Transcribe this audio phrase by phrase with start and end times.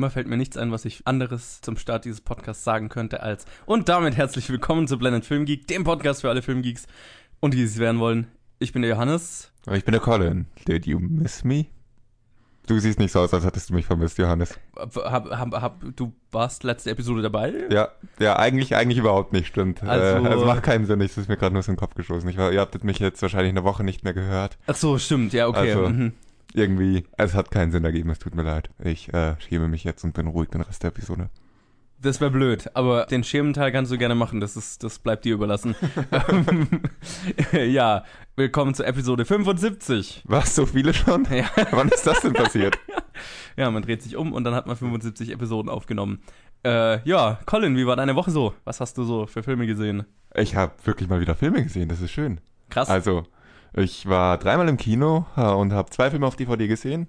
[0.00, 3.44] Immer fällt mir nichts ein, was ich anderes zum Start dieses Podcasts sagen könnte als
[3.66, 6.86] und damit herzlich willkommen zu Blended Film Geek, dem Podcast für alle Filmgeeks
[7.40, 8.26] und die, es werden wollen.
[8.60, 9.52] Ich bin der Johannes.
[9.70, 10.46] Ich bin der Colin.
[10.66, 11.66] Did you miss me?
[12.66, 14.58] Du siehst nicht so aus, als hättest du mich vermisst, Johannes.
[14.74, 17.52] Hab, hab, hab, du warst letzte Episode dabei?
[17.70, 19.82] Ja, ja, eigentlich, eigentlich überhaupt nicht, stimmt.
[19.82, 21.94] Also- äh, es macht keinen Sinn, es ist mir gerade nur so in den Kopf
[21.94, 22.26] geschossen.
[22.30, 24.56] Ich war, ihr habtet mich jetzt wahrscheinlich eine Woche nicht mehr gehört.
[24.66, 25.74] Ach so, stimmt, ja, okay.
[25.74, 26.12] Also- mhm.
[26.54, 28.70] Irgendwie, es hat keinen Sinn ergeben, es tut mir leid.
[28.82, 31.30] Ich äh, schäme mich jetzt und bin ruhig den Rest der Episode.
[32.02, 35.34] Das wäre blöd, aber den Schementeil kannst du gerne machen, das, ist, das bleibt dir
[35.34, 35.76] überlassen.
[37.52, 38.04] ja,
[38.36, 40.22] willkommen zu Episode 75.
[40.24, 41.26] Was, so viele schon?
[41.30, 41.44] Ja.
[41.72, 42.78] Wann ist das denn passiert?
[43.58, 46.22] Ja, man dreht sich um und dann hat man 75 Episoden aufgenommen.
[46.64, 48.54] Äh, ja, Colin, wie war deine Woche so?
[48.64, 50.06] Was hast du so für Filme gesehen?
[50.34, 52.40] Ich habe wirklich mal wieder Filme gesehen, das ist schön.
[52.70, 52.88] Krass.
[52.88, 53.24] Also,
[53.74, 57.08] ich war dreimal im Kino äh, und habe zwei Filme auf DVD gesehen.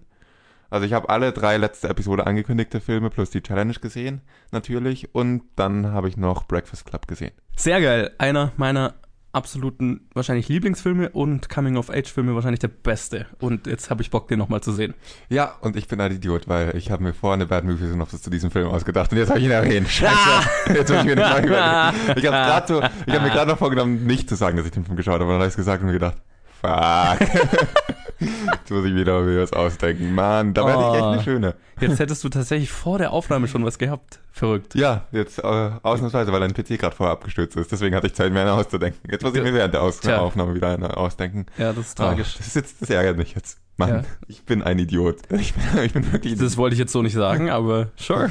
[0.69, 5.13] Also ich habe alle drei letzte Episode angekündigte Filme plus die Challenge gesehen, natürlich.
[5.13, 7.31] Und dann habe ich noch Breakfast Club gesehen.
[7.57, 8.11] Sehr geil.
[8.17, 8.93] Einer meiner
[9.33, 13.25] absoluten wahrscheinlich Lieblingsfilme und Coming-of-Age-Filme wahrscheinlich der beste.
[13.39, 14.93] Und jetzt habe ich Bock, den nochmal zu sehen.
[15.29, 18.21] Ja, und ich bin ein Idiot, weil ich habe mir vorher eine Bad Movie Synopsis
[18.21, 19.87] zu diesem Film ausgedacht und jetzt habe ich ihn erwähnt.
[19.87, 20.13] Scheiße.
[20.73, 22.19] Jetzt muss ich mir nicht mal überlegen.
[22.19, 24.97] Ich habe so, habe mir gerade noch vorgenommen, nicht zu sagen, dass ich den Film
[24.97, 26.17] geschaut habe, aber dann habe ich es gesagt und mir gedacht,
[26.61, 27.19] fuck.
[28.19, 30.13] Jetzt muss ich wieder mir was ausdenken.
[30.13, 31.07] Mann, da wäre ich echt Oh.
[31.07, 31.55] eine schöne.
[31.79, 34.19] Jetzt hättest du tatsächlich vor der Aufnahme schon was gehabt.
[34.31, 34.75] Verrückt.
[34.75, 35.41] Ja, jetzt äh,
[35.81, 37.71] ausnahmsweise, weil dein PC gerade vorher abgestürzt ist.
[37.71, 38.99] Deswegen hatte ich Zeit, mir eine auszudenken.
[39.11, 40.19] Jetzt muss ich mir während der Aus Tja.
[40.19, 41.47] Aufnahme wieder eine ausdenken.
[41.57, 42.35] Ja, das ist tragisch.
[42.37, 43.57] das ist jetzt, das ärgert mich jetzt.
[43.77, 44.01] Mann, Ja.
[44.27, 45.17] ich bin ein Idiot.
[45.31, 46.37] Ich bin, ich bin wirklich.
[46.37, 48.29] Das wollte ich jetzt so nicht sagen, aber sure.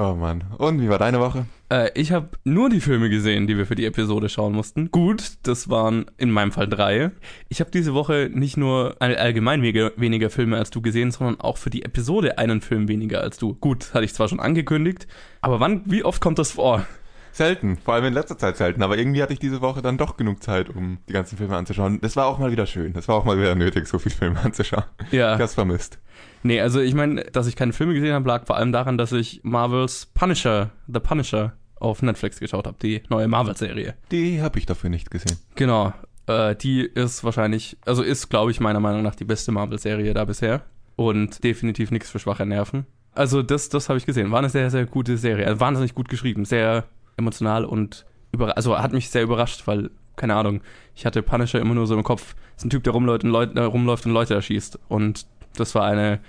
[0.00, 0.44] Oh Mann.
[0.58, 1.46] Und wie war deine Woche?
[1.70, 4.90] Äh, ich habe nur die Filme gesehen, die wir für die Episode schauen mussten.
[4.90, 7.10] Gut, das waren in meinem Fall drei.
[7.48, 11.58] Ich habe diese Woche nicht nur all- allgemein weniger Filme als du gesehen, sondern auch
[11.58, 13.54] für die Episode einen Film weniger als du.
[13.54, 15.06] Gut, hatte ich zwar schon angekündigt,
[15.42, 16.86] aber wann, wie oft kommt das vor?
[17.32, 20.16] Selten, vor allem in letzter Zeit selten, aber irgendwie hatte ich diese Woche dann doch
[20.16, 22.00] genug Zeit, um die ganzen Filme anzuschauen.
[22.00, 22.92] Das war auch mal wieder schön.
[22.92, 24.84] Das war auch mal wieder nötig, so viele Filme anzuschauen.
[25.10, 25.34] Ja.
[25.34, 25.98] Ich hab's vermisst.
[26.42, 29.12] Nee, also ich meine, dass ich keine Filme gesehen habe, lag vor allem daran, dass
[29.12, 33.94] ich Marvels Punisher, The Punisher, auf Netflix geschaut habe, die neue Marvel-Serie.
[34.10, 35.38] Die habe ich dafür nicht gesehen.
[35.54, 35.92] Genau.
[36.26, 40.24] Äh, die ist wahrscheinlich, also ist, glaube ich, meiner Meinung nach die beste Marvel-Serie da
[40.24, 40.62] bisher.
[40.96, 42.86] Und definitiv nichts für schwache Nerven.
[43.12, 44.30] Also das, das habe ich gesehen.
[44.30, 45.46] War eine sehr, sehr gute Serie.
[45.46, 46.44] Also wahnsinnig gut geschrieben.
[46.44, 46.84] Sehr
[47.20, 50.60] emotional und über, also hat mich sehr überrascht, weil, keine Ahnung,
[50.94, 52.34] ich hatte Punisher immer nur so im Kopf.
[52.56, 54.78] ist ein Typ, der rumläuft und Leute, äh, rumläuft und Leute erschießt.
[54.88, 55.26] Und
[55.56, 56.20] das war eine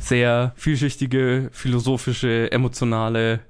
[0.00, 3.40] sehr vielschichtige, philosophische, emotionale,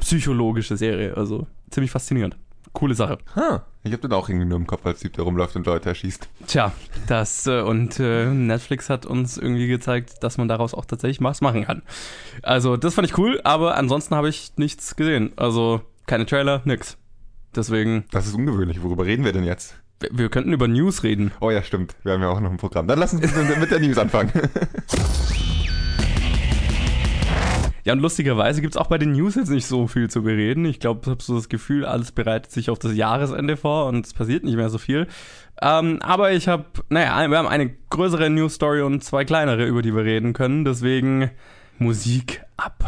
[0.00, 1.16] psychologische Serie.
[1.16, 2.36] Also ziemlich faszinierend.
[2.72, 3.18] Coole Sache.
[3.36, 5.90] Ha, ich habe den auch irgendwie nur im Kopf als Typ, der rumläuft und Leute
[5.90, 6.28] erschießt.
[6.46, 6.72] Tja,
[7.06, 11.42] das äh, und äh, Netflix hat uns irgendwie gezeigt, dass man daraus auch tatsächlich was
[11.42, 11.82] machen kann.
[12.42, 15.32] Also, das fand ich cool, aber ansonsten habe ich nichts gesehen.
[15.36, 15.82] Also,
[16.12, 16.98] keine Trailer, nix.
[17.56, 18.82] Deswegen, Das ist ungewöhnlich.
[18.82, 19.76] Worüber reden wir denn jetzt?
[19.98, 21.32] wir, wir könnten über News reden.
[21.40, 21.96] Oh ja, stimmt.
[22.02, 22.86] Wir haben ja auch noch ein Programm.
[22.86, 24.30] Dann lass uns mit mit der News anfangen.
[27.84, 30.64] Ja, und lustigerweise gibt's auch bei den News jetzt nicht so viel zu bereden.
[30.66, 34.06] Ich glaube, ich habe so das Gefühl, alles bereitet sich auf das Jahresende vor und
[34.06, 35.08] es passiert nicht mehr so viel.
[35.60, 39.96] Ähm, aber ich habe, naja, wir haben eine größere News-Story und zwei kleinere, über die
[39.96, 40.64] wir reden können.
[40.64, 41.32] Deswegen
[41.80, 42.84] Musik ab.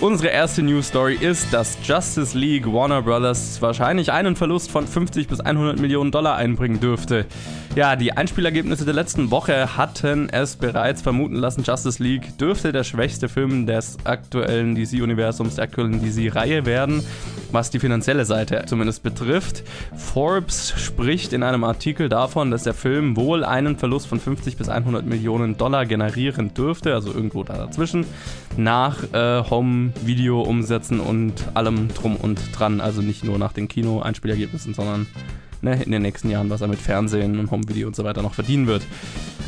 [0.00, 5.26] Unsere erste News Story ist, dass Justice League Warner Brothers wahrscheinlich einen Verlust von 50
[5.26, 7.26] bis 100 Millionen Dollar einbringen dürfte.
[7.74, 12.84] Ja, die Einspielergebnisse der letzten Woche hatten es bereits vermuten lassen, Justice League dürfte der
[12.84, 17.02] schwächste Film des aktuellen DC-Universums, der aktuellen DC-Reihe werden,
[17.50, 19.64] was die finanzielle Seite zumindest betrifft.
[19.96, 24.68] Forbes spricht in einem Artikel davon, dass der Film wohl einen Verlust von 50 bis
[24.68, 28.06] 100 Millionen Dollar generieren dürfte, also irgendwo da dazwischen,
[28.56, 35.06] nach äh, Home-Video-Umsätzen und allem drum und dran, also nicht nur nach den Kino-Einspielergebnissen, sondern
[35.62, 38.34] ne, in den nächsten Jahren, was er mit Fernsehen und Home-Video und so weiter noch
[38.34, 38.82] verdienen wird.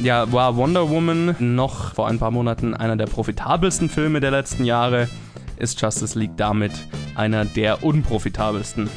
[0.02, 4.64] Ja, war Wonder Woman noch vor ein paar Monaten einer der profitabelsten Filme der letzten
[4.64, 5.08] Jahre,
[5.56, 6.72] ist Justice League damit
[7.14, 8.88] einer der unprofitabelsten.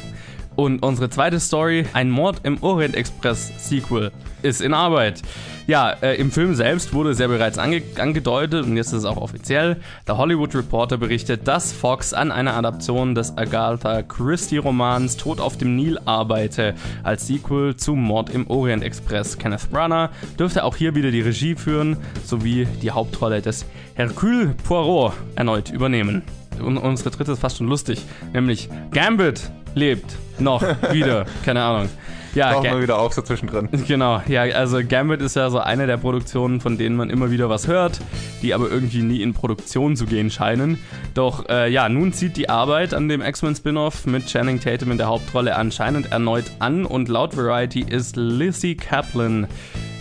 [0.56, 4.12] Und unsere zweite Story, ein Mord im Orient Express Sequel,
[4.42, 5.22] ist in Arbeit.
[5.66, 9.04] Ja, äh, im Film selbst wurde es ja bereits ange angedeutet und jetzt ist es
[9.04, 9.78] auch offiziell.
[10.06, 15.56] Der Hollywood Reporter berichtet, dass Fox an einer Adaption des Agatha Christie Romans Tod auf
[15.56, 19.38] dem Nil arbeite, als Sequel zu Mord im Orient Express.
[19.38, 23.64] Kenneth Branagh dürfte auch hier wieder die Regie führen, sowie die Hauptrolle des
[23.94, 26.22] Hercule Poirot erneut übernehmen.
[26.62, 28.02] Und unsere dritte ist fast schon lustig,
[28.32, 30.62] nämlich Gambit lebt noch
[30.92, 31.88] wieder, keine Ahnung.
[32.34, 33.68] Ja, Tauchen wir wieder auf so zwischendrin.
[33.86, 37.48] Genau, ja, also Gambit ist ja so eine der Produktionen, von denen man immer wieder
[37.48, 38.00] was hört,
[38.42, 40.78] die aber irgendwie nie in Produktion zu gehen scheinen.
[41.14, 45.06] Doch äh, ja, nun zieht die Arbeit an dem X-Men-Spin-Off mit Channing Tatum in der
[45.06, 49.46] Hauptrolle anscheinend erneut an und laut Variety ist Lizzie Kaplan,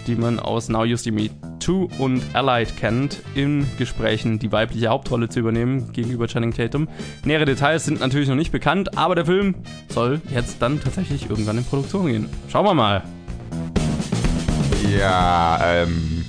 [0.07, 1.29] die man aus Now You See Me
[1.59, 6.87] 2 und Allied kennt, in Gesprächen die weibliche Hauptrolle zu übernehmen gegenüber Channing Tatum.
[7.23, 9.55] Nähere Details sind natürlich noch nicht bekannt, aber der Film
[9.89, 12.29] soll jetzt dann tatsächlich irgendwann in Produktion gehen.
[12.49, 13.03] Schauen wir mal.
[14.97, 16.22] Ja, ähm.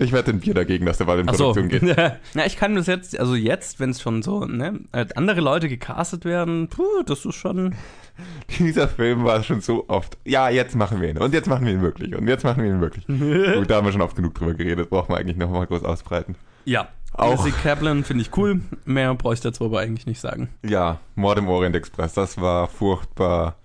[0.00, 1.52] Ich wette ein Bier dagegen, dass der bald in Ach so.
[1.52, 1.96] Produktion geht.
[2.34, 5.68] Na, ich kann das jetzt, also jetzt, wenn es schon so, ne, äh, andere Leute
[5.68, 7.74] gecastet werden, puh, das ist schon.
[8.58, 10.16] Dieser Film war schon so oft.
[10.24, 11.18] Ja, jetzt machen wir ihn.
[11.18, 12.14] Und jetzt machen wir ihn wirklich.
[12.14, 13.06] Und jetzt machen wir ihn wirklich.
[13.58, 14.88] Gut, da haben wir schon oft genug drüber geredet.
[14.88, 16.34] Brauchen wir eigentlich noch mal groß ausbreiten.
[16.64, 16.88] Ja.
[17.12, 18.60] Auch- Lizzie Kaplan finde ich cool.
[18.86, 20.48] Mehr bräuchte ich dazu aber eigentlich nicht sagen.
[20.64, 22.14] Ja, Mord im Orient Express.
[22.14, 23.56] Das war furchtbar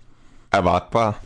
[0.50, 1.16] erwartbar.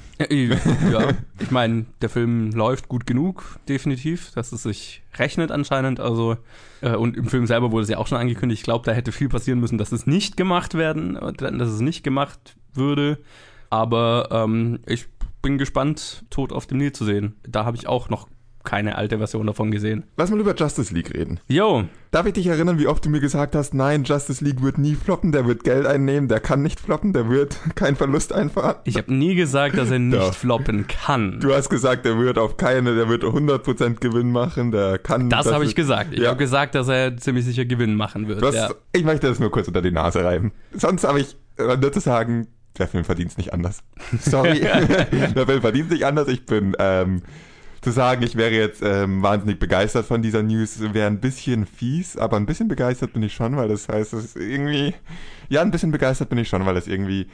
[0.93, 1.09] Ja,
[1.39, 6.01] ich meine, der Film läuft gut genug, definitiv, dass es sich rechnet anscheinend.
[6.01, 6.37] Also,
[6.81, 8.61] äh, und im Film selber wurde es ja auch schon angekündigt.
[8.61, 12.03] Ich glaube, da hätte viel passieren müssen, dass es nicht gemacht werden, dass es nicht
[12.03, 13.19] gemacht würde.
[13.71, 15.07] Aber ähm, ich
[15.43, 17.37] bin gespannt, Tod auf dem Nil zu sehen.
[17.47, 18.29] Da habe ich auch noch
[18.65, 20.05] keine alte Version davon gesehen.
[20.17, 21.41] Lass mal über Justice League reden.
[21.49, 24.79] Yo, Darf ich dich erinnern, wie oft du mir gesagt hast, nein, Justice League wird
[24.79, 28.77] nie floppen, der wird Geld einnehmen, der kann nicht floppen, der wird keinen Verlust einfahren.
[28.85, 30.35] ich habe nie gesagt, dass er nicht Doch.
[30.35, 31.39] floppen kann.
[31.39, 35.31] Du hast gesagt, der wird auf keine, der wird 100% Gewinn machen, der kann...
[35.31, 36.13] Das habe ich gesagt.
[36.13, 36.31] Ich Ja.
[36.31, 38.43] habe gesagt, dass er ziemlich sicher Gewinn machen wird.
[38.43, 38.71] Du hast, ja.
[38.93, 40.51] Ich möchte das nur kurz unter die Nase reiben.
[40.73, 43.85] Sonst habe ich äh, nur zu sagen, der Film verdient es nicht anders.
[44.21, 46.27] Sorry, der Film verdient es nicht anders.
[46.27, 47.23] Ich bin ähm,
[47.81, 52.17] zu sagen, ich wäre jetzt ähm, wahnsinnig begeistert von dieser News, wäre ein bisschen fies,
[52.17, 54.95] aber ein bisschen begeistert bin ich schon, weil das heißt, es ist irgendwie,
[55.49, 57.27] ja, ein bisschen begeistert bin ich schon, weil es irgendwie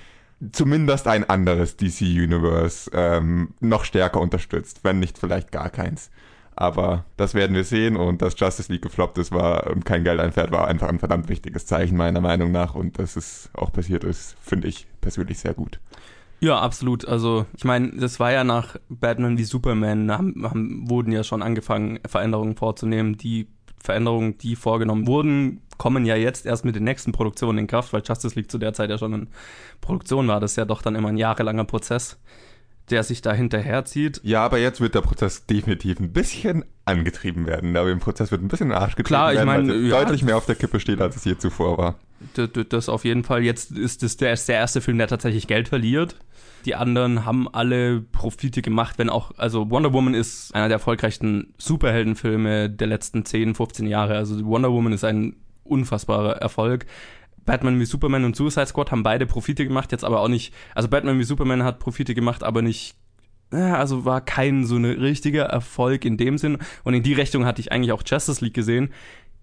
[0.53, 6.11] zumindest ein anderes DC Universe ähm, noch stärker unterstützt, wenn nicht vielleicht gar keins.
[6.55, 10.21] Aber das werden wir sehen und dass Justice League gefloppt ist war und kein Geld
[10.21, 14.05] einfährt, war einfach ein verdammt wichtiges Zeichen meiner Meinung nach und dass es auch passiert
[14.05, 15.79] ist, finde ich persönlich sehr gut.
[16.41, 17.07] Ja, absolut.
[17.07, 21.43] Also, ich meine, das war ja nach Batman wie Superman, haben, haben, wurden ja schon
[21.43, 23.17] angefangen, Veränderungen vorzunehmen.
[23.17, 23.49] Die
[23.83, 28.03] Veränderungen, die vorgenommen wurden, kommen ja jetzt erst mit den nächsten Produktionen in Kraft, weil
[28.05, 29.29] Justice League zu der Zeit ja schon in
[29.81, 30.41] Produktion war.
[30.41, 32.19] Das ist ja doch dann immer ein jahrelanger Prozess,
[32.91, 34.21] der sich da hinterherzieht.
[34.23, 37.77] Ja, aber jetzt wird der Prozess definitiv ein bisschen angetrieben werden.
[37.77, 39.85] Aber im Prozess wird ein bisschen in den Arsch getreten Klar, ich werden, mein, weil
[39.85, 41.95] es ja, deutlich mehr auf der Kippe steht, als es je zuvor war.
[42.69, 43.43] Das auf jeden Fall.
[43.43, 46.17] Jetzt ist das der, der erste Film, der tatsächlich Geld verliert.
[46.65, 51.55] Die anderen haben alle Profite gemacht, wenn auch, also Wonder Woman ist einer der erfolgreichsten
[51.59, 54.17] Superheldenfilme der letzten 10, 15 Jahre.
[54.17, 56.87] Also Wonder Woman ist ein unfassbarer Erfolg.
[57.47, 60.89] Batman wie Superman und Suicide Squad haben beide Profite gemacht, jetzt aber auch nicht, also
[60.89, 62.97] Batman wie Superman hat Profite gemacht, aber nicht
[63.51, 66.59] also war kein so ein richtiger Erfolg in dem Sinn.
[66.85, 68.91] Und in die Richtung hatte ich eigentlich auch Justice League gesehen.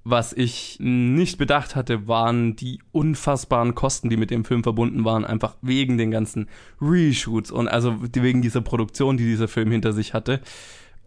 [0.06, 5.24] Was ich nicht bedacht hatte, waren die unfassbaren Kosten, die mit dem Film verbunden waren,
[5.24, 6.50] einfach wegen den ganzen
[6.82, 10.42] Reshoots und also wegen dieser Produktion, die dieser Film hinter sich hatte.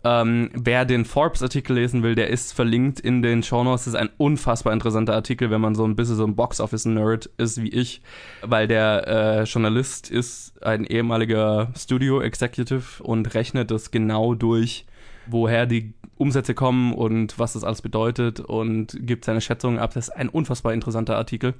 [0.07, 3.87] Ähm, wer den Forbes-Artikel lesen will, der ist verlinkt in den Shownotes.
[3.87, 7.61] Das ist ein unfassbar interessanter Artikel, wenn man so ein bisschen so ein Box-Office-Nerd ist
[7.61, 8.03] wie ich,
[8.43, 14.87] weil der äh, Journalist ist ein ehemaliger Studio-Executive und rechnet das genau durch,
[15.27, 19.93] woher die Umsätze kommen und was das alles bedeutet und gibt seine Schätzungen ab.
[19.95, 21.55] Das ist ein unfassbar interessanter Artikel.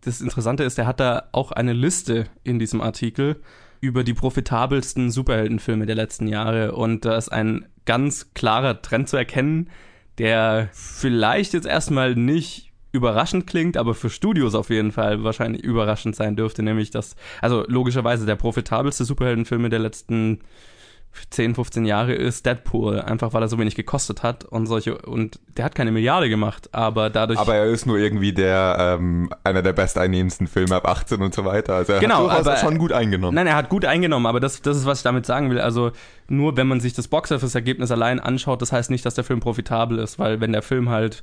[0.00, 3.36] Das Interessante ist, er hat da auch eine Liste in diesem Artikel
[3.80, 6.72] über die profitabelsten Superheldenfilme der letzten Jahre.
[6.72, 9.70] Und da ist ein ganz klarer Trend zu erkennen,
[10.18, 16.16] der vielleicht jetzt erstmal nicht überraschend klingt, aber für Studios auf jeden Fall wahrscheinlich überraschend
[16.16, 20.40] sein dürfte, nämlich dass, also logischerweise der profitabelste Superheldenfilme der letzten
[21.30, 25.40] 10, 15 Jahre ist Deadpool, einfach weil er so wenig gekostet hat und solche, und
[25.56, 27.38] der hat keine Milliarde gemacht, aber dadurch.
[27.38, 31.44] Aber er ist nur irgendwie der, ähm, einer der besteinnehmendsten Filme ab 18 und so
[31.44, 31.74] weiter.
[31.74, 33.34] Also er Genau, hat aber- schon gut eingenommen.
[33.34, 35.60] Nein, er hat gut eingenommen, aber das, das ist, was ich damit sagen will.
[35.60, 35.90] Also
[36.28, 39.98] nur wenn man sich das Box-Office-Ergebnis allein anschaut, das heißt nicht, dass der Film profitabel
[39.98, 41.22] ist, weil wenn der Film halt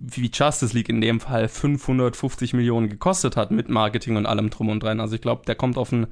[0.00, 4.68] wie Justice League in dem Fall 550 Millionen gekostet hat mit Marketing und allem drum
[4.70, 5.00] und dran.
[5.00, 6.06] Also ich glaube, der kommt auf ein,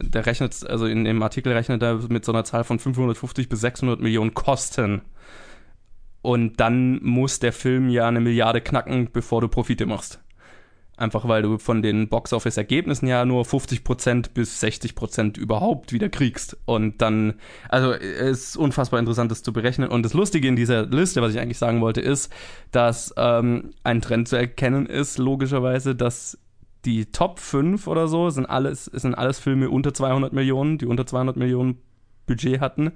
[0.00, 3.60] der rechnet, also in dem Artikel rechnet er mit so einer Zahl von 550 bis
[3.60, 5.02] 600 Millionen Kosten.
[6.22, 10.20] Und dann muss der Film ja eine Milliarde knacken, bevor du Profite machst.
[10.98, 16.56] Einfach weil du von den Box-Office-Ergebnissen ja nur 50% bis 60% überhaupt wieder kriegst.
[16.64, 17.34] Und dann,
[17.68, 19.90] also es ist unfassbar interessant, das zu berechnen.
[19.90, 22.32] Und das Lustige in dieser Liste, was ich eigentlich sagen wollte, ist,
[22.72, 26.36] dass ähm, ein Trend zu erkennen ist, logischerweise, dass
[26.84, 31.06] die Top 5 oder so sind alles, sind alles Filme unter 200 Millionen, die unter
[31.06, 31.78] 200 Millionen
[32.26, 32.92] Budget hatten.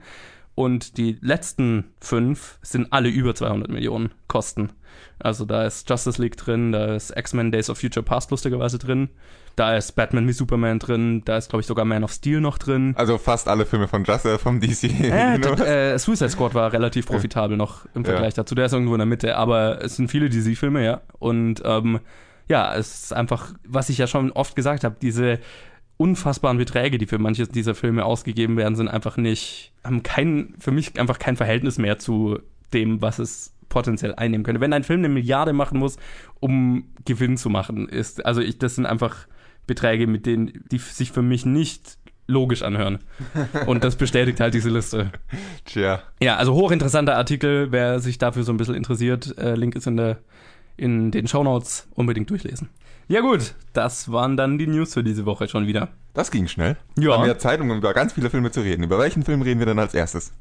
[0.54, 4.70] Und die letzten fünf sind alle über 200 Millionen Kosten.
[5.18, 9.08] Also da ist Justice League drin, da ist X-Men Days of Future Past lustigerweise drin,
[9.56, 12.58] da ist Batman wie Superman drin, da ist glaube ich sogar Man of Steel noch
[12.58, 12.94] drin.
[12.96, 14.84] Also fast alle Filme von Justice, vom DC.
[14.84, 15.36] Äh,
[15.94, 18.42] äh, Suicide Squad war relativ profitabel noch im Vergleich ja.
[18.42, 18.54] dazu.
[18.54, 21.00] Der ist irgendwo in der Mitte, aber es sind viele DC-Filme, ja.
[21.18, 22.00] Und ähm,
[22.48, 25.38] ja, es ist einfach, was ich ja schon oft gesagt habe, diese
[25.96, 30.72] unfassbaren Beträge, die für manche dieser Filme ausgegeben werden, sind einfach nicht, haben kein, für
[30.72, 32.40] mich einfach kein Verhältnis mehr zu
[32.72, 34.60] dem, was es potenziell einnehmen könnte.
[34.60, 35.96] Wenn ein Film eine Milliarde machen muss,
[36.40, 39.26] um Gewinn zu machen, ist, also ich, das sind einfach
[39.66, 42.98] Beträge, mit denen, die sich für mich nicht logisch anhören.
[43.66, 45.12] Und das bestätigt halt diese Liste.
[45.64, 46.02] Tja.
[46.20, 49.96] Ja, also hochinteressanter Artikel, wer sich dafür so ein bisschen interessiert, äh, Link ist in
[49.96, 50.18] der
[50.76, 52.68] in den Shownotes unbedingt durchlesen.
[53.08, 55.88] Ja gut, das waren dann die News für diese Woche schon wieder.
[56.14, 56.76] Das ging schnell.
[56.98, 57.18] Ja.
[57.18, 58.82] Haben wir Zeit, um über ganz viele Filme zu reden.
[58.84, 60.32] Über welchen Film reden wir denn als erstes?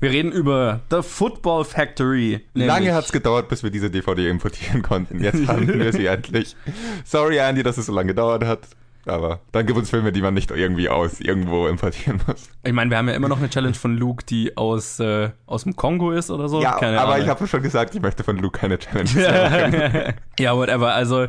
[0.00, 2.40] Wir reden über The Football Factory.
[2.52, 5.22] Lange hat es gedauert, bis wir diese DVD importieren konnten.
[5.22, 6.56] Jetzt haben wir sie endlich.
[7.04, 8.60] Sorry, Andy, dass es so lange gedauert hat.
[9.06, 12.48] Aber dann gibt es Filme, die man nicht irgendwie aus irgendwo importieren muss.
[12.62, 15.64] Ich meine, wir haben ja immer noch eine Challenge von Luke, die aus, äh, aus
[15.64, 16.62] dem Kongo ist oder so.
[16.62, 17.24] Ja, Keine aber Ahnung.
[17.24, 20.14] ich habe schon gesagt, ich möchte von Luke keine Challenge.
[20.38, 20.94] ja, whatever.
[20.94, 21.26] Also,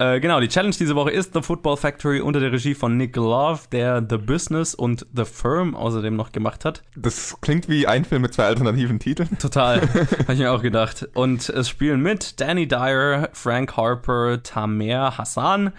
[0.00, 3.16] äh, genau, die Challenge diese Woche ist The Football Factory unter der Regie von Nick
[3.16, 6.82] Love, der The Business und The Firm außerdem noch gemacht hat.
[6.96, 9.36] Das klingt wie ein Film mit zwei alternativen Titeln.
[9.38, 9.82] Total,
[10.20, 11.06] habe ich mir auch gedacht.
[11.12, 15.72] Und es spielen mit Danny Dyer, Frank Harper, Tamer Hassan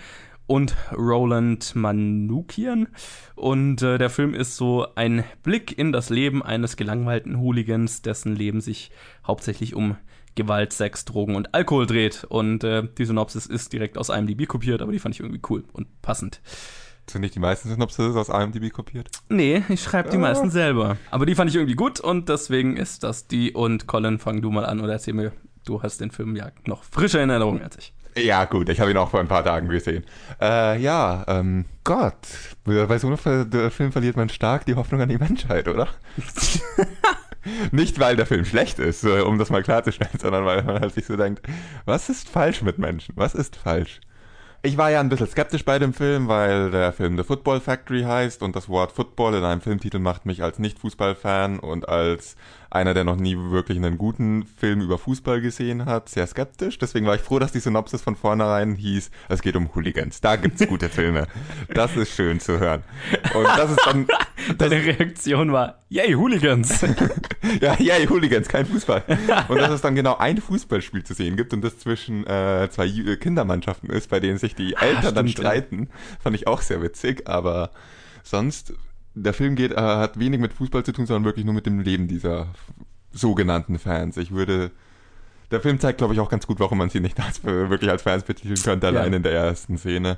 [0.51, 2.89] und Roland Manukian.
[3.35, 8.35] Und äh, der Film ist so ein Blick in das Leben eines gelangweilten Hooligans, dessen
[8.35, 8.91] Leben sich
[9.25, 9.95] hauptsächlich um
[10.35, 12.25] Gewalt, Sex, Drogen und Alkohol dreht.
[12.25, 15.63] Und äh, die Synopsis ist direkt aus IMDb kopiert, aber die fand ich irgendwie cool
[15.71, 16.41] und passend.
[17.09, 19.09] Sind nicht die meisten Synopsis aus IMDb kopiert?
[19.29, 20.19] Nee, ich schreibe die ah.
[20.19, 20.97] meisten selber.
[21.11, 23.53] Aber die fand ich irgendwie gut und deswegen ist das die.
[23.53, 25.31] Und Colin, fang du mal an oder erzähl mir,
[25.63, 27.93] du hast den Film ja noch frischer in Erinnerung als ich.
[28.15, 30.03] Ja, gut, ich habe ihn auch vor ein paar Tagen gesehen.
[30.41, 32.27] Äh, ja, ähm, Gott,
[32.65, 33.17] bei so einem
[33.71, 35.87] Film verliert man stark die Hoffnung an die Menschheit, oder?
[37.71, 41.05] Nicht, weil der Film schlecht ist, um das mal klarzustellen, sondern weil man halt sich
[41.05, 41.41] so denkt,
[41.85, 43.13] was ist falsch mit Menschen?
[43.17, 44.01] Was ist falsch?
[44.63, 48.03] Ich war ja ein bisschen skeptisch bei dem Film, weil der Film The Football Factory
[48.03, 52.35] heißt und das Wort Football in einem Filmtitel macht mich als Nicht-Fußballfan und als
[52.71, 56.77] einer, der noch nie wirklich einen guten Film über Fußball gesehen hat, sehr skeptisch.
[56.77, 60.21] Deswegen war ich froh, dass die Synopsis von vornherein hieß, es geht um Hooligans.
[60.21, 61.27] Da gibt's gute Filme.
[61.73, 62.83] Das ist schön zu hören.
[63.33, 64.07] Und das ist dann...
[64.57, 66.81] Deine Reaktion war, yay, Hooligans.
[67.61, 69.03] ja, yay, Hooligans, kein Fußball.
[69.49, 72.89] Und dass es dann genau ein Fußballspiel zu sehen gibt und das zwischen äh, zwei
[73.17, 75.89] Kindermannschaften ist, bei denen sich die ah, Eltern ah, dann streiten,
[76.21, 77.71] fand ich auch sehr witzig, aber
[78.23, 78.73] sonst
[79.13, 81.79] der Film geht, äh, hat wenig mit Fußball zu tun, sondern wirklich nur mit dem
[81.79, 82.47] Leben dieser
[83.11, 84.17] sogenannten Fans.
[84.17, 84.71] Ich würde,
[85.51, 88.03] der Film zeigt, glaube ich, auch ganz gut, warum man sie nicht als, wirklich als
[88.03, 88.93] Fans betiteln könnte, ja.
[88.93, 90.17] allein in der ersten Szene.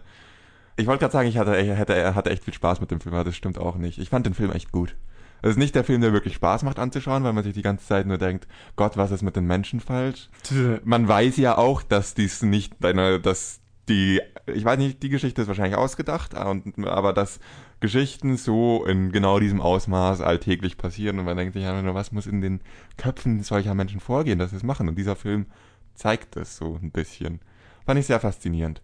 [0.76, 3.24] Ich wollte gerade sagen, ich hatte, hätte, hatte echt viel Spaß mit dem Film, aber
[3.24, 4.00] das stimmt auch nicht.
[4.00, 4.96] Ich fand den Film echt gut.
[5.42, 7.86] Es ist nicht der Film, der wirklich Spaß macht anzuschauen, weil man sich die ganze
[7.86, 8.48] Zeit nur denkt,
[8.78, 10.30] Gott, was ist mit den Menschen falsch?
[10.84, 13.60] man weiß ja auch, dass dies nicht deine, dass
[13.90, 17.40] die, ich weiß nicht, die Geschichte ist wahrscheinlich ausgedacht, aber dass
[17.84, 22.13] Geschichten so in genau diesem Ausmaß alltäglich passieren und man denkt sich einfach nur, was
[22.13, 22.62] muss in den
[22.96, 25.48] Köpfen solcher Menschen vorgehen, dass sie es machen und dieser Film
[25.94, 27.42] zeigt es so ein bisschen.
[27.86, 28.82] Fand ich sehr faszinierend.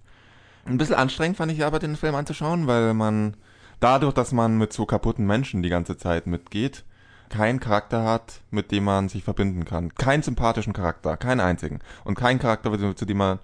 [0.65, 3.37] Ein bisschen anstrengend fand ich aber den Film anzuschauen, weil man
[3.79, 6.83] dadurch, dass man mit so kaputten Menschen die ganze Zeit mitgeht,
[7.29, 9.95] keinen Charakter hat, mit dem man sich verbinden kann.
[9.95, 11.79] Keinen sympathischen Charakter, keinen einzigen.
[12.03, 13.39] Und keinen Charakter, zu dem man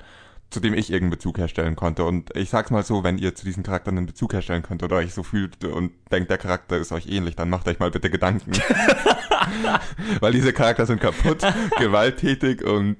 [0.55, 2.05] zu dem ich irgendeinen Bezug herstellen konnte.
[2.05, 4.95] Und ich sag's mal so, wenn ihr zu diesen Charakteren einen Bezug herstellen könnt oder
[4.95, 8.09] euch so fühlt und denkt, der Charakter ist euch ähnlich, dann macht euch mal bitte
[8.09, 8.53] Gedanken.
[10.21, 11.45] Weil diese Charakter sind kaputt,
[11.77, 12.95] gewalttätig und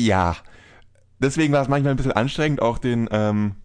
[0.00, 0.34] ja.
[1.18, 3.56] Deswegen war es manchmal ein bisschen anstrengend, auch den, ähm,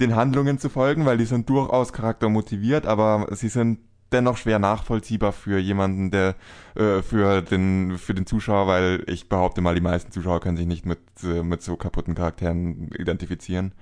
[0.00, 3.78] den Handlungen zu folgen, weil die sind durchaus charaktermotiviert, aber sie sind
[4.12, 6.34] dennoch schwer nachvollziehbar für jemanden, der
[6.74, 10.66] äh, für den für den Zuschauer, weil ich behaupte mal, die meisten Zuschauer können sich
[10.66, 13.72] nicht mit äh, mit so kaputten Charakteren identifizieren,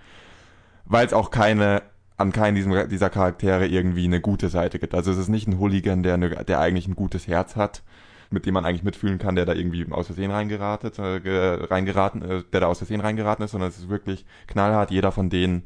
[0.85, 1.83] weil es auch keine
[2.17, 4.95] an keinen diesem, dieser Charaktere irgendwie eine gute Seite gibt.
[4.95, 7.83] Also es ist nicht ein Hooligan, der eine, der eigentlich ein gutes Herz hat,
[8.31, 12.43] mit dem man eigentlich mitfühlen kann, der da irgendwie aus Versehen reingeratet, äh, reingeraten, äh,
[12.53, 14.91] der da aus Versehen reingeraten ist, sondern es ist wirklich knallhart.
[14.91, 15.65] Jeder von denen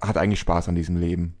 [0.00, 1.34] hat eigentlich Spaß an diesem Leben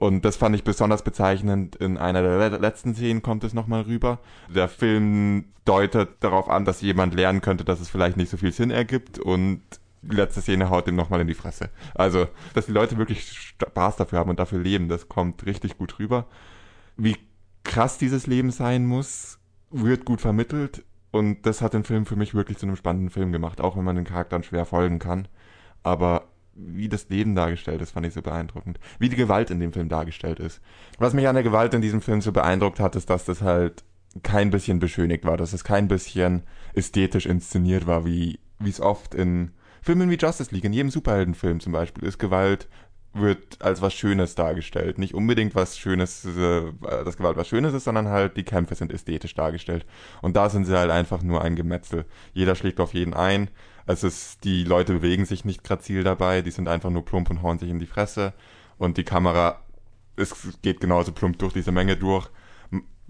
[0.00, 1.76] und das fand ich besonders bezeichnend.
[1.76, 4.18] In einer der letzten Szenen kommt es nochmal rüber.
[4.48, 8.50] Der Film deutet darauf an, dass jemand lernen könnte, dass es vielleicht nicht so viel
[8.50, 9.60] Sinn ergibt und
[10.00, 11.68] die letzte Szene haut ihm nochmal in die Fresse.
[11.94, 15.98] Also, dass die Leute wirklich Spaß dafür haben und dafür leben, das kommt richtig gut
[15.98, 16.26] rüber.
[16.96, 17.18] Wie
[17.62, 19.38] krass dieses Leben sein muss,
[19.70, 20.82] wird gut vermittelt.
[21.10, 23.84] Und das hat den Film für mich wirklich zu einem spannenden Film gemacht, auch wenn
[23.84, 25.28] man den Charakteren schwer folgen kann.
[25.82, 28.78] Aber wie das Leben dargestellt ist, fand ich so beeindruckend.
[28.98, 30.60] Wie die Gewalt in dem Film dargestellt ist.
[30.98, 33.84] Was mich an der Gewalt in diesem Film so beeindruckt hat, ist, dass das halt
[34.22, 36.42] kein bisschen beschönigt war, dass es kein bisschen
[36.74, 39.52] ästhetisch inszeniert war, wie es oft in
[39.82, 42.68] Filmen wie Justice League, in jedem Superheldenfilm zum Beispiel, ist Gewalt
[43.12, 44.98] wird als was Schönes dargestellt.
[44.98, 48.92] Nicht unbedingt was Schönes, äh, dass Gewalt was Schönes ist, sondern halt die Kämpfe sind
[48.92, 49.84] ästhetisch dargestellt.
[50.22, 52.04] Und da sind sie halt einfach nur ein Gemetzel.
[52.32, 53.48] Jeder schlägt auf jeden ein.
[53.86, 57.42] Es ist, die Leute bewegen sich nicht grazil dabei, die sind einfach nur plump und
[57.42, 58.32] hauen sich in die Fresse.
[58.78, 59.62] Und die Kamera,
[60.16, 62.30] es geht genauso plump durch diese Menge durch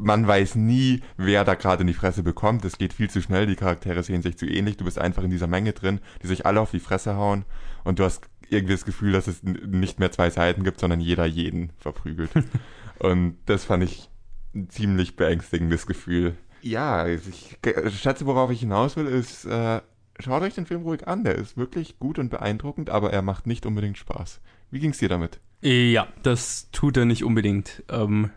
[0.01, 2.65] man weiß nie, wer da gerade in die Fresse bekommt.
[2.65, 4.77] Es geht viel zu schnell, die Charaktere sehen sich zu ähnlich.
[4.77, 7.45] Du bist einfach in dieser Menge drin, die sich alle auf die Fresse hauen
[7.85, 11.27] und du hast irgendwie das Gefühl, dass es nicht mehr zwei Seiten gibt, sondern jeder
[11.27, 12.31] jeden verprügelt.
[12.99, 14.11] und das fand ich
[14.55, 16.35] ein ziemlich beängstigendes Gefühl.
[16.63, 17.59] Ja, ich
[18.01, 19.81] schätze, worauf ich hinaus will, ist, äh,
[20.23, 21.25] schaut euch den Film ruhig an.
[21.25, 24.41] Der ist wirklich gut und beeindruckend, aber er macht nicht unbedingt Spaß.
[24.71, 25.41] Wie ging's dir damit?
[25.63, 27.83] Ja, das tut er nicht unbedingt.
[27.91, 28.31] Ähm,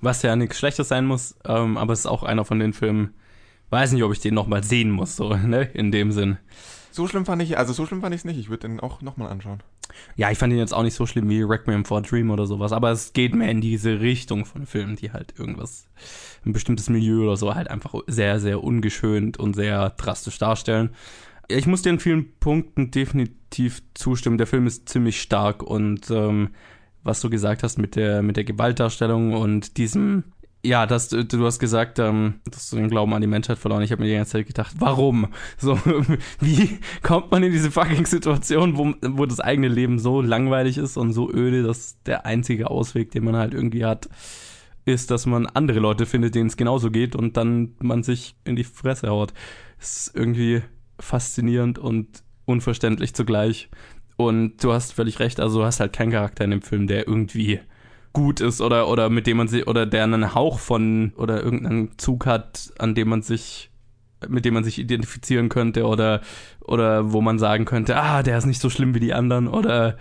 [0.00, 3.14] was ja nichts Schlechtes sein muss, ähm, aber es ist auch einer von den Filmen,
[3.70, 6.38] weiß nicht, ob ich den nochmal sehen muss, so, ne, in dem Sinn.
[6.90, 8.38] So schlimm fand ich, also so schlimm fand ich es nicht.
[8.38, 9.62] Ich würde den auch nochmal anschauen.
[10.16, 12.46] Ja, ich fand ihn jetzt auch nicht so schlimm wie Requiem for a Dream oder
[12.46, 15.88] sowas, aber es geht mehr in diese Richtung von Filmen, die halt irgendwas,
[16.44, 20.90] ein bestimmtes Milieu oder so halt einfach sehr, sehr ungeschönt und sehr drastisch darstellen.
[21.50, 24.38] Ich muss dir in vielen Punkten definitiv zustimmen.
[24.38, 26.50] Der Film ist ziemlich stark und ähm,
[27.02, 30.24] was du gesagt hast mit der, mit der Gewaltdarstellung und diesem,
[30.62, 33.82] ja, das, du, du hast gesagt, ähm, dass du den Glauben an die Menschheit verloren.
[33.82, 35.28] Ich habe mir die ganze Zeit gedacht, warum?
[35.58, 35.78] So,
[36.40, 40.96] wie kommt man in diese fucking Situation, wo, wo das eigene Leben so langweilig ist
[40.96, 44.08] und so öde, dass der einzige Ausweg, den man halt irgendwie hat,
[44.84, 48.56] ist, dass man andere Leute findet, denen es genauso geht und dann man sich in
[48.56, 49.32] die Fresse haut.
[49.78, 50.62] Ist irgendwie
[51.00, 53.68] faszinierend und unverständlich zugleich.
[54.16, 57.06] Und du hast völlig recht, also du hast halt keinen Charakter in dem Film, der
[57.08, 57.60] irgendwie
[58.12, 61.96] gut ist oder, oder mit dem man sich, oder der einen Hauch von, oder irgendeinen
[61.96, 63.70] Zug hat, an dem man sich,
[64.28, 66.20] mit dem man sich identifizieren könnte oder,
[66.60, 69.96] oder wo man sagen könnte, ah, der ist nicht so schlimm wie die anderen oder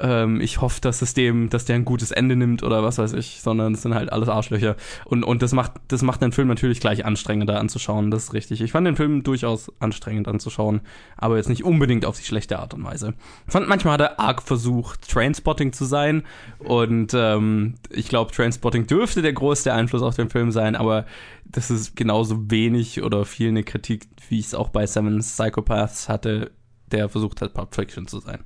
[0.00, 3.14] ähm, ich hoffe, dass es dem, dass der ein gutes Ende nimmt oder was weiß
[3.14, 4.76] ich, sondern es sind halt alles Arschlöcher.
[5.04, 8.60] Und, und das macht, das macht den Film natürlich gleich anstrengender anzuschauen, das ist richtig.
[8.60, 10.80] Ich fand den Film durchaus anstrengend anzuschauen,
[11.16, 13.14] aber jetzt nicht unbedingt auf die schlechte Art und Weise.
[13.46, 16.22] Ich fand, manchmal hat er arg versucht, Trainspotting zu sein
[16.58, 21.06] und ähm, ich glaube, Trainspotting dürfte der größte Einfluss auf den Film sein, aber
[21.44, 26.08] das ist genauso wenig oder viel eine Kritik, wie ich es auch bei Seven Psychopaths
[26.08, 26.50] hatte,
[26.92, 28.44] der versucht hat, Pulp Fiction zu sein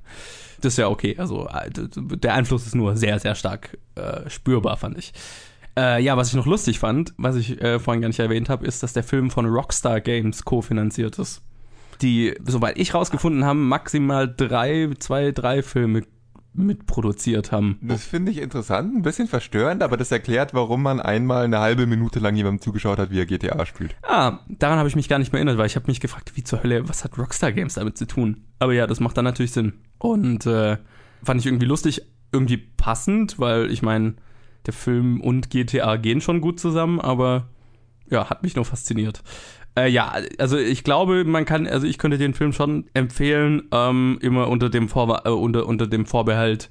[0.63, 1.15] das ist ja okay.
[1.17, 5.13] Also äh, der Einfluss ist nur sehr, sehr stark äh, spürbar, fand ich.
[5.77, 8.65] Äh, ja, was ich noch lustig fand, was ich äh, vorhin gar nicht erwähnt habe,
[8.65, 11.41] ist, dass der Film von Rockstar Games kofinanziert ist.
[12.01, 16.03] Die, soweit ich rausgefunden habe, maximal drei, zwei, drei Filme
[16.53, 17.79] mitproduziert haben.
[17.81, 21.85] Das finde ich interessant, ein bisschen verstörend, aber das erklärt, warum man einmal eine halbe
[21.85, 23.95] Minute lang jemandem zugeschaut hat, wie er GTA spielt.
[24.03, 26.43] Ah, daran habe ich mich gar nicht mehr erinnert, weil ich habe mich gefragt, wie
[26.43, 28.45] zur Hölle, was hat Rockstar Games damit zu tun?
[28.59, 29.73] Aber ja, das macht dann natürlich Sinn.
[29.97, 30.77] Und äh,
[31.23, 34.15] fand ich irgendwie lustig, irgendwie passend, weil ich meine,
[34.65, 37.47] der Film und GTA gehen schon gut zusammen, aber
[38.09, 39.23] ja, hat mich nur fasziniert.
[39.75, 44.19] Äh, ja, also ich glaube, man kann, also ich könnte den Film schon empfehlen, ähm,
[44.21, 46.69] immer unter dem, Vor äh, unter, unter dem Vorbehalt,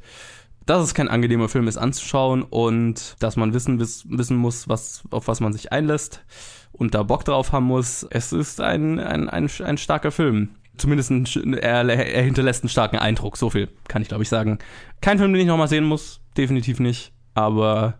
[0.67, 5.03] dass es kein angenehmer Film ist anzuschauen und dass man wissen, wiss, wissen muss, was,
[5.11, 6.25] auf was man sich einlässt
[6.71, 8.07] und da Bock drauf haben muss.
[8.11, 10.51] Es ist ein, ein, ein, ein starker Film.
[10.77, 14.59] Zumindest ein, er, er hinterlässt einen starken Eindruck, so viel kann ich glaube ich sagen.
[15.01, 17.99] Kein Film, den ich nochmal sehen muss, definitiv nicht, aber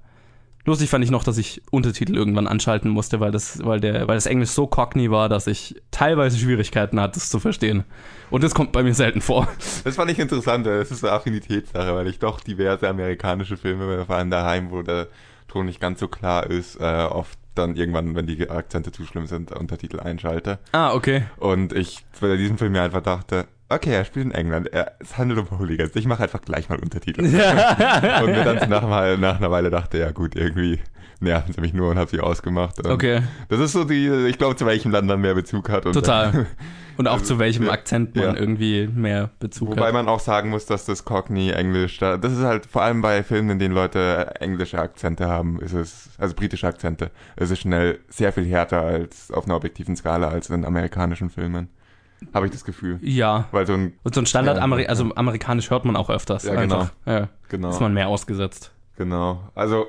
[0.65, 4.15] Lustig fand ich noch, dass ich Untertitel irgendwann anschalten musste, weil das, weil der, weil
[4.15, 7.83] das Englisch so cockney war, dass ich teilweise Schwierigkeiten hatte, es zu verstehen.
[8.31, 9.49] Und das kommt bei mir selten vor.
[9.85, 10.65] Das fand ich interessant.
[10.67, 15.09] Das ist eine Affinitätssache, weil ich doch diverse amerikanische Filme, vor allem daheim, wo der
[15.49, 19.27] Ton nicht ganz so klar ist, äh, oft dann irgendwann, wenn die Akzente zu schlimm
[19.27, 20.59] sind, Untertitel einschalte.
[20.73, 21.25] Ah, okay.
[21.37, 24.73] Und ich bei diesem Film mir einfach dachte, okay, er spielt in England.
[24.73, 25.95] Er, es handelt um Hooligans.
[25.97, 27.21] Ich mache einfach gleich mal Untertitel.
[27.25, 30.81] und mir dann nach, mal, nach einer Weile dachte, ja gut, irgendwie
[31.21, 32.85] nerven sie mich nur und habe sie ausgemacht.
[32.87, 33.23] Okay.
[33.49, 35.87] Das ist so die, ich glaube, zu welchem Land man mehr Bezug hat.
[35.87, 36.47] Und Total.
[36.99, 38.35] Und auch zu welchem Akzent man ja.
[38.35, 39.89] irgendwie mehr Bezug Wobei hat.
[39.89, 43.23] Wobei man auch sagen muss, dass das Cockney Englisch, das ist halt vor allem bei
[43.23, 48.01] Filmen, in denen Leute englische Akzente haben, ist es, also britische Akzente, ist es schnell
[48.09, 51.71] sehr viel härter als auf einer objektiven Skala als in amerikanischen Filmen.
[52.35, 52.99] Habe ich das Gefühl.
[53.03, 53.47] Ja.
[53.53, 56.45] Weil so ein, Und so ein Standard, Ja, Ameri also amerikanisch hört man auch öfters.
[56.45, 56.89] Ja, genau.
[57.07, 57.29] Ja.
[57.49, 58.73] genau, Ist man mehr ausgesetzt.
[58.97, 59.41] genau.
[59.55, 59.87] Also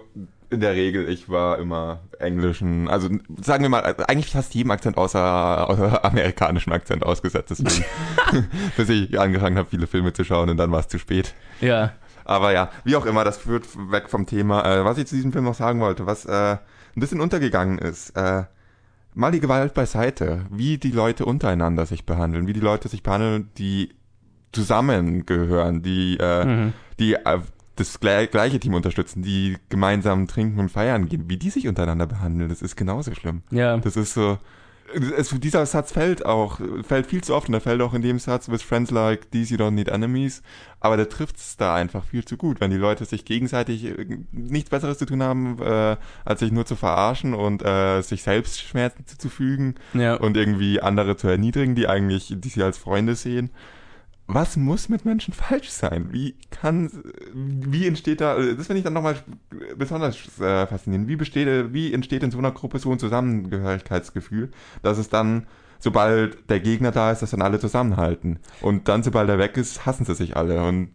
[0.50, 3.10] in der Regel, ich war immer englischen, also
[3.42, 7.50] sagen wir mal, eigentlich fast jedem Akzent außer, außer amerikanischem Akzent ausgesetzt.
[7.50, 7.86] Deswegen,
[8.78, 11.34] bis ich angefangen habe, viele Filme zu schauen und dann war es zu spät.
[11.60, 11.94] Ja.
[12.26, 14.64] Aber ja, wie auch immer, das führt weg vom Thema.
[14.64, 18.12] Äh, was ich zu diesem Film noch sagen wollte, was äh, ein bisschen untergegangen ist,
[18.16, 18.44] äh,
[19.16, 23.50] mal die Gewalt beiseite, wie die Leute untereinander sich behandeln, wie die Leute sich behandeln,
[23.58, 23.90] die
[24.52, 26.74] zusammengehören, die, äh, Mhm.
[27.00, 27.40] die äh,
[27.76, 32.06] das gle- gleiche Team unterstützen, die gemeinsam trinken und feiern gehen, wie die sich untereinander
[32.06, 33.42] behandeln, das ist genauso schlimm.
[33.50, 33.78] Ja.
[33.78, 34.38] Das ist so.
[35.18, 38.20] Es, dieser Satz fällt auch, fällt viel zu oft und er fällt auch in dem
[38.20, 40.42] Satz, with friends like these you don't need enemies.
[40.80, 44.18] Aber der trifft es da einfach viel zu gut, wenn die Leute sich gegenseitig äh,
[44.32, 48.62] nichts Besseres zu tun haben, äh, als sich nur zu verarschen und äh, sich selbst
[48.62, 50.16] Schmerzen zuzufügen Ja.
[50.16, 53.50] und irgendwie andere zu erniedrigen, die eigentlich, die sie als Freunde sehen.
[54.28, 56.08] Was muss mit Menschen falsch sein?
[56.12, 56.90] Wie kann,
[57.34, 59.18] wie entsteht da, das finde ich dann nochmal
[59.78, 61.10] besonders äh, faszinierend.
[61.10, 65.46] Wie besteht, wie entsteht in so einer Gruppe so ein Zusammengehörigkeitsgefühl, dass es dann,
[65.80, 68.40] sobald der Gegner da ist, dass dann alle zusammenhalten.
[68.62, 70.64] Und dann, sobald er weg ist, hassen sie sich alle.
[70.64, 70.92] Und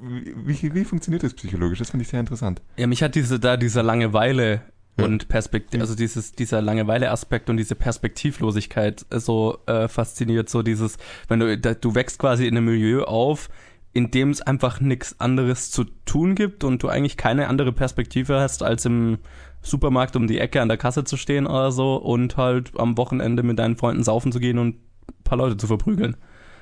[0.00, 1.80] wie, wie, wie funktioniert das psychologisch?
[1.80, 2.62] Das finde ich sehr interessant.
[2.76, 4.62] Ja, mich hat diese da diese Langeweile
[5.04, 10.96] Und Perspektive, also dieses dieser Langeweile-Aspekt und diese Perspektivlosigkeit äh, so äh, fasziniert, so dieses,
[11.28, 13.48] wenn du da, du wächst quasi in einem Milieu auf,
[13.92, 18.38] in dem es einfach nichts anderes zu tun gibt und du eigentlich keine andere Perspektive
[18.40, 19.18] hast, als im
[19.62, 23.42] Supermarkt um die Ecke an der Kasse zu stehen oder so und halt am Wochenende
[23.42, 26.16] mit deinen Freunden saufen zu gehen und ein paar Leute zu verprügeln.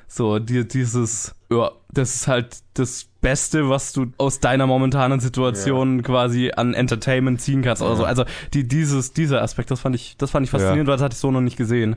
[0.09, 6.03] So, die, dieses, ja, das ist halt das Beste, was du aus deiner momentanen Situation
[6.03, 8.05] quasi an Entertainment ziehen kannst oder so.
[8.05, 11.15] Also die, dieses, dieser Aspekt, das fand ich, das fand ich faszinierend, weil das hatte
[11.15, 11.97] ich so noch nicht gesehen.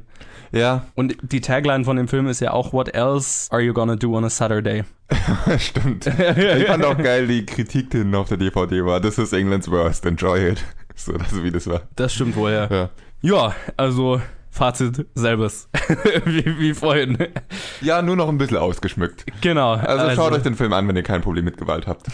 [0.51, 3.95] Ja, Und die Tagline von dem Film ist ja auch What else are you gonna
[3.95, 4.84] do on a Saturday?
[5.60, 6.07] stimmt.
[6.07, 9.01] Ich fand auch geil, die Kritik, die hinten auf der DVD war.
[9.01, 10.63] This is England's worst, enjoy it.
[10.93, 11.84] So, das, wie das war.
[11.95, 12.67] Das stimmt wohl, ja.
[12.69, 12.89] Ja.
[13.21, 15.69] Ja, also Fazit selbes.
[16.25, 17.17] wie, wie vorhin.
[17.79, 19.25] Ja, nur noch ein bisschen ausgeschmückt.
[19.39, 19.73] Genau.
[19.73, 22.07] Also, schaut euch den Film an, wenn ihr kein Problem mit Gewalt habt.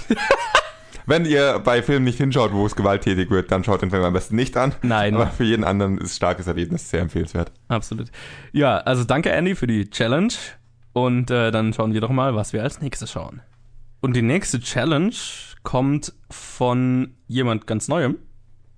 [1.08, 4.14] wenn ihr bei Filmen nicht hinschaut, wo es gewalttätig wird, dann schaut den Film am
[4.14, 4.76] besten nicht an.
[4.84, 5.16] Nein.
[5.16, 7.52] Aber für jeden anderen ist starkes Erlebnis sehr empfehlenswert.
[7.70, 8.12] Absolut.
[8.52, 10.34] Ja, also danke Andy für die Challenge.
[10.94, 13.42] Und äh, dann schauen wir doch mal, was wir als nächstes schauen.
[14.00, 15.14] Und die nächste Challenge
[15.64, 18.18] kommt von jemand ganz Neuem,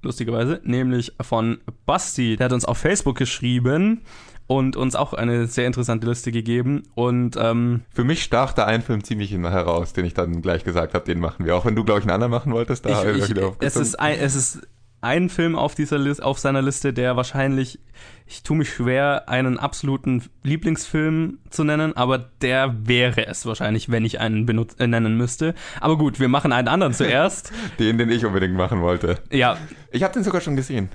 [0.01, 2.35] lustigerweise, nämlich von Basti.
[2.35, 4.01] Der hat uns auf Facebook geschrieben
[4.47, 6.83] und uns auch eine sehr interessante Liste gegeben.
[6.95, 10.95] Und ähm, Für mich stach da ein Film ziemlich heraus, den ich dann gleich gesagt
[10.95, 11.55] habe, den machen wir.
[11.55, 13.75] Auch wenn du, glaube ich, einen anderen machen wolltest, da ich, ich ich, wieder es,
[13.75, 14.67] ist ein, es ist
[15.01, 17.79] ein Film auf, dieser Liste, auf seiner Liste, der wahrscheinlich,
[18.25, 24.05] ich tue mich schwer, einen absoluten Lieblingsfilm zu nennen, aber der wäre es wahrscheinlich, wenn
[24.05, 25.55] ich einen benut äh, nennen müsste.
[25.81, 27.51] Aber gut, wir machen einen anderen zuerst.
[27.79, 29.17] den, den ich unbedingt machen wollte.
[29.31, 29.57] ja,
[29.91, 30.89] Ich habe den sogar schon gesehen.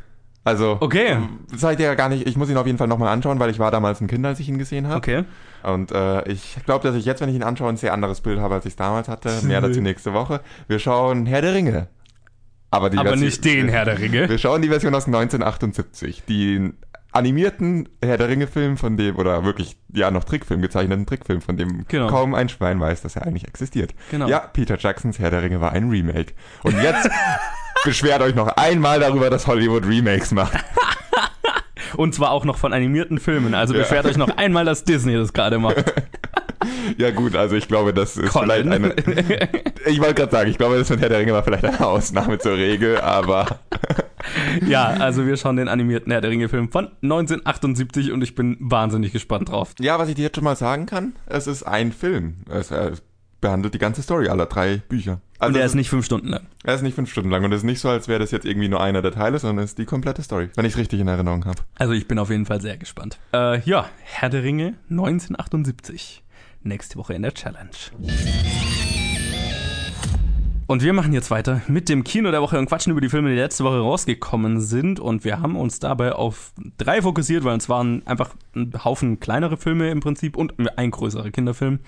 [0.46, 1.16] Also, Okay.
[1.56, 2.26] sag ich dir ja gar nicht.
[2.28, 4.38] Ich muss ihn auf jeden Fall nochmal anschauen, weil ich war damals ein Kind, als
[4.40, 4.96] ich ihn gesehen habe.
[4.98, 5.24] okay.
[5.62, 8.38] Und äh, ich glaube, dass ich jetzt, wenn ich ihn anschaue, ein sehr anderes Bild
[8.38, 9.40] habe, als ich es damals hatte.
[9.46, 10.42] Mehr dazu nächste Woche.
[10.68, 11.88] Wir schauen Herr der Ringe.
[12.74, 14.28] Aber, die Aber Version- nicht den Herr der Ringe.
[14.28, 16.24] Wir schauen die Version aus 1978.
[16.28, 16.74] Den
[17.12, 21.84] animierten Herr der Ringe-Film, von dem, oder wirklich, ja, noch Trickfilm, gezeichneten Trickfilm, von dem
[21.86, 22.08] Genau.
[22.08, 23.94] kaum ein Schwein weiß, dass er eigentlich existiert.
[24.10, 24.26] Genau.
[24.28, 26.32] Ja, Peter Jacksons Herr der Ringe war ein Remake.
[26.64, 27.08] Und jetzt
[27.84, 30.54] beschwert euch noch einmal darüber, dass Hollywood Remakes macht.
[31.96, 33.54] Und zwar auch noch von animierten Filmen.
[33.54, 33.80] Also Ja.
[33.82, 35.76] beschwert euch noch einmal, dass Disney das gerade macht.
[36.98, 38.68] Ja gut, also ich glaube, das ist Colin.
[38.68, 39.50] vielleicht eine...
[39.86, 42.38] Ich wollte gerade sagen, ich glaube, das mit Herr der Ringe war vielleicht eine Ausnahme
[42.38, 43.60] zur Regel, aber
[44.66, 49.12] ja, also wir schauen den animierten Herr der Ringe-Film von 1978 und ich bin wahnsinnig
[49.12, 49.74] gespannt drauf.
[49.80, 52.36] ja, was ich dir jetzt schon mal sagen kann, es ist ein Film.
[52.48, 52.92] Es, äh,
[53.44, 55.20] behandelt die ganze Story aller drei Bücher.
[55.38, 56.46] Also Und er es ist nicht fünf Stunden lang.
[56.64, 58.46] Er ist nicht fünf Stunden lang und es ist nicht so, als wäre das jetzt
[58.46, 61.00] irgendwie nur einer der Teile, sondern es ist die komplette Story, wenn ich es richtig
[61.00, 61.58] in Erinnerung habe.
[61.76, 63.18] Also ich bin auf jeden Fall sehr gespannt.
[63.34, 66.23] Äh, ja, Herr der Ringe 1978.
[66.64, 67.70] Nächste Woche in der Challenge.
[70.66, 73.28] Und wir machen jetzt weiter mit dem Kino der Woche und quatschen über die Filme,
[73.28, 74.98] die letzte Woche rausgekommen sind.
[74.98, 79.58] Und wir haben uns dabei auf drei fokussiert, weil es waren einfach ein Haufen kleinere
[79.58, 81.80] Filme im Prinzip und ein größerer Kinderfilm.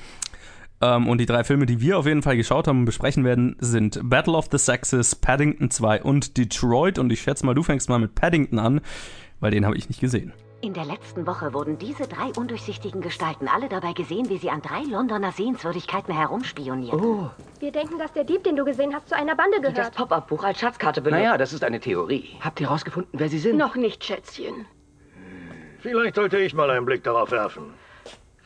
[0.83, 3.57] Ähm, und die drei Filme, die wir auf jeden Fall geschaut haben und besprechen werden,
[3.61, 6.99] sind Battle of the Sexes, Paddington 2 und Detroit.
[6.99, 8.83] Und ich schätze mal, du fängst mal mit Paddington an,
[9.41, 10.35] weil den habe ich nicht gesehen.
[10.63, 14.63] In der letzten Woche wurden diese drei undurchsichtigen Gestalten alle dabei gesehen, wie sie an
[14.63, 16.99] drei Londoner Sehenswürdigkeiten herumspionieren.
[16.99, 19.95] Oh, Wir denken, dass der Dieb, den du gesehen hast, zu einer Bande das gehört.
[19.95, 21.23] Pop-Up-Buch als Schatzkarte benutzt.
[21.23, 22.37] Naja, das ist eine Theorie.
[22.41, 23.59] Habt ihr rausgefunden, wer sie sind?
[23.59, 24.67] Noch nicht, Schätzchen.
[25.81, 27.75] Vielleicht sollte ich mal einen Blick darauf werfen.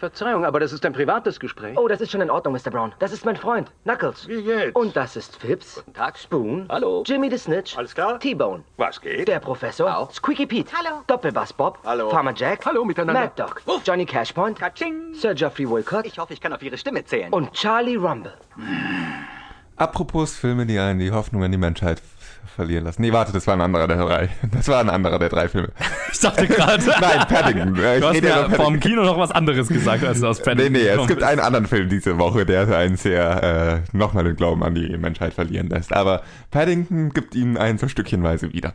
[0.01, 1.77] Verzeihung, aber das ist ein privates Gespräch.
[1.79, 2.71] Oh, das ist schon in Ordnung, Mr.
[2.71, 2.95] Brown.
[3.01, 4.27] Das ist mein Freund, Knuckles.
[4.27, 4.75] Wie geht's?
[4.75, 5.75] Und das ist Phipps.
[5.75, 6.19] Guten Tag.
[6.19, 6.65] Spoon.
[6.71, 7.05] Hallo.
[7.07, 7.77] Jimmy the Snitch.
[7.77, 8.19] Alles klar?
[8.19, 8.65] T-Bone.
[8.79, 9.29] Was geht?
[9.29, 9.95] Der Professor.
[9.95, 10.11] Auch.
[10.11, 10.73] Squeaky Pete.
[10.73, 11.03] Hallo.
[11.07, 11.79] Doppelbass Bob.
[11.85, 12.09] Hallo.
[12.09, 12.65] Farmer Jack.
[12.65, 13.21] Hallo miteinander.
[13.21, 13.63] Mad Dog.
[13.85, 14.59] Johnny Cashpoint.
[14.59, 15.13] Katsching.
[15.13, 16.07] Sir Geoffrey Wilcott.
[16.07, 17.31] Ich hoffe, ich kann auf Ihre Stimme zählen.
[17.31, 18.33] Und Charlie Rumble.
[19.77, 22.01] Apropos Filme, die einen die Hoffnung an die Menschheit
[22.55, 23.03] verlieren lassen.
[23.03, 24.29] Nee, warte, das war ein anderer der drei.
[24.53, 25.69] Das war ein anderer der drei Filme.
[26.13, 26.85] Ich dachte gerade.
[26.85, 27.75] Nein, Paddington.
[27.77, 28.81] Ich Du hast rede ja vom.
[28.81, 31.41] Kino noch was anderes gesagt, als du aus Nee, Paddington nee, es gekommen gibt einen
[31.41, 35.69] anderen Film diese Woche, der einen sehr äh, nochmal den Glauben an die Menschheit verlieren
[35.69, 35.93] lässt.
[35.95, 38.75] Aber Paddington gibt ihn einen so stückchenweise wieder.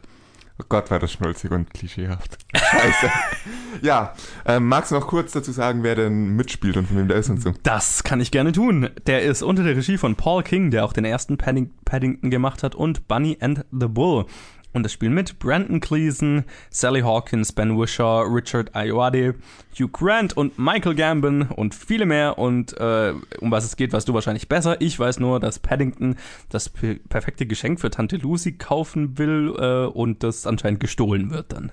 [0.57, 2.37] Oh Gott, war das schnulzig und klischeehaft.
[2.55, 3.11] Scheiße.
[3.81, 4.13] ja,
[4.45, 7.29] ähm, magst du noch kurz dazu sagen, wer denn mitspielt und von wem der ist
[7.29, 7.53] und so?
[7.63, 8.89] Das kann ich gerne tun.
[9.05, 12.63] Der ist unter der Regie von Paul King, der auch den ersten Padding Paddington gemacht
[12.63, 14.27] hat, und Bunny and the Bull.
[14.75, 19.35] Und es spielen mit Brandon Cleason, Sally Hawkins, Ben Wishaw, Richard Ayoade,
[19.79, 22.37] Hugh Grant und Michael Gambon und viele mehr.
[22.37, 24.81] Und äh, um was es geht, weißt du wahrscheinlich besser.
[24.81, 26.17] Ich weiß nur, dass Paddington
[26.49, 31.53] das pe- perfekte Geschenk für Tante Lucy kaufen will äh, und das anscheinend gestohlen wird
[31.53, 31.71] dann.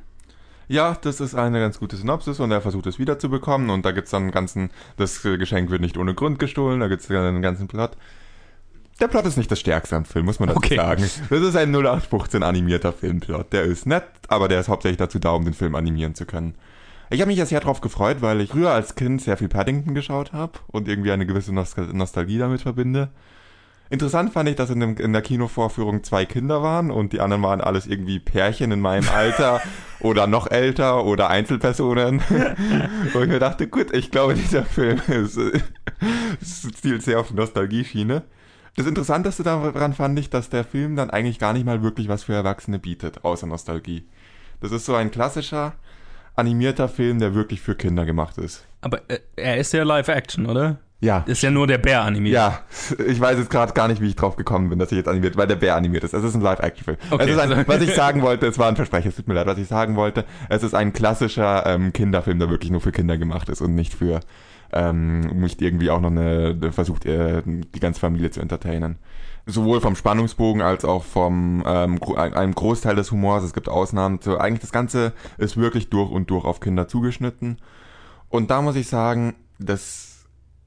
[0.69, 4.13] Ja, das ist eine ganz gute Synopsis und er versucht es wiederzubekommen und da gibt's
[4.13, 7.67] dann einen ganzen, das Geschenk wird nicht ohne Grund gestohlen, da gibt's dann einen ganzen
[7.67, 7.97] Plot.
[9.01, 10.77] Der Plot ist nicht das Stärkste am Film, muss man dazu Okay.
[10.77, 11.03] sagen.
[11.31, 13.53] Das ist ein 0815 animierter Filmplot.
[13.53, 16.55] Der ist nett, aber der ist hauptsächlich dazu da, um den Film animieren zu können.
[17.11, 19.95] Ich habe mich ja sehr drauf gefreut, weil ich früher als Kind sehr viel Paddington
[19.95, 23.11] geschaut habe und irgendwie eine gewisse Nostal Nostalgie damit verbinde.
[23.91, 27.43] Interessant fand ich, dass in, dem, in der Kinovorführung zwei Kinder waren und die anderen
[27.43, 29.61] waren alles irgendwie Pärchen in meinem Alter
[30.01, 32.23] oder noch älter oder Einzelpersonen.
[33.15, 35.37] und ich mir dachte, gut, ich glaube, dieser Film ist,
[36.41, 38.23] es zielt sehr auf Nostalgie-Schiene.
[38.77, 42.25] Das Interessanteste daran fand ich, dass der Film dann eigentlich gar nicht mal wirklich was
[42.25, 44.07] für Erwachsene bietet, außer Nostalgie.
[44.61, 45.75] Das ist so ein klassischer
[46.37, 48.65] animierter Film, der wirklich für Kinder gemacht ist.
[48.81, 50.79] Aber äh, er ist ja Live-Action, oder?
[51.01, 51.25] Ja.
[51.27, 52.35] Ist ja nur der Bär animiert.
[52.35, 52.61] Ja,
[53.07, 55.37] ich weiß jetzt gerade gar nicht, wie ich drauf gekommen bin, dass ich jetzt animiert,
[55.37, 56.15] weil der Bär animiert ist.
[56.15, 56.97] Es ist ein Live-Action-Film.
[57.11, 57.41] Okay.
[57.41, 59.67] Ein, was ich sagen wollte, es war ein Versprechen, es tut mir leid, was ich
[59.67, 60.25] sagen wollte.
[60.49, 63.93] Es ist ein klassischer ähm, Kinderfilm, der wirklich nur für Kinder gemacht ist und nicht
[63.93, 64.21] für,
[64.73, 68.97] ähm, nicht irgendwie auch noch eine, versucht, äh, die ganze Familie zu entertainen.
[69.45, 73.43] Sowohl vom Spannungsbogen als auch vom ähm, einem Großteil des Humors.
[73.43, 74.21] Es gibt Ausnahmen.
[74.23, 77.59] So, eigentlich das Ganze ist wirklich durch und durch auf Kinder zugeschnitten.
[78.29, 80.13] Und da muss ich sagen, dass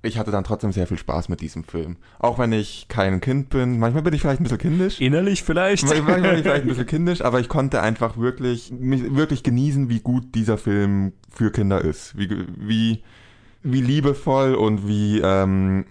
[0.06, 1.98] ich hatte dann trotzdem sehr viel Spaß mit diesem Film.
[2.20, 3.80] Auch wenn ich kein Kind bin.
[3.80, 5.02] Manchmal bin ich vielleicht ein bisschen kindisch.
[5.02, 5.86] Innerlich vielleicht.
[5.88, 10.00] Manchmal bin ich vielleicht ein bisschen kindisch, aber ich konnte einfach wirklich, wirklich genießen, wie
[10.00, 12.18] gut dieser Film für Kinder ist.
[12.18, 13.04] Wie, wie,
[13.66, 15.86] wie liebevoll und wie, ähm,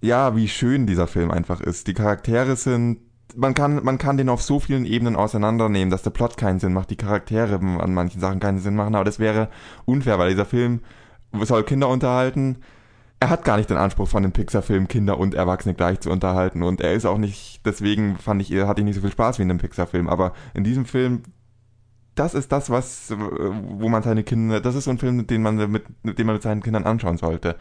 [0.00, 1.86] ja, wie schön dieser Film einfach ist.
[1.86, 2.98] Die Charaktere sind,
[3.36, 6.72] man kann, man kann den auf so vielen Ebenen auseinandernehmen, dass der Plot keinen Sinn
[6.72, 9.48] macht, die Charaktere an manchen Sachen keinen Sinn machen, aber das wäre
[9.84, 10.80] unfair, weil dieser Film
[11.42, 12.56] soll Kinder unterhalten.
[13.20, 16.62] Er hat gar nicht den Anspruch von dem Pixar-Film, Kinder und Erwachsene gleich zu unterhalten
[16.62, 19.42] und er ist auch nicht, deswegen fand ich, hatte ich nicht so viel Spaß wie
[19.42, 21.22] in dem Pixar-Film, aber in diesem Film
[22.16, 25.42] das ist das, was, äh, wo man seine Kinder, das ist so ein Film, den
[25.42, 27.56] man mit, den man mit seinen Kindern anschauen sollte.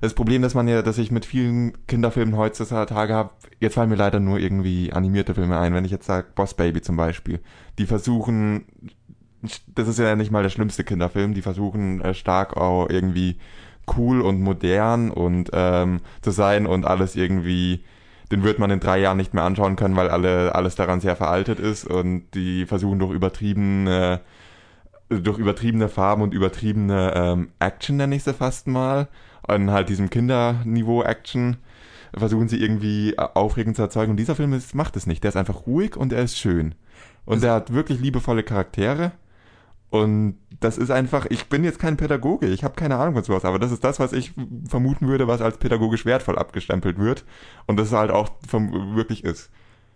[0.00, 3.96] Das Problem, dass man ja, dass ich mit vielen Kinderfilmen heutzutage habe, jetzt fallen mir
[3.96, 5.72] leider nur irgendwie animierte Filme ein.
[5.72, 7.40] Wenn ich jetzt sage, Boss Baby zum Beispiel,
[7.78, 8.66] die versuchen,
[9.74, 13.38] das ist ja nicht mal der schlimmste Kinderfilm, die versuchen äh, stark auch irgendwie
[13.96, 17.84] cool und modern und ähm, zu sein und alles irgendwie,
[18.34, 21.16] den wird man in drei Jahren nicht mehr anschauen können, weil alle alles daran sehr
[21.16, 24.20] veraltet ist und die versuchen durch übertriebene
[25.08, 29.08] durch übertriebene Farben und übertriebene ähm, Action nenne ich sie fast mal
[29.42, 31.58] an halt diesem Kinderniveau Action
[32.16, 34.12] versuchen sie irgendwie äh, aufregend zu erzeugen.
[34.12, 35.22] Und dieser Film ist, macht es nicht.
[35.24, 36.74] Der ist einfach ruhig und er ist schön.
[37.24, 39.12] Und er hat wirklich liebevolle Charaktere.
[39.90, 43.44] Und das ist einfach, ich bin jetzt kein Pädagoge, ich habe keine Ahnung von sowas,
[43.44, 44.32] aber das ist das, was ich
[44.68, 47.24] vermuten würde, was als pädagogisch wertvoll abgestempelt wird
[47.66, 49.50] und das halt auch vom, wirklich ist.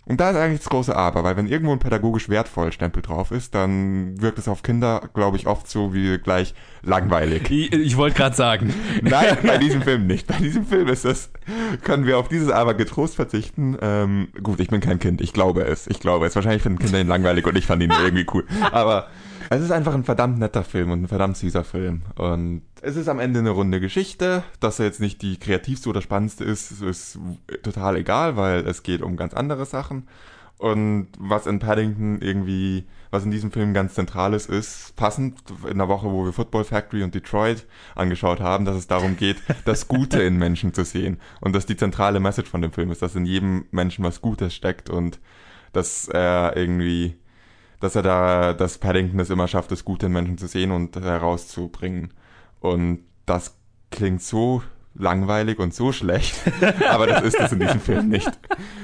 [0.04, 3.30] Und da ist eigentlich das große Aber, weil wenn irgendwo ein pädagogisch wertvoll Stempel drauf
[3.30, 7.50] ist, dann wirkt es auf Kinder, glaube ich, oft so wie gleich langweilig.
[7.50, 8.72] Ich, ich wollte gerade sagen.
[9.02, 10.26] Nein, bei diesem Film nicht.
[10.26, 11.30] Bei diesem Film ist das,
[11.84, 13.76] können wir auf dieses Aber getrost verzichten.
[13.82, 15.86] Ähm, gut, ich bin kein Kind, ich glaube es.
[15.86, 16.34] Ich glaube es.
[16.34, 18.46] Wahrscheinlich finden Kinder ihn langweilig und ich fand ihn irgendwie cool.
[18.72, 19.08] Aber
[19.50, 22.02] es ist einfach ein verdammt netter Film und ein verdammt süßer Film.
[22.16, 24.42] Und es ist am Ende eine runde Geschichte.
[24.60, 27.18] Dass er jetzt nicht die kreativste oder spannendste ist, ist
[27.62, 30.06] total egal, weil es geht um ganz andere Sachen.
[30.58, 35.38] Und was in Paddington irgendwie, was in diesem Film ganz zentral ist, ist passend
[35.70, 39.36] in der Woche, wo wir Football Factory und Detroit angeschaut haben, dass es darum geht,
[39.64, 41.20] das Gute in Menschen zu sehen.
[41.40, 44.52] Und dass die zentrale Message von dem Film ist, dass in jedem Menschen was Gutes
[44.52, 45.20] steckt und
[45.72, 47.16] dass er irgendwie,
[47.80, 50.96] dass er da, dass Paddington es immer schafft, das Gute in Menschen zu sehen und
[50.96, 52.12] herauszubringen.
[52.60, 53.56] Und das
[53.90, 54.62] klingt so
[55.00, 56.34] langweilig und so schlecht,
[56.90, 58.28] aber das ist es in diesem Film nicht.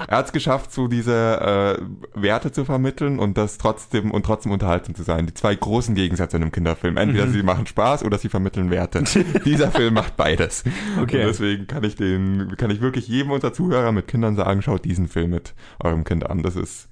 [0.06, 1.82] Er hat es geschafft, so diese äh,
[2.14, 5.26] Werte zu vermitteln und das trotzdem und trotzdem unterhaltsam zu sein.
[5.26, 6.96] Die zwei großen Gegensätze in einem Kinderfilm.
[6.98, 7.32] Entweder Mhm.
[7.32, 9.02] sie machen Spaß oder sie vermitteln Werte.
[9.44, 10.62] Dieser Film macht beides.
[11.02, 11.22] Okay.
[11.22, 14.84] Und deswegen kann ich den, kann ich wirklich jedem unserer Zuhörer mit Kindern sagen, schaut
[14.84, 16.44] diesen Film mit eurem Kind an.
[16.44, 16.88] Das ist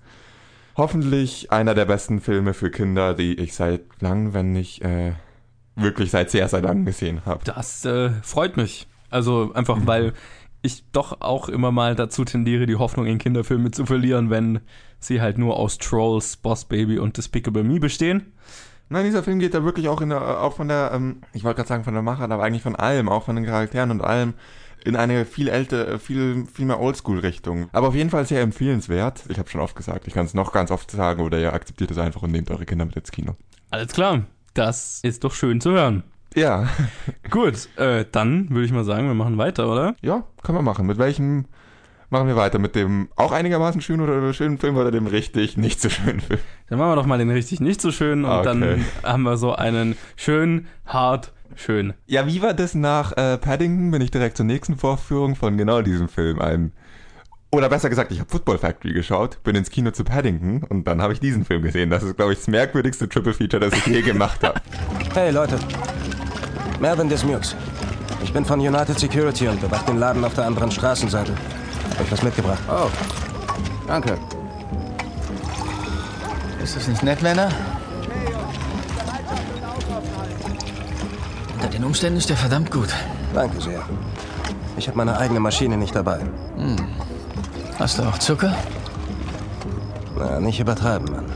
[0.76, 5.12] hoffentlich einer der besten Filme für Kinder, die ich seit langem, wenn nicht äh,
[5.76, 7.44] wirklich seit sehr, sehr langem gesehen habe.
[7.44, 8.86] Das äh, freut mich.
[9.10, 10.12] Also einfach, weil
[10.62, 14.60] ich doch auch immer mal dazu tendiere, die Hoffnung in Kinderfilme zu verlieren, wenn
[15.00, 18.32] sie halt nur aus Trolls, Boss Baby und Despicable Me bestehen.
[18.88, 21.56] Nein, dieser Film geht da wirklich auch in der, auch von der, ähm, ich wollte
[21.56, 24.34] gerade sagen von der Machart, aber eigentlich von allem, auch von den Charakteren und allem,
[24.84, 27.68] in eine viel ältere, viel, viel mehr Oldschool-Richtung.
[27.72, 29.24] Aber auf jeden Fall sehr empfehlenswert.
[29.28, 31.90] Ich habe schon oft gesagt, ich kann es noch ganz oft sagen oder ihr akzeptiert
[31.90, 33.36] es einfach und nehmt eure Kinder mit ins Kino.
[33.70, 34.22] Alles klar,
[34.54, 36.02] das ist doch schön zu hören.
[36.34, 36.66] Ja,
[37.30, 39.94] Gut, äh, dann würde ich mal sagen, wir machen weiter, oder?
[40.02, 40.86] ja, können wir machen.
[40.86, 41.44] Mit welchem
[42.10, 42.58] machen wir weiter?
[42.58, 46.40] Mit dem auch einigermaßen schönen oder schönen Film oder dem richtig nicht so schönen Film?
[46.68, 48.44] Dann machen wir doch mal den richtig nicht so schön und Okay.
[48.44, 51.94] dann haben wir so einen schön, hart, schön.
[52.06, 53.90] Ja, wie war das nach äh, Paddington?
[53.90, 56.72] Bin ich direkt zur nächsten Vorführung von genau diesem Film ein.
[57.50, 61.02] Oder besser gesagt, ich habe Football Factory geschaut, bin ins Kino zu Paddington und dann
[61.02, 61.90] habe ich diesen Film gesehen.
[61.90, 64.58] Das ist, glaube ich, das merkwürdigste Triple Feature, das ich je gemacht habe.
[65.12, 65.58] Hey Leute,
[66.80, 67.54] Melvin Dismukes.
[68.22, 71.34] Ich bin von United Security und bewache den Laden auf der anderen Straßenseite.
[71.90, 72.62] Hab euch was mitgebracht.
[72.70, 72.88] Oh,
[73.86, 74.16] danke.
[76.62, 77.50] Ist das nicht nett, Männer?
[81.62, 82.88] Unter den Umständen ist er verdammt gut.
[83.32, 83.84] Danke sehr.
[84.76, 86.18] Ich habe meine eigene Maschine nicht dabei.
[87.78, 88.52] Hast du auch Zucker?
[90.18, 91.26] Na, nicht übertreiben, Mann.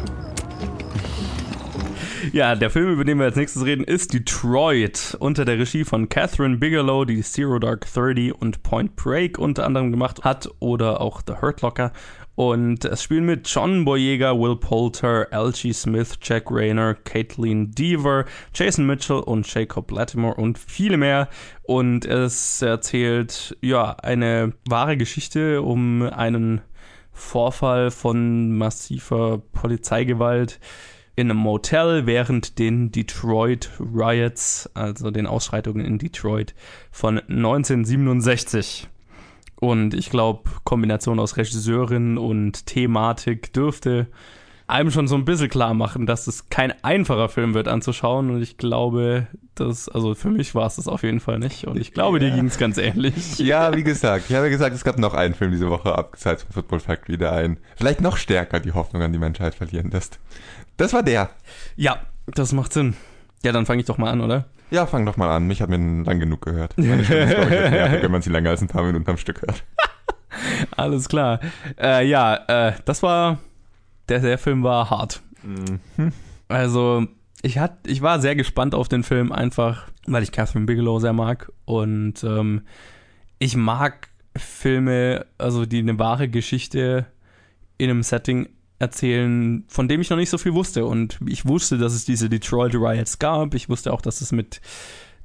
[2.32, 6.08] Ja, der Film, über den wir als nächstes reden, ist Detroit unter der Regie von
[6.08, 11.22] Catherine Bigelow, die Zero Dark Thirty und Point Break unter anderem gemacht hat oder auch
[11.24, 11.92] The Hurt Locker.
[12.36, 18.86] Und es spielen mit John Boyega, Will Poulter, Algie Smith, Jack Rayner, Caitlin Deaver, Jason
[18.86, 21.28] Mitchell und Jacob Latimore und viele mehr.
[21.62, 26.60] Und es erzählt ja eine wahre Geschichte um einen
[27.10, 30.60] Vorfall von massiver Polizeigewalt
[31.16, 36.54] in einem Motel während den Detroit Riots, also den Ausschreitungen in Detroit
[36.90, 38.88] von 1967.
[39.58, 44.08] Und ich glaube, Kombination aus Regisseurin und Thematik dürfte
[44.66, 48.30] einem schon so ein bisschen klar machen, dass es kein einfacher Film wird anzuschauen.
[48.30, 51.66] Und ich glaube, dass, also für mich war es das auf jeden Fall nicht.
[51.66, 53.38] Und ich glaube, dir ging es ganz ähnlich.
[53.38, 56.42] ja, wie gesagt, ich habe ja gesagt, es gab noch einen Film diese Woche, abseits
[56.42, 60.18] von Football Factory, der einen vielleicht noch stärker die Hoffnung an die Menschheit verlieren lässt.
[60.76, 61.30] Das war der.
[61.76, 62.96] Ja, das macht Sinn.
[63.44, 64.46] Ja, dann fange ich doch mal an, oder?
[64.70, 65.46] Ja, fang doch mal an.
[65.46, 66.76] Mich hat mir lang genug gehört.
[66.76, 69.16] Meine Stimme ist, ich, jetzt nervig, wenn man sie länger als ein paar Minuten am
[69.16, 69.64] Stück hört.
[70.76, 71.40] Alles klar.
[71.80, 73.38] Äh, ja, äh, das war.
[74.08, 75.20] Der, der Film war hart.
[76.48, 77.06] Also,
[77.42, 81.12] ich, hat, ich war sehr gespannt auf den Film, einfach weil ich Catherine Bigelow sehr
[81.12, 81.52] mag.
[81.64, 82.62] Und ähm,
[83.38, 87.06] ich mag Filme, also die eine wahre Geschichte
[87.78, 90.84] in einem Setting erzählen, von dem ich noch nicht so viel wusste.
[90.84, 93.54] Und ich wusste, dass es diese Detroit Riots gab.
[93.54, 94.60] Ich wusste auch, dass es mit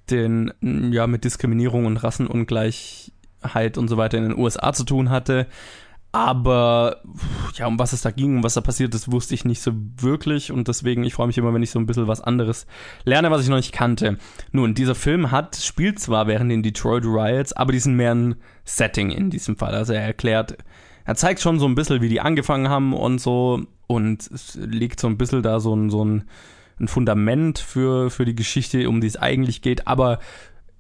[0.09, 5.47] den, ja, mit Diskriminierung und Rassenungleichheit und so weiter in den USA zu tun hatte.
[6.13, 7.01] Aber
[7.55, 9.71] ja, um was es da ging, um was da passiert ist, wusste ich nicht so
[9.95, 12.67] wirklich und deswegen, ich freue mich immer, wenn ich so ein bisschen was anderes
[13.05, 14.17] lerne, was ich noch nicht kannte.
[14.51, 18.35] Nun, dieser Film hat, spielt zwar während den Detroit Riots, aber die sind mehr ein
[18.65, 19.73] Setting in diesem Fall.
[19.73, 20.57] Also er erklärt,
[21.05, 24.99] er zeigt schon so ein bisschen, wie die angefangen haben und so und es legt
[24.99, 26.23] so ein bisschen da so ein, so ein,
[26.79, 30.19] ein Fundament für, für die Geschichte, um die es eigentlich geht, aber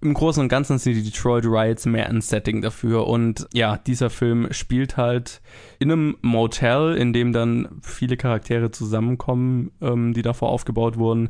[0.01, 3.07] im Großen und Ganzen sind die Detroit Riots mehr ein Setting dafür.
[3.07, 5.41] Und ja, dieser Film spielt halt
[5.77, 11.29] in einem Motel, in dem dann viele Charaktere zusammenkommen, ähm, die davor aufgebaut wurden.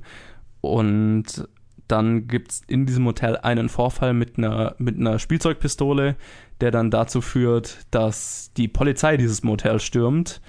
[0.62, 1.48] Und
[1.92, 6.16] dann gibt es in diesem Motel einen Vorfall mit einer, mit einer Spielzeugpistole,
[6.62, 10.42] der dann dazu führt, dass die Polizei dieses Motel stürmt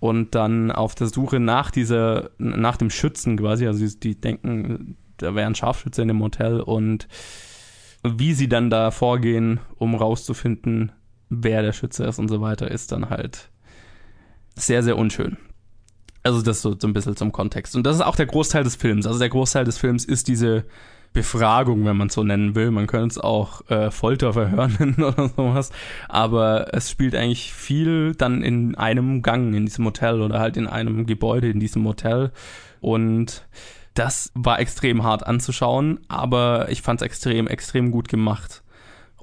[0.00, 4.96] und dann auf der Suche nach dieser, nach dem Schützen quasi, also die, die denken,
[5.18, 7.06] da wäre ein Scharfschütze in dem Motel und
[8.02, 10.92] wie sie dann da vorgehen, um rauszufinden,
[11.28, 13.50] wer der Schütze ist und so weiter, ist dann halt
[14.56, 15.36] sehr, sehr unschön.
[16.22, 17.74] Also das so, so ein bisschen zum Kontext.
[17.76, 19.06] Und das ist auch der Großteil des Films.
[19.06, 20.64] Also der Großteil des Films ist diese
[21.12, 22.70] Befragung, wenn man es so nennen will.
[22.70, 25.72] Man könnte es auch äh, Folterverhör nennen oder sowas.
[26.08, 30.66] Aber es spielt eigentlich viel dann in einem Gang in diesem Hotel oder halt in
[30.66, 32.32] einem Gebäude in diesem Hotel.
[32.80, 33.46] Und
[33.94, 38.62] Das war extrem hart anzuschauen, aber ich fand es extrem, extrem gut gemacht.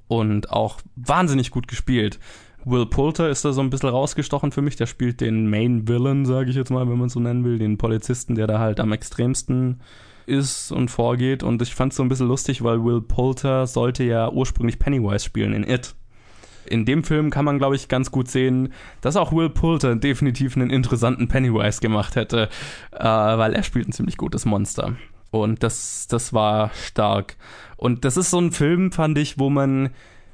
[0.09, 2.19] Und auch wahnsinnig gut gespielt.
[2.65, 4.75] Will Poulter ist da so ein bisschen rausgestochen für mich.
[4.75, 7.77] Der spielt den Main Villain, sage ich jetzt mal, wenn man so nennen will, den
[7.77, 9.79] Polizisten, der da halt am extremsten
[10.25, 11.43] ist und vorgeht.
[11.43, 15.25] Und ich fand es so ein bisschen lustig, weil Will Poulter sollte ja ursprünglich Pennywise
[15.25, 15.95] spielen in It.
[16.65, 20.57] In dem Film kann man, glaube ich, ganz gut sehen, dass auch Will Poulter definitiv
[20.57, 22.49] einen interessanten Pennywise gemacht hätte,
[22.91, 24.97] äh, weil er spielt ein ziemlich gutes Monster.
[25.31, 27.37] Und das, das war stark.
[27.77, 29.91] Und das ist so ein Film, fand ich, wo man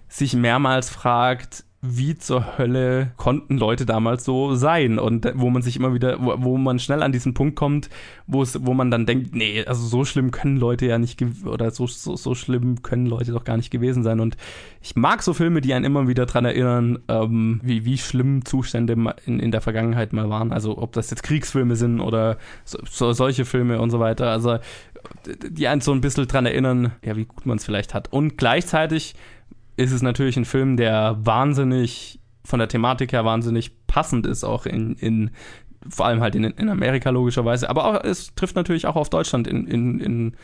[0.07, 5.75] sich mehrmals fragt, wie zur Hölle konnten Leute damals so sein und wo man sich
[5.75, 7.89] immer wieder, wo, wo man schnell an diesen Punkt kommt,
[8.25, 11.71] wo es, wo man dann denkt, nee, also so schlimm können Leute ja nicht oder
[11.71, 14.21] so, so, so schlimm können Leute doch gar nicht gewesen sein.
[14.21, 14.37] Und
[14.81, 18.95] ich mag so Filme, die einen immer wieder dran erinnern, ähm, wie, wie schlimm Zustände
[19.25, 20.53] in, in der Vergangenheit mal waren.
[20.53, 24.29] Also ob das jetzt Kriegsfilme sind oder so, so, solche Filme und so weiter.
[24.29, 24.57] Also
[25.49, 28.13] die einen so ein bisschen dran erinnern, ja, wie gut man es vielleicht hat.
[28.13, 29.15] Und gleichzeitig
[29.75, 34.65] ist es natürlich ein Film, der wahnsinnig von der Thematik her wahnsinnig passend ist, auch
[34.65, 35.31] in, in
[35.89, 39.47] vor allem halt in, in Amerika logischerweise, aber auch, es trifft natürlich auch auf Deutschland
[39.47, 40.35] in, in, in,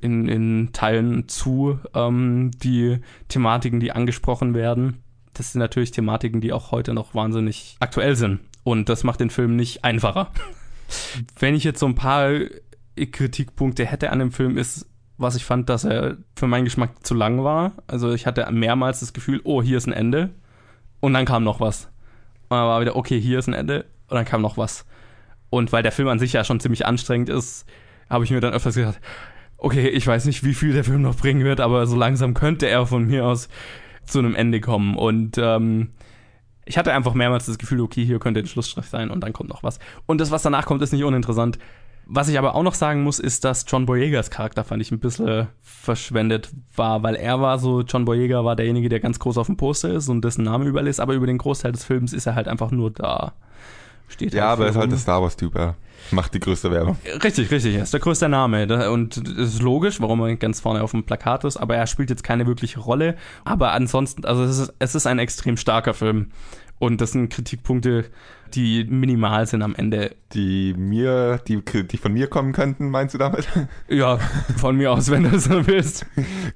[0.00, 5.02] in, in Teilen zu, ähm, die Thematiken, die angesprochen werden.
[5.34, 8.40] Das sind natürlich Thematiken, die auch heute noch wahnsinnig aktuell sind.
[8.64, 10.32] Und das macht den Film nicht einfacher.
[11.38, 12.32] Wenn ich jetzt so ein paar
[12.96, 14.86] Kritikpunkte hätte an dem Film, ist
[15.18, 17.72] was ich fand, dass er für meinen Geschmack zu lang war.
[17.86, 20.30] Also ich hatte mehrmals das Gefühl, oh, hier ist ein Ende.
[21.00, 21.86] Und dann kam noch was.
[22.48, 23.84] Und dann war wieder, okay, hier ist ein Ende.
[24.08, 24.86] Und dann kam noch was.
[25.50, 27.66] Und weil der Film an sich ja schon ziemlich anstrengend ist,
[28.08, 29.00] habe ich mir dann öfters gesagt,
[29.58, 32.68] okay, ich weiß nicht, wie viel der Film noch bringen wird, aber so langsam könnte
[32.68, 33.48] er von mir aus
[34.06, 34.96] zu einem Ende kommen.
[34.96, 35.90] Und ähm,
[36.64, 39.48] ich hatte einfach mehrmals das Gefühl, okay, hier könnte ein Schlussstrich sein und dann kommt
[39.48, 39.78] noch was.
[40.06, 41.58] Und das, was danach kommt, ist nicht uninteressant.
[42.10, 44.98] Was ich aber auch noch sagen muss, ist, dass John Boyegas Charakter fand ich ein
[44.98, 49.46] bisschen verschwendet war, weil er war so, John Boyega war derjenige, der ganz groß auf
[49.46, 52.26] dem Poster ist und dessen Name überall ist, aber über den Großteil des Films ist
[52.26, 53.34] er halt einfach nur da.
[54.08, 55.76] Steht ja, halt aber er ist halt der Star Wars-Typ, er
[56.10, 56.96] macht die größte Werbung.
[57.22, 60.82] Richtig, richtig, er ist der größte Name und es ist logisch, warum er ganz vorne
[60.82, 64.58] auf dem Plakat ist, aber er spielt jetzt keine wirkliche Rolle, aber ansonsten, also es
[64.58, 66.30] ist, es ist ein extrem starker Film
[66.78, 68.06] und das sind Kritikpunkte,
[68.54, 70.14] die minimal sind am Ende.
[70.32, 73.48] Die mir, die, die von mir kommen könnten, meinst du damit?
[73.88, 74.18] Ja,
[74.56, 76.06] von mir aus, wenn du so willst.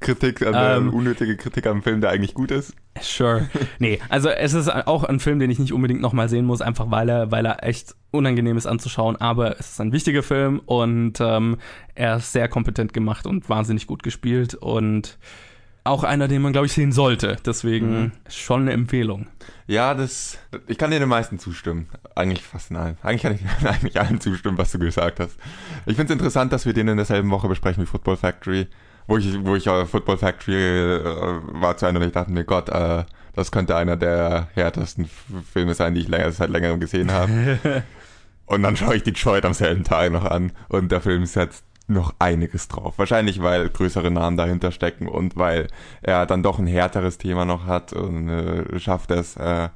[0.00, 2.74] Kritik, also ähm, unnötige Kritik am Film, der eigentlich gut ist.
[3.00, 3.48] Sure.
[3.78, 6.90] Nee, also es ist auch ein Film, den ich nicht unbedingt nochmal sehen muss, einfach
[6.90, 11.14] weil er, weil er echt unangenehm ist anzuschauen, aber es ist ein wichtiger Film und
[11.20, 11.56] ähm,
[11.94, 15.18] er ist sehr kompetent gemacht und wahnsinnig gut gespielt und
[15.84, 17.36] auch einer, den man, glaube ich, sehen sollte.
[17.44, 18.12] Deswegen mhm.
[18.28, 19.26] schon eine Empfehlung.
[19.66, 20.38] Ja, das.
[20.66, 21.88] Ich kann dir den meisten zustimmen.
[22.14, 22.96] Eigentlich fast nein.
[23.02, 25.36] Eigentlich kann ich eigentlich allen zustimmen, was du gesagt hast.
[25.86, 28.68] Ich finde es interessant, dass wir den in derselben Woche besprechen wie Football Factory.
[29.08, 31.02] Wo ich, wo ich uh, Football Factory äh,
[31.60, 33.04] war zu einem und ich dachte mir, Gott, äh,
[33.34, 35.10] das könnte einer der härtesten
[35.52, 37.82] Filme sein, die ich länger, seit längerem gesehen habe.
[38.46, 41.64] und dann schaue ich die Detroit am selben Tag noch an und der Film setzt
[41.92, 42.94] noch einiges drauf.
[42.96, 45.68] Wahrscheinlich, weil größere Namen dahinter stecken und weil
[46.02, 49.68] er dann doch ein härteres Thema noch hat und äh, schafft es, äh,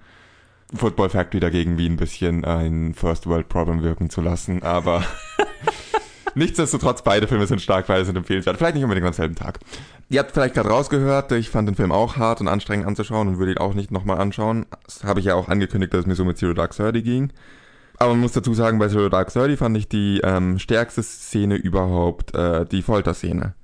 [0.74, 4.62] Football Factory dagegen wie ein bisschen ein First World Problem wirken zu lassen.
[4.62, 5.04] Aber
[6.34, 8.56] nichtsdestotrotz, beide Filme sind stark, beide sind empfehlenswert.
[8.56, 9.60] Vielleicht nicht unbedingt am selben Tag.
[10.08, 13.38] Ihr habt vielleicht gerade rausgehört, ich fand den Film auch hart und anstrengend anzuschauen und
[13.38, 14.66] würde ihn auch nicht nochmal anschauen.
[14.84, 17.32] Das habe ich ja auch angekündigt, dass es mir so mit Zero Dark Thirty ging.
[17.98, 21.56] Aber man muss dazu sagen, bei Zero Dark Thirty fand ich die ähm, stärkste Szene
[21.56, 23.54] überhaupt äh, die Folterszene.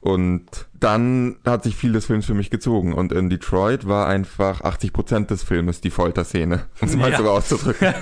[0.00, 2.92] Und dann hat sich viel des Films für mich gezogen.
[2.92, 7.18] Und in Detroit war einfach 80% des Filmes die Folterszene, um es mal ja.
[7.18, 7.94] so auszudrücken.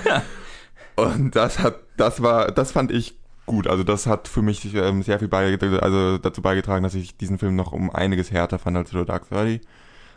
[0.95, 3.67] und das hat, das war, das fand ich gut.
[3.67, 7.37] Also das hat für mich ähm, sehr viel beigetragen, also dazu beigetragen, dass ich diesen
[7.37, 9.61] Film noch um einiges härter fand als Zero Dark Thirty.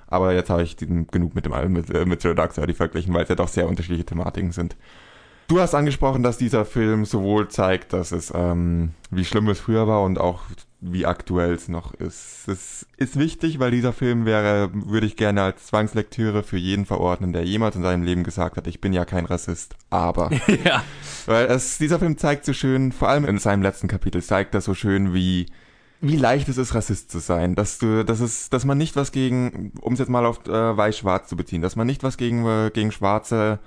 [0.06, 3.12] Aber jetzt habe ich den genug mit dem mit, äh, mit Zero Dark Thirty verglichen,
[3.12, 4.76] weil es ja doch sehr unterschiedliche Thematiken sind.
[5.46, 9.86] Du hast angesprochen, dass dieser Film sowohl zeigt, dass es, ähm, wie schlimm es früher
[9.86, 10.42] war und auch
[10.80, 12.46] wie aktuell es noch ist.
[12.46, 17.32] Es ist wichtig, weil dieser Film wäre, würde ich gerne als Zwangslektüre für jeden verordnen,
[17.32, 20.30] der jemals in seinem Leben gesagt hat, ich bin ja kein Rassist, aber.
[20.64, 20.82] ja.
[21.26, 24.64] Weil es, dieser Film zeigt so schön, vor allem in seinem letzten Kapitel, zeigt das
[24.64, 25.46] so schön, wie,
[26.00, 29.10] wie leicht es ist, Rassist zu sein, dass du, dass es, dass man nicht was
[29.10, 32.46] gegen, um es jetzt mal auf äh, weiß-schwarz zu beziehen, dass man nicht was gegen,
[32.46, 33.58] äh, gegen Schwarze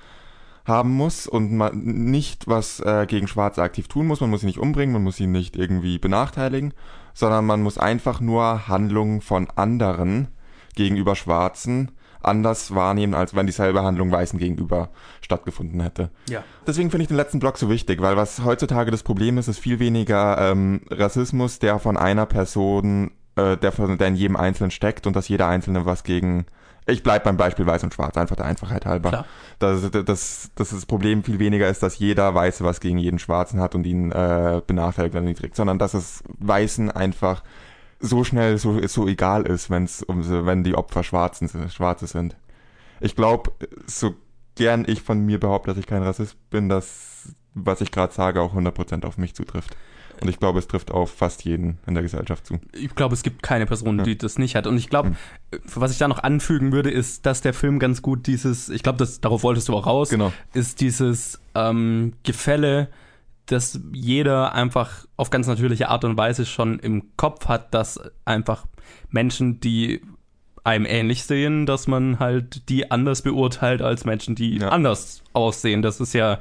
[0.68, 4.22] haben muss und man nicht was äh, gegen Schwarze aktiv tun muss.
[4.22, 6.74] Man muss sie nicht umbringen, man muss sie nicht irgendwie benachteiligen,
[7.14, 10.28] sondern man muss einfach nur Handlungen von anderen
[10.76, 11.92] gegenüber Schwarzen
[12.22, 14.90] anders wahrnehmen, als wenn dieselbe Handlung Weißen gegenüber
[15.22, 16.10] stattgefunden hätte.
[16.30, 16.44] Ja.
[16.66, 19.60] Deswegen finde ich den letzten Block so wichtig, weil was heutzutage das Problem ist, ist
[19.60, 24.72] viel weniger ähm, Rassismus, der von einer Person, äh, der, von, der in jedem Einzelnen
[24.72, 26.46] steckt und dass jeder Einzelne was gegen
[26.88, 29.10] ich bleib beim Beispiel Weiß und Schwarz, einfach der Einfachheit halber.
[29.10, 29.26] Klar.
[29.60, 33.60] Dass, dass, dass das Problem viel weniger ist, dass jeder Weiße was gegen jeden Schwarzen
[33.60, 37.44] hat und ihn äh, benachteiligt oder niedrigt, sondern dass es Weißen einfach
[38.00, 42.36] so schnell so, so egal ist, wenn's um, wenn die Opfer Schwarzen, Schwarze sind.
[43.00, 43.52] Ich glaube,
[43.86, 44.16] so
[44.56, 48.42] gern ich von mir behaupte, dass ich kein Rassist bin, dass was ich gerade sage
[48.42, 49.76] auch 100% auf mich zutrifft.
[50.22, 52.60] Und ich glaube, es trifft auf fast jeden in der Gesellschaft zu.
[52.74, 54.04] Ich glaube, es gibt keine Person, Ja.
[54.04, 54.66] die das nicht hat.
[54.68, 55.16] Und ich glaube, Hm.
[55.76, 59.08] was ich da noch anfügen würde, ist, dass der Film ganz gut dieses, ich glaube,
[59.22, 60.34] darauf wolltest du auch raus, Genau.
[60.54, 62.90] ist dieses ähm, Gefälle,
[63.46, 68.66] dass jeder einfach auf ganz natürliche Art und Weise schon im Kopf hat, dass einfach
[69.10, 70.02] Menschen, die
[70.64, 74.70] einem ähnlich sehen, dass man halt die anders beurteilt als Menschen, die Ja.
[74.70, 75.82] anders aussehen.
[75.82, 76.40] Das ist ja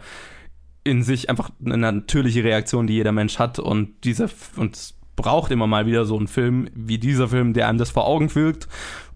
[0.87, 5.51] in sich einfach eine natürliche Reaktion, die jeder Mensch hat und dieser und es braucht
[5.51, 8.69] immer mal wieder so einen Film wie dieser Film, der einem das vor Augen fügt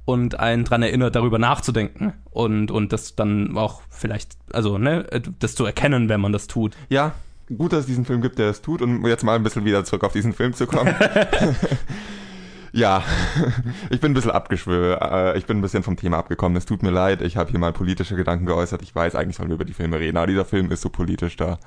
[0.05, 5.07] und einen dran erinnert, darüber nachzudenken und und das dann auch vielleicht, also ne,
[5.39, 6.77] das zu erkennen, wenn man das tut.
[6.89, 7.13] Ja,
[7.57, 8.83] gut, dass es diesen Film gibt, der es tut.
[8.83, 10.95] Und jetzt mal ein bisschen wieder zurück auf diesen Film zu kommen.
[12.73, 13.03] ja,
[13.91, 15.03] ich bin ein bisschen abgeschwört.
[15.03, 16.57] Äh, ich bin ein bisschen vom Thema abgekommen.
[16.57, 17.23] Es tut mir leid.
[17.23, 18.83] Ich habe hier mal politische Gedanken geäußert.
[18.83, 20.17] Ich weiß, eigentlich sollen wir über die Filme reden.
[20.17, 21.59] Aber dieser Film ist so politisch, da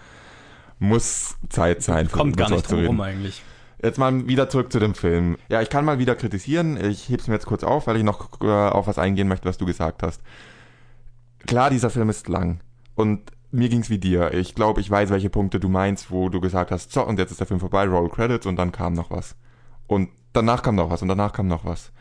[0.80, 2.10] muss Zeit sein.
[2.12, 3.42] Kommt gar nicht drum rum eigentlich.
[3.82, 5.38] Jetzt mal wieder zurück zu dem Film.
[5.50, 6.82] Ja, ich kann mal wieder kritisieren.
[6.84, 9.58] Ich heb's mir jetzt kurz auf, weil ich noch äh, auf was eingehen möchte, was
[9.58, 10.22] du gesagt hast.
[11.46, 12.62] Klar, dieser Film ist lang.
[12.96, 14.34] Und mir ging's wie dir.
[14.34, 17.32] Ich glaube, ich weiß, welche Punkte du meinst, wo du gesagt hast, so, und jetzt
[17.32, 19.36] ist der Film vorbei, Roll Credits, und dann kam noch was.
[19.86, 21.92] Und danach kam noch was, und danach kam noch was.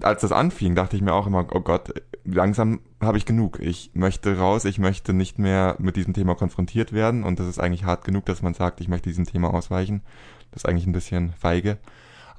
[0.00, 1.92] Als das anfing, dachte ich mir auch immer, oh Gott,
[2.24, 3.60] langsam habe ich genug.
[3.60, 7.22] Ich möchte raus, ich möchte nicht mehr mit diesem Thema konfrontiert werden.
[7.22, 10.02] Und das ist eigentlich hart genug, dass man sagt, ich möchte diesem Thema ausweichen.
[10.50, 11.78] Das ist eigentlich ein bisschen feige.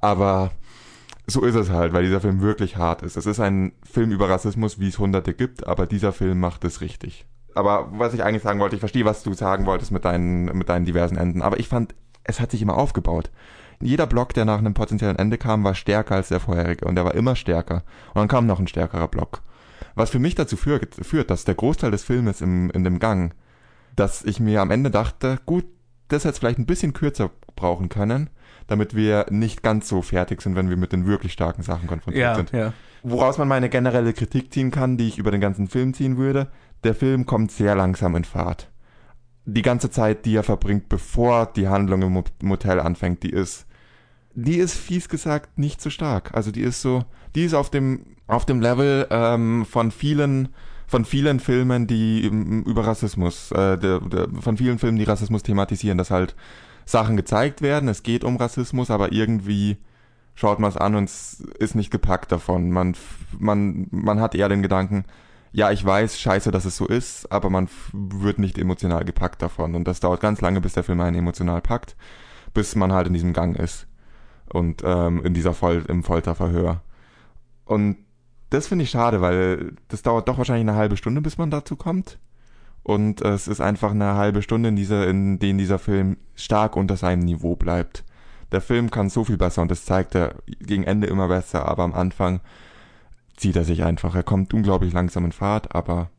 [0.02, 0.52] Aber
[1.28, 3.16] so ist es halt, weil dieser Film wirklich hart ist.
[3.16, 6.82] Es ist ein Film über Rassismus, wie es hunderte gibt, aber dieser Film macht es
[6.82, 7.26] richtig.
[7.56, 10.70] Aber was ich eigentlich sagen wollte, ich verstehe, was du sagen wolltest mit deinen, mit
[10.70, 13.32] deinen diversen Enden, aber ich fand, es hat sich immer aufgebaut.
[13.82, 17.06] Jeder Block, der nach einem potenziellen Ende kam, war stärker als der vorherige und der
[17.06, 17.84] war immer stärker.
[18.14, 19.42] Und dann kam noch ein stärkerer Block.
[19.96, 23.34] Was für mich dazu führt, führt dass der Großteil des Filmes im, in dem Gang,
[23.96, 25.66] dass ich mir am Ende dachte, gut,
[26.08, 28.30] das hätte es vielleicht ein bisschen kürzer brauchen können,
[28.68, 32.24] damit wir nicht ganz so fertig sind, wenn wir mit den wirklich starken Sachen konfrontiert
[32.24, 32.52] Ja, sind.
[32.52, 32.74] ja.
[33.04, 36.48] Woraus man meine generelle Kritik ziehen kann, die ich über den ganzen Film ziehen würde,
[36.84, 38.70] der Film kommt sehr langsam in Fahrt.
[39.46, 43.68] Die ganze Zeit, die er verbringt, bevor die Handlung im Mo- Motel anfängt, die ist,
[44.34, 46.34] die ist fies gesagt nicht so stark.
[46.34, 50.50] Also die ist so, die ist auf dem, auf dem Level ähm, von vielen,
[50.88, 55.98] von vielen Filmen, die über Rassismus, äh, der, der, von vielen Filmen, die Rassismus thematisieren,
[55.98, 56.36] dass halt
[56.86, 59.78] Sachen gezeigt werden, es geht um Rassismus, aber irgendwie
[60.36, 62.72] schaut man es an und es ist nicht gepackt davon.
[62.72, 62.96] Man,
[63.40, 65.06] man, man hat eher den Gedanken,
[65.56, 69.74] ja, ich weiß, scheiße, dass es so ist, aber man wird nicht emotional gepackt davon.
[69.74, 71.96] Und das dauert ganz lange, bis der Film einen emotional packt,
[72.54, 73.88] bis man halt in diesem Gang ist.
[74.52, 76.82] Und ähm, in dieser Voll im Folterverhör.
[77.64, 77.96] Und
[78.50, 81.78] das finde ich schade, weil das dauert doch wahrscheinlich eine halbe Stunde, bis man dazu
[81.78, 82.20] kommt.
[82.84, 86.98] Und es ist einfach eine halbe Stunde, in, dieser, in denen dieser Film stark unter
[86.98, 88.04] seinem Niveau bleibt.
[88.52, 91.84] Der Film kann so viel besser und das zeigt er gegen Ende immer besser, aber
[91.84, 92.42] am Anfang
[93.36, 94.16] zieht er sich einfach.
[94.16, 96.10] Er kommt unglaublich langsam in Fahrt, aber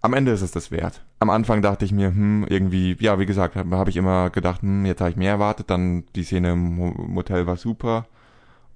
[0.00, 1.02] am Ende ist es das wert.
[1.18, 4.60] Am Anfang dachte ich mir, hm, irgendwie, ja, wie gesagt, habe hab ich immer gedacht,
[4.62, 8.06] hm, jetzt habe ich mehr erwartet, dann die Szene im Mo- Motel war super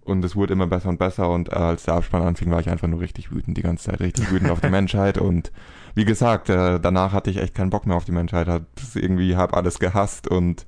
[0.05, 2.71] und es wurde immer besser und besser und äh, als der Abspann anfing, war ich
[2.71, 5.53] einfach nur richtig wütend die ganze Zeit, richtig wütend auf die Menschheit und
[5.95, 8.63] wie gesagt, äh, danach hatte ich echt keinen Bock mehr auf die Menschheit, hab
[8.95, 10.67] irgendwie hab alles gehasst und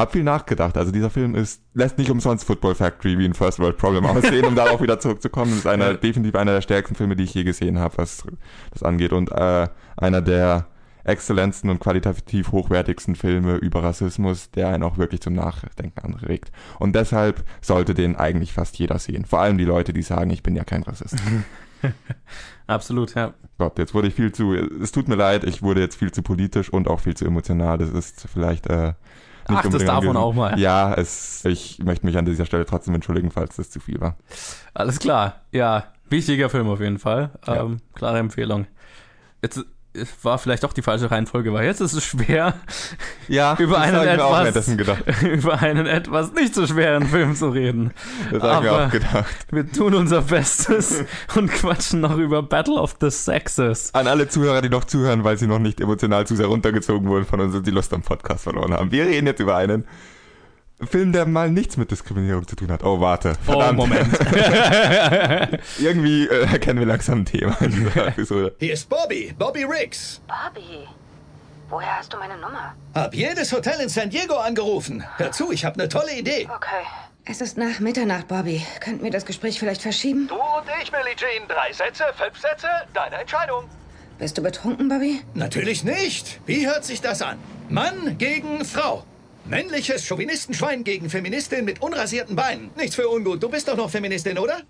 [0.00, 0.76] hab viel nachgedacht.
[0.76, 4.44] Also dieser Film ist lässt nicht umsonst Football Factory wie ein First World Problem aussehen,
[4.44, 5.50] um darauf wieder zurückzukommen.
[5.50, 8.24] Das ist einer, definitiv einer der stärksten Filme, die ich je gesehen habe, was
[8.72, 10.66] das angeht und äh, einer der
[11.04, 16.52] exzellentsten und qualitativ hochwertigsten Filme über Rassismus, der einen auch wirklich zum Nachdenken anregt.
[16.78, 19.24] Und deshalb sollte den eigentlich fast jeder sehen.
[19.24, 21.16] Vor allem die Leute, die sagen, ich bin ja kein Rassist.
[22.66, 23.34] Absolut, ja.
[23.58, 26.22] Gott, jetzt wurde ich viel zu, es tut mir leid, ich wurde jetzt viel zu
[26.22, 27.78] politisch und auch viel zu emotional.
[27.78, 28.92] Das ist vielleicht äh,
[29.56, 30.58] Ach, das darf man auch mal.
[30.58, 34.16] Ja, es, ich möchte mich an dieser Stelle trotzdem entschuldigen, falls das zu viel war.
[34.74, 35.40] Alles klar.
[35.52, 37.30] Ja, wichtiger Film auf jeden Fall.
[37.46, 37.62] Ja.
[37.62, 38.66] Ähm, klare Empfehlung.
[39.42, 39.64] Jetzt
[40.22, 42.54] war vielleicht doch die falsche Reihenfolge, weil jetzt ist es schwer,
[43.28, 44.68] Ja, über einen, etwas,
[45.22, 47.92] über einen etwas nicht so schweren Film zu reden.
[48.30, 49.46] Das habe ich mir auch gedacht.
[49.50, 53.92] Wir tun unser Bestes und quatschen noch über Battle of the Sexes.
[53.94, 57.26] An alle Zuhörer, die noch zuhören, weil sie noch nicht emotional zu sehr runtergezogen wurden
[57.26, 58.92] von uns und die Lust am Podcast verloren haben.
[58.92, 59.86] Wir reden jetzt über einen
[60.86, 62.82] Film, der mal nichts mit Diskriminierung zu tun hat.
[62.84, 63.34] Oh, warte.
[63.44, 63.78] Verdammt.
[63.78, 64.08] Oh, Moment.
[65.78, 68.54] Irgendwie äh, erkennen wir langsam ein Thema in dieser Episode.
[68.58, 70.20] Hier ist Bobby, Bobby Riggs.
[70.26, 70.86] Bobby,
[71.68, 72.74] woher hast du meine Nummer?
[72.94, 75.04] Hab jedes Hotel in San Diego angerufen.
[75.16, 76.48] Hör zu, ich habe eine tolle Idee.
[76.54, 76.84] Okay.
[77.26, 78.64] Es ist nach Mitternacht, Bobby.
[78.80, 80.26] Könnten wir das Gespräch vielleicht verschieben?
[80.28, 81.46] Du und ich, Billie Jean.
[81.46, 83.64] Drei Sätze, fünf Sätze, deine Entscheidung.
[84.18, 85.20] Bist du betrunken, Bobby?
[85.34, 86.40] Natürlich nicht.
[86.46, 87.38] Wie hört sich das an?
[87.68, 89.04] Mann gegen Frau.
[89.50, 92.70] Männliches Chauvinistenschwein gegen Feministin mit unrasierten Beinen.
[92.76, 93.42] Nichts für ungut.
[93.42, 94.60] Du bist doch noch Feministin, oder?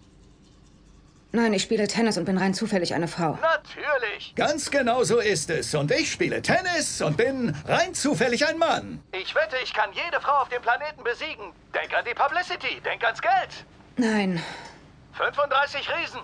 [1.32, 3.38] Nein, ich spiele Tennis und bin rein zufällig eine Frau.
[3.42, 4.34] Natürlich.
[4.36, 5.74] Ganz genau so ist es.
[5.74, 9.02] Und ich spiele Tennis und bin rein zufällig ein Mann.
[9.12, 11.52] Ich wette, ich kann jede Frau auf dem Planeten besiegen.
[11.74, 12.80] Denk an die Publicity.
[12.82, 13.66] Denk ans Geld.
[13.98, 14.42] Nein.
[15.12, 16.20] 35 Riesen.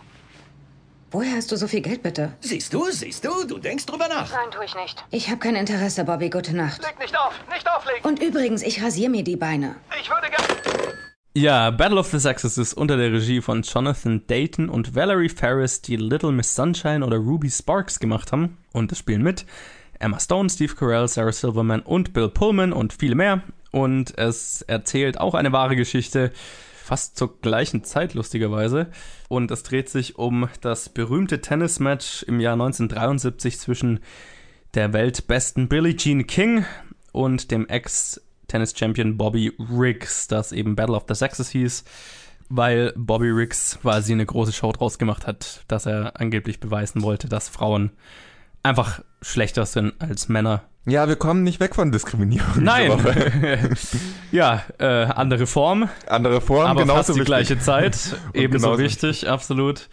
[1.12, 2.32] Woher hast du so viel Geld, bitte?
[2.40, 4.28] Siehst du, siehst du, du denkst drüber nach.
[4.32, 5.04] Nein, tue ich nicht.
[5.12, 6.30] Ich habe kein Interesse, Bobby.
[6.30, 6.82] Gute Nacht.
[6.82, 8.02] Leg nicht auf, nicht auflegen.
[8.02, 9.76] Und übrigens, ich rasiere mir die Beine.
[10.00, 10.96] Ich würde gerne...
[11.34, 15.80] Ja, Battle of the Sexes ist unter der Regie von Jonathan Dayton und Valerie Ferris,
[15.80, 18.58] die Little Miss Sunshine oder Ruby Sparks gemacht haben.
[18.72, 19.46] Und es spielen mit
[20.00, 23.42] Emma Stone, Steve Carell, Sarah Silverman und Bill Pullman und viele mehr.
[23.70, 26.32] Und es erzählt auch eine wahre Geschichte,
[26.86, 28.86] fast zur gleichen Zeit lustigerweise.
[29.28, 34.00] Und es dreht sich um das berühmte Tennismatch im Jahr 1973 zwischen
[34.74, 36.64] der weltbesten Billie Jean King
[37.10, 41.82] und dem Ex-Tennis-Champion Bobby Riggs, das eben Battle of the Sexes hieß,
[42.50, 47.28] weil Bobby Riggs quasi eine große Show draus gemacht hat, dass er angeblich beweisen wollte,
[47.28, 47.90] dass Frauen
[48.62, 50.62] einfach schlechter sind als Männer.
[50.88, 52.62] Ja, wir kommen nicht weg von Diskriminierung.
[52.62, 52.92] Nein!
[54.32, 57.26] Ja, äh, andere Form, Andere Form, aber genauso fast die wichtig.
[57.26, 58.16] gleiche Zeit.
[58.34, 59.88] Ebenso wichtig, absolut.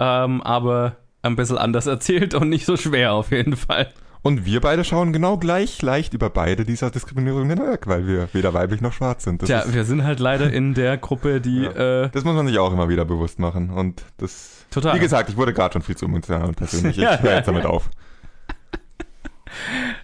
[0.00, 3.88] Ähm, aber ein bisschen anders erzählt und nicht so schwer auf jeden Fall.
[4.22, 8.54] Und wir beide schauen genau gleich leicht über beide dieser Diskriminierungen hinweg, weil wir weder
[8.54, 9.42] weiblich noch schwarz sind.
[9.42, 12.58] Das, Tja, wir sind halt leider in der Gruppe, die äh, das muss man sich
[12.58, 13.68] auch immer wieder bewusst machen.
[13.70, 14.64] Und das.
[14.70, 14.94] Total.
[14.96, 16.96] Wie gesagt, ich wurde gerade schon viel zu emotional und persönlich.
[16.96, 17.18] Ich Ja.
[17.20, 17.90] höre jetzt damit auf.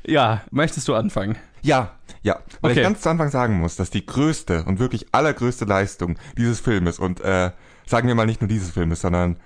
[0.07, 1.37] Ja, möchtest du anfangen?
[1.63, 1.93] Ja,
[2.23, 2.39] ja.
[2.61, 2.81] Weil Okay.
[2.81, 6.99] ich ganz zu Anfang sagen muss, dass die größte und wirklich allergrößte Leistung dieses Filmes
[6.99, 7.51] und äh,
[7.87, 9.37] sagen wir mal nicht nur dieses Filmes, sondern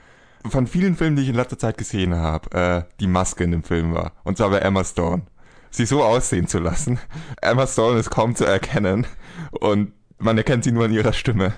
[0.49, 3.63] von vielen Filmen, die ich in letzter Zeit gesehen habe, äh, die Maske in dem
[3.65, 4.13] Film war.
[4.25, 5.23] Und zwar bei Emma Stone.
[5.71, 6.99] Sie so aussehen zu lassen.
[7.41, 9.07] Emma Stone ist kaum zu erkennen
[9.51, 11.55] und man erkennt sie nur an ihrer Stimme.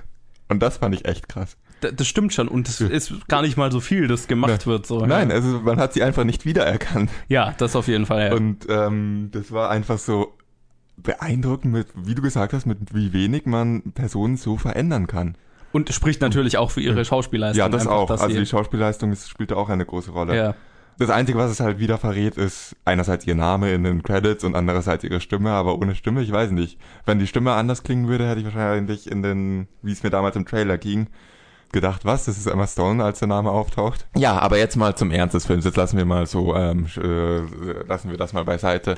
[0.49, 1.57] Und das fand ich echt krass.
[1.81, 4.67] Das stimmt schon und es ist gar nicht mal so viel, das gemacht Ja.
[4.67, 4.87] wird.
[4.87, 5.37] So, Nein, ja.
[5.37, 7.11] also man hat sie einfach nicht wiedererkannt.
[7.29, 8.29] ja, das auf jeden Fall.
[8.29, 8.35] Ja.
[8.35, 10.33] Und ähm, das war einfach so
[10.97, 15.37] beeindruckend, mit, wie du gesagt hast, mit wie wenig man Personen so verändern kann.
[15.73, 17.59] Und spricht natürlich auch für ihre Schauspielleistung.
[17.59, 18.11] ja, das einfach, auch.
[18.11, 20.35] Also die Schauspielleistung ist, spielt da auch eine große Rolle.
[20.37, 20.55] ja.
[20.99, 24.55] Das Einzige, was es halt wieder verrät, ist einerseits ihr Name in den Credits und
[24.57, 26.79] andererseits ihre Stimme, aber ohne Stimme, ich weiß nicht.
[27.05, 30.37] Wenn die Stimme anders klingen würde, hätte ich wahrscheinlich in den, wie es mir damals
[30.37, 31.09] im Trailer ging,
[31.73, 34.07] gedacht, was, das ist Emma Stone, als der Name auftaucht.
[34.17, 35.65] Ja, aber jetzt mal zum Ernst des Films.
[35.65, 37.39] Jetzt lassen wir mal so, ähm, äh,
[37.87, 38.97] lassen wir das mal beiseite.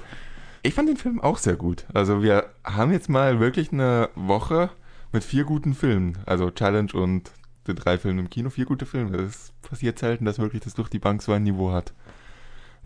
[0.63, 1.87] Ich fand den Film auch sehr gut.
[1.95, 4.71] Also wir haben jetzt mal wirklich eine Woche
[5.13, 6.19] mit vier guten Filmen.
[6.27, 7.31] Also Challenge und
[7.67, 9.17] den drei Filmen im Kino, vier gute Filme.
[9.19, 11.93] Es passiert selten, dass wirklich das durch die Bank so ein Niveau hat.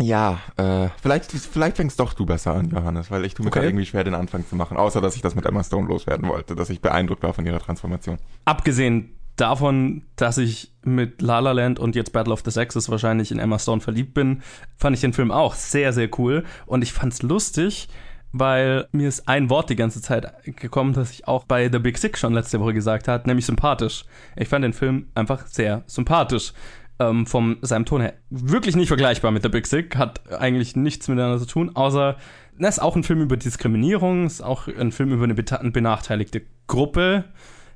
[0.01, 3.59] Ja, äh, vielleicht, vielleicht fängst doch du besser an, Johannes, weil ich tue mir Okay.
[3.61, 4.76] gerade irgendwie schwer, den Anfang zu machen.
[4.76, 7.61] Außer, dass ich das mit Emma Stone loswerden wollte, dass ich beeindruckt war von ihrer
[7.61, 8.18] Transformation.
[8.45, 13.30] Abgesehen davon, dass ich mit La La Land und jetzt Battle of the Sexes wahrscheinlich
[13.30, 14.43] in Emma Stone verliebt bin,
[14.76, 16.45] fand ich den Film auch sehr, sehr cool.
[16.66, 17.89] Und ich fand's lustig,
[18.33, 21.99] weil mir ist ein Wort die ganze Zeit gekommen, das ich auch bei The Big
[21.99, 24.05] Sick schon letzte Woche gesagt habe, nämlich sympathisch.
[24.37, 26.53] Ich fand den Film einfach sehr sympathisch.
[26.99, 28.12] Ähm, vom seinem Ton her.
[28.28, 32.16] Wirklich nicht vergleichbar mit The Big Sick, hat eigentlich nichts miteinander zu tun, außer,
[32.59, 37.24] das ist auch ein Film über Diskriminierung, ist auch ein Film über eine benachteiligte Gruppe,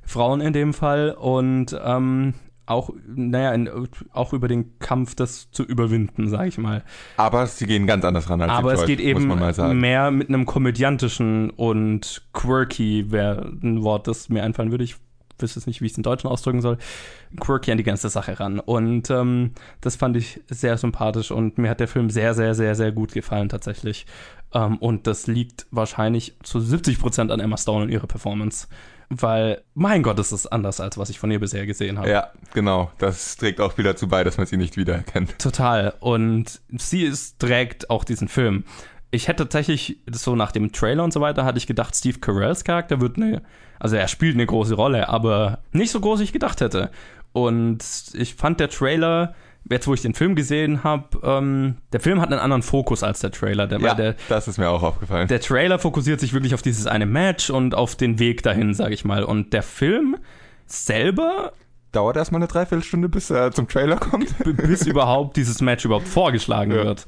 [0.07, 2.33] Frauen in dem Fall, und ähm,
[2.67, 3.69] auch, naja, in,
[4.11, 6.83] auch über den Kampf, das zu überwinden, sag ich mal.
[7.15, 10.45] Aber sie gehen ganz anders ran als Aber es Joyce, geht eben mehr mit einem
[10.45, 14.83] komödiantischen und quirky, wäre ein Wort, das mir einfallen würde.
[14.83, 14.97] Ich
[15.39, 16.77] wüsste jetzt nicht, wie ich es in Deutschen ausdrücken soll,
[17.39, 18.59] quirky an die ganze Sache ran.
[18.59, 22.75] Und ähm, das fand ich sehr sympathisch und mir hat der Film sehr, sehr, sehr,
[22.75, 24.05] sehr gut gefallen tatsächlich.
[24.53, 28.67] Ähm, und das liegt wahrscheinlich zu 70 Prozent an Emma Stone und ihrer Performance.
[29.09, 32.09] Weil, mein Gott, ist es anders, als was ich von ihr bisher gesehen habe.
[32.09, 32.91] Ja, genau.
[32.97, 35.39] Das trägt auch viel dazu bei, dass man sie nicht wiedererkennt.
[35.39, 35.93] Total.
[36.01, 38.65] Und sie ist, trägt auch diesen Film.
[39.09, 42.65] Ich hätte tatsächlich, so nach dem Trailer und so weiter, hatte ich gedacht, Steve Carells
[42.65, 43.43] Charakter wird eine,
[43.79, 46.91] also er spielt eine große Rolle, aber nicht so groß, wie ich gedacht hätte.
[47.31, 47.79] Und
[48.13, 49.35] ich fand der Trailer
[49.69, 53.19] jetzt wo ich den Film gesehen habe, ähm, der Film hat einen anderen Fokus als
[53.19, 53.67] der Trailer.
[53.67, 55.27] Der, ja, der, das ist mir auch aufgefallen.
[55.27, 58.93] Der Trailer fokussiert sich wirklich auf dieses eine Match und auf den Weg dahin, sage
[58.93, 59.23] ich mal.
[59.23, 60.17] Und der Film
[60.65, 61.53] selber
[61.91, 64.35] dauert erstmal eine Dreiviertelstunde, bis er zum Trailer kommt.
[64.43, 66.83] bis überhaupt dieses Match überhaupt vorgeschlagen ja.
[66.83, 67.07] wird.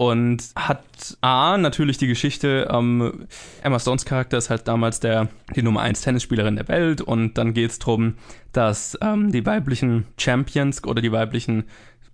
[0.00, 0.82] Und hat
[1.20, 3.26] A, natürlich die Geschichte, ähm,
[3.62, 7.52] Emma Stones Charakter ist halt damals der, die Nummer 1 Tennisspielerin der Welt und dann
[7.52, 8.14] geht es darum,
[8.52, 11.64] dass ähm, die weiblichen Champions oder die weiblichen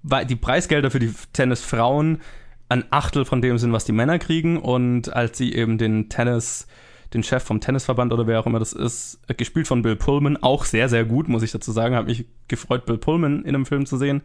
[0.02, 2.20] die Preisgelder für die Tennisfrauen
[2.68, 4.58] ein Achtel von dem sind, was die Männer kriegen.
[4.58, 6.66] Und als sie eben den Tennis,
[7.14, 10.64] den Chef vom Tennisverband oder wer auch immer das ist, gespielt von Bill Pullman, auch
[10.64, 11.94] sehr, sehr gut, muss ich dazu sagen.
[11.94, 14.22] Hat mich gefreut, Bill Pullman in einem Film zu sehen.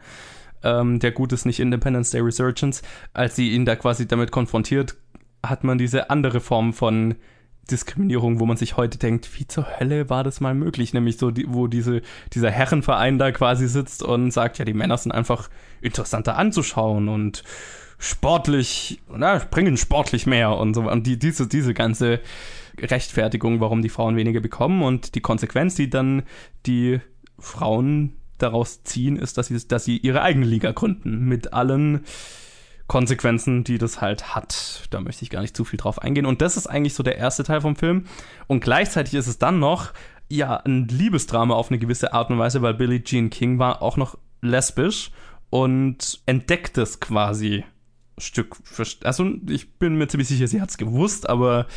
[0.64, 2.82] Ähm, der gut ist, nicht Independence Day Resurgence.
[3.14, 4.96] Als sie ihn da quasi damit konfrontiert,
[5.44, 7.16] hat man diese andere Form von
[7.70, 10.94] Diskriminierung, wo man sich heute denkt, wie zur Hölle war das mal möglich?
[10.94, 12.02] Nämlich so, die, wo diese,
[12.34, 15.50] dieser Herrenverein da quasi sitzt und sagt, ja, die Männer sind einfach
[15.82, 17.44] interessanter anzuschauen und
[17.98, 20.90] sportlich, na, bringen sportlich mehr und so.
[20.90, 22.20] Und die, diese, diese ganze
[22.80, 26.24] Rechtfertigung, warum die Frauen weniger bekommen und die Konsequenz, die dann
[26.66, 27.00] die
[27.38, 31.26] Frauen daraus ziehen, ist, dass sie, dass sie ihre eigene Liga gründen.
[31.26, 32.06] Mit allen
[32.92, 34.90] Konsequenzen, die das halt hat.
[34.90, 36.26] Da möchte ich gar nicht zu viel drauf eingehen.
[36.26, 38.04] Und das ist eigentlich so der erste Teil vom Film.
[38.48, 39.94] Und gleichzeitig ist es dann noch,
[40.28, 43.96] ja, ein Liebesdrama auf eine gewisse Art und Weise, weil Billie Jean King war auch
[43.96, 45.12] noch lesbisch
[45.50, 47.64] und entdeckt es quasi
[48.18, 49.06] Stück für Stück.
[49.06, 51.68] Also ich bin mir ziemlich sicher, sie hat es gewusst, aber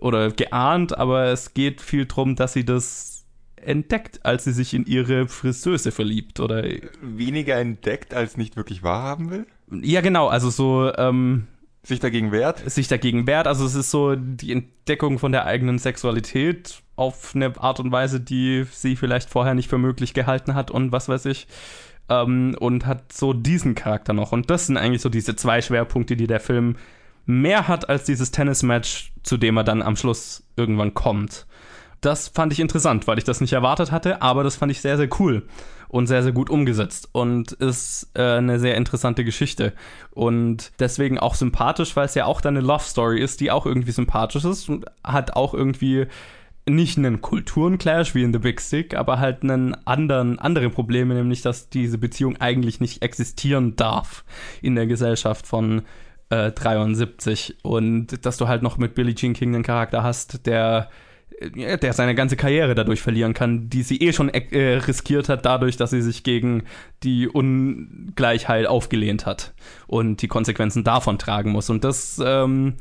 [0.00, 3.24] oder geahnt, aber es geht viel darum, dass sie das
[3.56, 6.62] entdeckt, als sie sich in ihre Friseuse verliebt, oder?
[7.02, 9.46] Weniger entdeckt, als nicht wirklich wahrhaben will?
[9.70, 10.92] Ja, genau, also so.
[10.96, 11.46] Ähm,
[11.82, 12.70] sich dagegen wehrt?
[12.70, 13.46] Sich dagegen wehrt.
[13.46, 18.20] Also es ist so die Entdeckung von der eigenen Sexualität auf eine Art und Weise,
[18.20, 21.46] die sie vielleicht vorher nicht für möglich gehalten hat und was weiß ich.
[22.10, 24.32] Ähm, und hat so diesen Charakter noch.
[24.32, 26.76] Und das sind eigentlich so diese zwei Schwerpunkte, die der Film
[27.24, 31.46] mehr hat als dieses Tennismatch, zu dem er dann am Schluss irgendwann kommt.
[32.00, 34.96] Das fand ich interessant, weil ich das nicht erwartet hatte, aber das fand ich sehr,
[34.96, 35.46] sehr cool
[35.90, 39.72] und sehr, sehr gut umgesetzt und ist äh, eine sehr interessante Geschichte.
[40.12, 43.66] Und deswegen auch sympathisch, weil es ja auch dann eine Love Story ist, die auch
[43.66, 46.06] irgendwie sympathisch ist und hat auch irgendwie
[46.68, 51.42] nicht einen Kulturenclash wie in The Big Stick, aber halt einen anderen, andere Probleme, nämlich
[51.42, 54.24] dass diese Beziehung eigentlich nicht existieren darf
[54.62, 55.82] in der Gesellschaft von
[56.28, 60.88] äh, 73 und dass du halt noch mit Billie Jean King einen Charakter hast, der
[61.40, 65.76] der seine ganze Karriere dadurch verlieren kann, die sie eh schon äh, riskiert hat, dadurch,
[65.76, 66.64] dass sie sich gegen
[67.02, 69.54] die Ungleichheit aufgelehnt hat
[69.86, 71.70] und die Konsequenzen davon tragen muss.
[71.70, 72.74] Und das, ähm,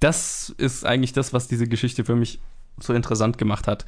[0.00, 2.38] das ist eigentlich das, was diese Geschichte für mich
[2.78, 3.84] so interessant gemacht hat.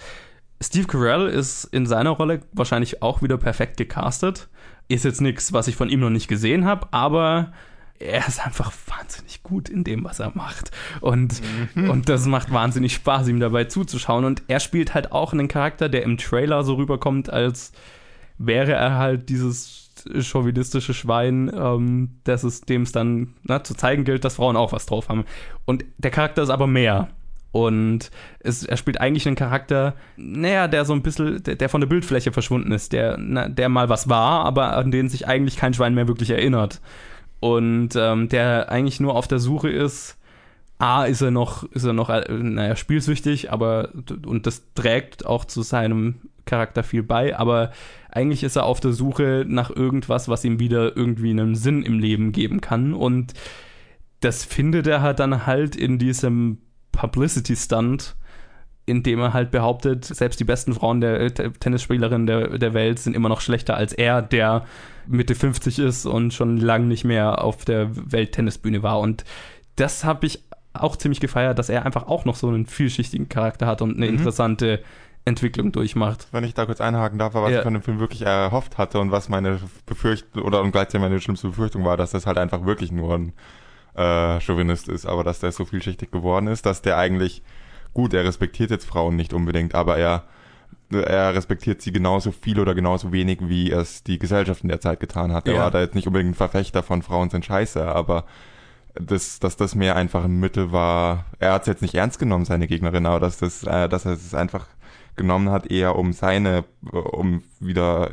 [0.61, 4.49] Steve Carell ist in seiner Rolle wahrscheinlich auch wieder perfekt gecastet.
[4.89, 7.53] Ist jetzt nichts, was ich von ihm noch nicht gesehen habe, aber
[7.99, 10.71] er ist einfach wahnsinnig gut in dem, was er macht.
[11.01, 11.41] Und,
[11.75, 11.91] mhm.
[11.91, 14.25] und das macht wahnsinnig Spaß, ihm dabei zuzuschauen.
[14.25, 17.73] Und er spielt halt auch einen Charakter, der im Trailer so rüberkommt, als
[18.39, 19.91] wäre er halt dieses
[20.21, 24.73] chauvinistische Schwein, ähm, das es, dem es dann na, zu zeigen gilt, dass Frauen auch
[24.73, 25.25] was drauf haben.
[25.65, 27.09] Und der Charakter ist aber mehr.
[27.53, 31.81] Und es, er spielt eigentlich einen Charakter, naja, der so ein bisschen, der, der von
[31.81, 35.57] der Bildfläche verschwunden ist, der, na, der mal was war, aber an den sich eigentlich
[35.57, 36.83] kein Schwein mehr wirklich erinnert
[37.41, 40.19] und ähm, der eigentlich nur auf der Suche ist.
[40.79, 43.91] A, ist er noch, ist er noch, äh, naja, spielsüchtig, aber,
[44.27, 47.73] und das trägt auch zu seinem Charakter viel bei, aber
[48.11, 51.99] eigentlich ist er auf der Suche nach irgendwas, was ihm wieder irgendwie einen Sinn im
[51.99, 53.33] Leben geben kann und
[54.21, 56.59] das findet er halt dann halt in diesem
[56.93, 58.17] Publicity-Stunt,
[58.87, 63.01] in dem er halt behauptet, selbst die besten Frauen der äh, Tennisspielerinnen der, der Welt
[63.01, 64.65] sind immer noch schlechter als er, der
[65.07, 69.01] Mitte 50 ist und schon lange nicht mehr auf der Welttennisbühne war.
[69.01, 69.25] Und
[69.75, 73.67] das habe ich auch ziemlich gefeiert, dass er einfach auch noch so einen vielschichtigen Charakter
[73.67, 74.19] hat und eine mhm.
[74.19, 74.83] interessante
[75.25, 76.29] Entwicklung durchmacht.
[76.31, 77.59] Wenn ich da kurz einhaken darf, was ja.
[77.59, 81.21] ich von dem Film wirklich erhofft hatte und was meine Befürchtung oder und gleichzeitig meine
[81.21, 83.33] schlimmste Befürchtung war, dass das halt einfach wirklich nur ein
[83.95, 87.43] äh, Chauvinist ist, aber dass der so vielschichtig geworden ist, dass der eigentlich
[87.97, 90.25] gut, er respektiert jetzt Frauen nicht unbedingt, aber er
[90.93, 95.01] er respektiert sie genauso viel oder genauso wenig, wie es die Gesellschaft in der Zeit
[95.01, 95.49] getan hat.
[95.49, 95.61] Er Ja.
[95.63, 98.25] war da jetzt nicht unbedingt ein Verfechter von Frauen sind scheiße, aber
[98.95, 101.25] das, dass das mehr einfach ein Mittel war.
[101.41, 104.13] Er hat es jetzt nicht ernst genommen, seine Gegnerin, aber dass das, äh, dass er
[104.13, 104.69] es einfach
[105.17, 108.11] genommen hat, eher um seine, äh, um wieder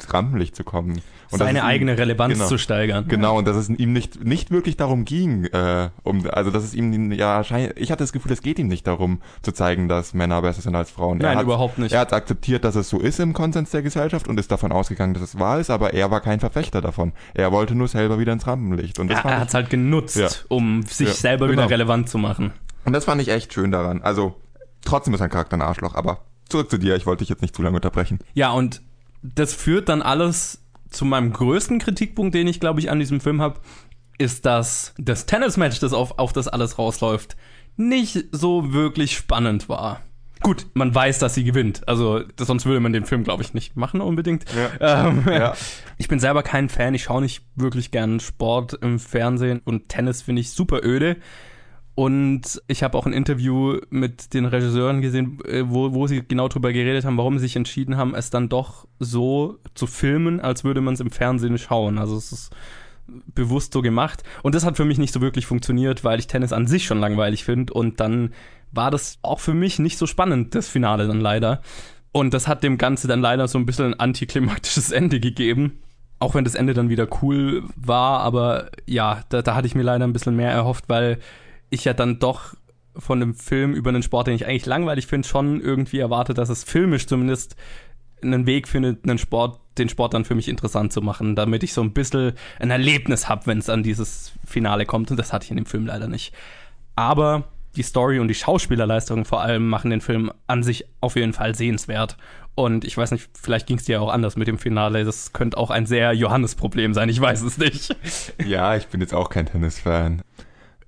[0.00, 1.00] ins Rampenlicht zu kommen.
[1.30, 2.46] Und Seine ihm- eigene Relevanz genau.
[2.46, 3.06] zu steigern.
[3.08, 6.72] Genau, und dass es ihm nicht, nicht wirklich darum ging, äh, um, also dass es
[6.74, 10.40] ihm, ja, ich hatte das Gefühl, es geht ihm nicht darum, zu zeigen, dass Männer
[10.40, 11.18] besser sind als Frauen.
[11.18, 11.92] Nein, hat, überhaupt nicht.
[11.92, 15.12] Er hat akzeptiert, dass es so ist im Konsens der Gesellschaft und ist davon ausgegangen,
[15.12, 17.12] dass es wahr ist, aber er war kein Verfechter davon.
[17.34, 18.98] Er wollte nur selber wieder ins Rampenlicht.
[18.98, 20.28] Und das Er, fand er hat es halt genutzt, Ja.
[20.48, 21.68] um sich Ja, selber wieder genau.
[21.68, 22.52] relevant zu machen.
[22.86, 24.00] Und das fand ich echt schön daran.
[24.00, 24.34] Also,
[24.82, 27.54] trotzdem ist sein Charakter ein Arschloch, aber zurück zu dir, ich wollte dich jetzt nicht
[27.54, 28.20] zu lange unterbrechen.
[28.32, 28.80] Ja, und
[29.22, 33.40] das führt dann alles zu meinem größten Kritikpunkt, den ich, glaube ich, an diesem Film
[33.40, 33.60] habe,
[34.18, 37.36] ist, dass das Tennismatch, das auf, auf das alles rausläuft,
[37.76, 40.02] nicht so wirklich spannend war.
[40.40, 41.86] Gut, man weiß, dass sie gewinnt.
[41.88, 44.44] Also, sonst würde man den Film, glaube ich, nicht machen unbedingt.
[44.80, 45.54] Ähm, Ja.
[46.00, 46.94] Ich bin selber kein Fan.
[46.94, 51.16] Ich schaue nicht wirklich gern Sport im Fernsehen und Tennis finde ich super öde.
[51.98, 56.46] Und ich habe auch ein Interview mit den Regisseuren gesehen, äh, wo, wo sie genau
[56.46, 60.62] darüber geredet haben, warum sie sich entschieden haben, es dann doch so zu filmen, als
[60.62, 61.98] würde man es im Fernsehen schauen.
[61.98, 62.52] Also es ist
[63.34, 64.22] bewusst so gemacht.
[64.44, 67.00] Und das hat für mich nicht so wirklich funktioniert, weil ich Tennis an sich schon
[67.00, 67.72] langweilig finde.
[67.72, 68.32] Und dann
[68.70, 71.62] war das auch für mich nicht so spannend, das Finale dann leider.
[72.12, 75.80] Und das hat dem Ganze dann leider so ein bisschen ein antiklimaktisches Ende gegeben.
[76.20, 79.82] Auch wenn das Ende dann wieder cool war, aber ja, da, da hatte ich mir
[79.82, 81.18] leider ein bisschen mehr erhofft, weil
[81.70, 82.54] ich ja dann doch
[82.96, 86.48] von einem Film über einen Sport, den ich eigentlich langweilig finde, schon irgendwie erwartet, dass
[86.48, 87.56] es filmisch zumindest
[88.22, 91.72] einen Weg findet, einen Sport, den Sport dann für mich interessant zu machen, damit ich
[91.72, 95.10] so ein bisschen ein Erlebnis habe, wenn es an dieses Finale kommt.
[95.10, 96.34] Und das hatte ich in dem Film leider nicht.
[96.96, 97.44] Aber
[97.76, 101.54] die Story und die Schauspielerleistung vor allem machen den Film an sich auf jeden Fall
[101.54, 102.16] sehenswert.
[102.56, 105.04] Und ich weiß nicht, vielleicht ging es dir auch anders mit dem Finale.
[105.04, 107.08] Das könnte auch ein sehr Johannes-Problem sein.
[107.08, 107.94] Ich weiß es nicht.
[108.44, 110.22] Ja, ich bin jetzt auch kein Tennisfan.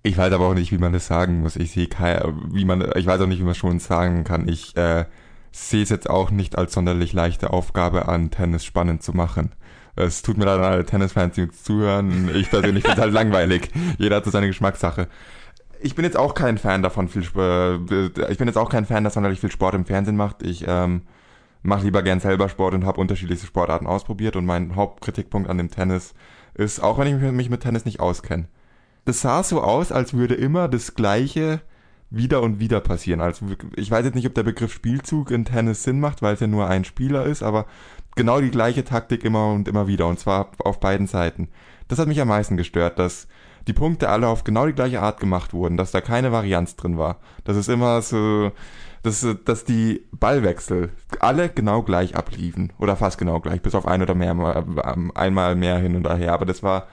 [0.03, 1.57] Ich weiß aber auch nicht, wie man das sagen muss.
[1.57, 2.21] Ich sehe kein,
[2.53, 4.49] wie man, ich weiß auch nicht, wie man schon sagen kann.
[4.49, 5.05] Ich äh,
[5.53, 9.53] sehe es jetzt auch nicht als sonderlich leichte Aufgabe an, Tennis spannend zu machen.
[9.97, 12.31] Es tut mir leid alle Tennisfans, die uns zuhören.
[12.35, 13.71] Ich persönlich finde es halt langweilig.
[13.99, 15.09] Jeder hat so seine Geschmackssache.
[15.83, 19.05] Ich bin jetzt auch kein Fan davon, viel, äh, ich bin jetzt auch kein Fan,
[19.05, 20.43] dass sonderlich viel Sport im Fernsehen macht.
[20.43, 21.03] Ich ähm,
[21.63, 24.37] mache lieber gern selber Sport und habe unterschiedlichste Sportarten ausprobiert.
[24.37, 26.15] Und mein Hauptkritikpunkt an dem Tennis
[26.55, 28.49] ist, auch wenn ich mich mit Tennis nicht auskenne,
[29.05, 31.61] das sah so aus, als würde immer das Gleiche
[32.11, 33.21] wieder und wieder passieren.
[33.21, 33.47] Also
[33.77, 36.47] ich weiß jetzt nicht, ob der Begriff Spielzug in Tennis Sinn macht, weil es ja
[36.47, 37.67] nur ein Spieler ist, aber
[38.17, 41.49] genau die gleiche Taktik immer und immer wieder und zwar auf beiden Seiten.
[41.89, 43.29] Das hat mich am meisten gestört, dass
[43.67, 46.99] die Punkte alle auf genau die gleiche Art gemacht wurden, dass da keine Varianz drin
[46.99, 47.19] war.
[47.45, 48.51] Das ist immer so,
[49.03, 50.91] dass, dass die Ballwechsel
[51.21, 54.65] alle genau gleich abliefen oder fast genau gleich, bis auf ein oder mehr mal,
[55.15, 56.33] einmal mehr hin und her.
[56.33, 56.89] Aber das war,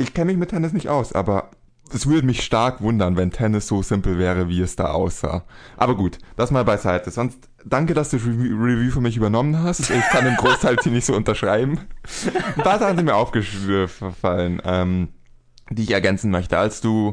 [0.00, 1.50] ich kenne mich mit Tennis nicht aus, aber
[1.92, 5.44] es würde mich stark wundern, wenn Tennis so simpel wäre, wie es da aussah.
[5.76, 7.10] Aber gut, das mal beiseite.
[7.10, 9.90] Sonst danke, dass du das Review für mich übernommen hast.
[9.90, 11.80] Ich kann den Großteil ziemlich so unterschreiben.
[12.56, 15.08] Ein paar Sachen sind mir aufgefallen, ähm,
[15.68, 16.56] die ich ergänzen möchte.
[16.56, 17.12] Als du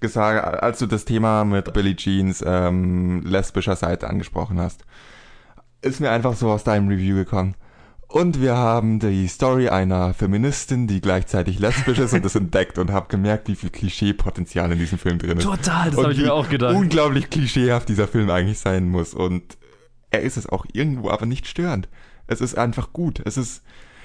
[0.00, 4.84] gesagt, als du das Thema mit Billie Jeans ähm, lesbischer Seite angesprochen hast,
[5.82, 7.54] ist mir einfach so aus deinem Review gekommen.
[8.08, 12.92] Und wir haben die Story einer Feministin, die gleichzeitig lesbisch ist und das entdeckt und
[12.92, 15.44] habe gemerkt, wie viel Klischee-Potenzial in diesem Film drin ist.
[15.44, 16.74] Total, das habe ich mir auch gedacht.
[16.74, 19.12] Unglaublich klischeehaft dieser Film eigentlich sein muss.
[19.12, 19.58] Und
[20.10, 21.88] er ist es auch irgendwo, aber nicht störend.
[22.28, 23.20] Es ist einfach gut.
[23.24, 23.62] Es ist,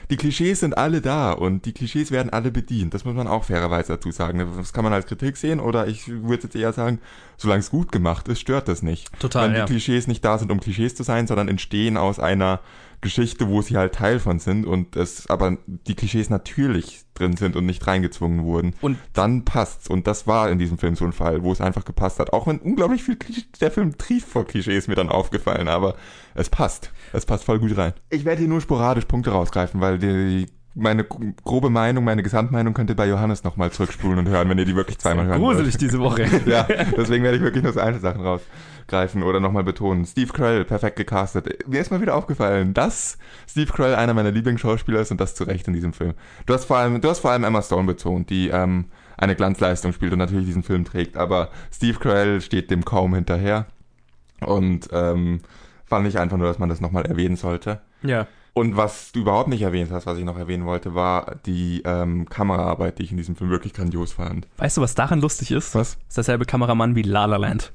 [0.09, 2.95] die Klischees sind alle da und die Klischees werden alle bedient.
[2.95, 4.45] Das muss man auch fairerweise dazu sagen.
[4.57, 6.99] Das kann man als Kritik sehen oder ich würde jetzt eher sagen,
[7.37, 9.11] solange es gut gemacht ist, stört das nicht.
[9.19, 9.65] Total, Wenn die ja.
[9.65, 12.61] Klischees nicht da sind, um Klischees zu sein, sondern entstehen aus einer
[13.01, 17.55] Geschichte, wo sie halt Teil von sind und es aber die Klischees natürlich drin sind
[17.55, 18.73] und nicht reingezwungen wurden.
[18.81, 19.89] Und- dann passt's.
[19.89, 22.31] Und das war in diesem Film so ein Fall, wo es einfach gepasst hat.
[22.31, 25.95] Auch wenn unglaublich viel Klisch der Film trieft vor Klischees mir dann aufgefallen, aber
[26.35, 26.91] es passt.
[27.11, 27.93] Es passt voll gut rein.
[28.09, 32.89] Ich werde hier nur sporadisch Punkte rausgreifen, weil die meine grobe Meinung, meine Gesamtmeinung könnt
[32.89, 35.57] ihr bei Johannes nochmal zurückspulen und hören, wenn ihr die wirklich zweimal hören wollt.
[35.57, 36.23] Gruselig diese Woche.
[36.45, 36.63] ja,
[36.97, 40.05] deswegen werde ich wirklich nur so Einzelsachen rausgreifen oder nochmal betonen.
[40.05, 41.67] Steve Carell, perfekt gecastet.
[41.67, 43.17] Mir ist mal wieder aufgefallen, dass
[43.49, 46.13] Steve Carell einer meiner Lieblingsschauspieler ist und das zu Recht in diesem Film.
[46.45, 48.85] Du hast vor allem, du hast vor allem Emma Stone betont, die ähm,
[49.17, 53.65] eine Glanzleistung spielt und natürlich diesen Film trägt, aber Steve Carell steht dem kaum hinterher
[54.39, 55.41] und ähm,
[55.85, 57.81] fand ich einfach nur, dass man das nochmal erwähnen sollte.
[58.03, 58.27] Ja.
[58.53, 62.27] Und was du überhaupt nicht erwähnt hast, was ich noch erwähnen wollte, war die ähm,
[62.27, 64.45] Kameraarbeit, die ich in diesem Film wirklich grandios fand.
[64.57, 65.73] Weißt du, was daran lustig ist?
[65.73, 65.97] Was?
[66.09, 67.71] Ist derselbe Kameramann wie La La Land.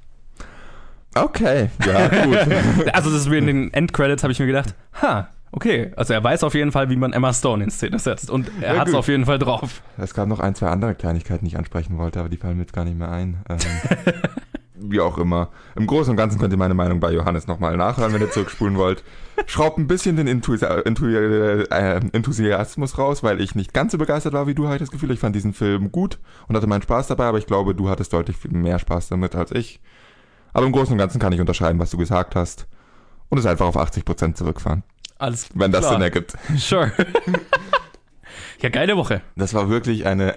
[1.15, 2.37] Okay, ja, gut.
[2.93, 5.93] Also das ist mir in den Endcredits habe ich mir gedacht, ha, okay.
[5.97, 8.75] Also er weiß auf jeden Fall, wie man Emma Stone in Szene setzt und er
[8.75, 9.81] Ja, hat es auf jeden Fall drauf.
[9.97, 12.65] Es gab noch ein, zwei andere Kleinigkeiten, die ich ansprechen wollte, aber die fallen mir
[12.65, 13.39] jetzt gar nicht mehr ein.
[13.49, 13.57] Ähm,
[14.79, 15.51] wie auch immer.
[15.75, 18.77] Im Großen und Ganzen könnt ihr meine Meinung bei Johannes nochmal nachhören, wenn ihr zurückspulen
[18.77, 19.03] wollt.
[19.47, 24.33] Schraubt ein bisschen den Enthusi Enthu äh, Enthusiasmus raus, weil ich nicht ganz so begeistert
[24.33, 25.11] war wie du, hatte ich das Gefühl.
[25.11, 26.19] Ich fand diesen Film gut
[26.49, 29.35] und hatte meinen Spaß dabei, aber ich glaube, du hattest deutlich viel mehr Spaß damit
[29.35, 29.81] als ich.
[30.53, 32.67] Aber im Großen und Ganzen kann ich unterschreiben, was du gesagt hast.
[33.29, 34.85] Und es einfach auf 80% zurückfahren.
[35.19, 35.93] Alles Wenn das klar.
[35.93, 36.35] Sinn ergibt.
[36.57, 36.93] Sure.
[38.61, 39.23] ja, geile Woche.
[39.35, 40.37] Das war wirklich eine,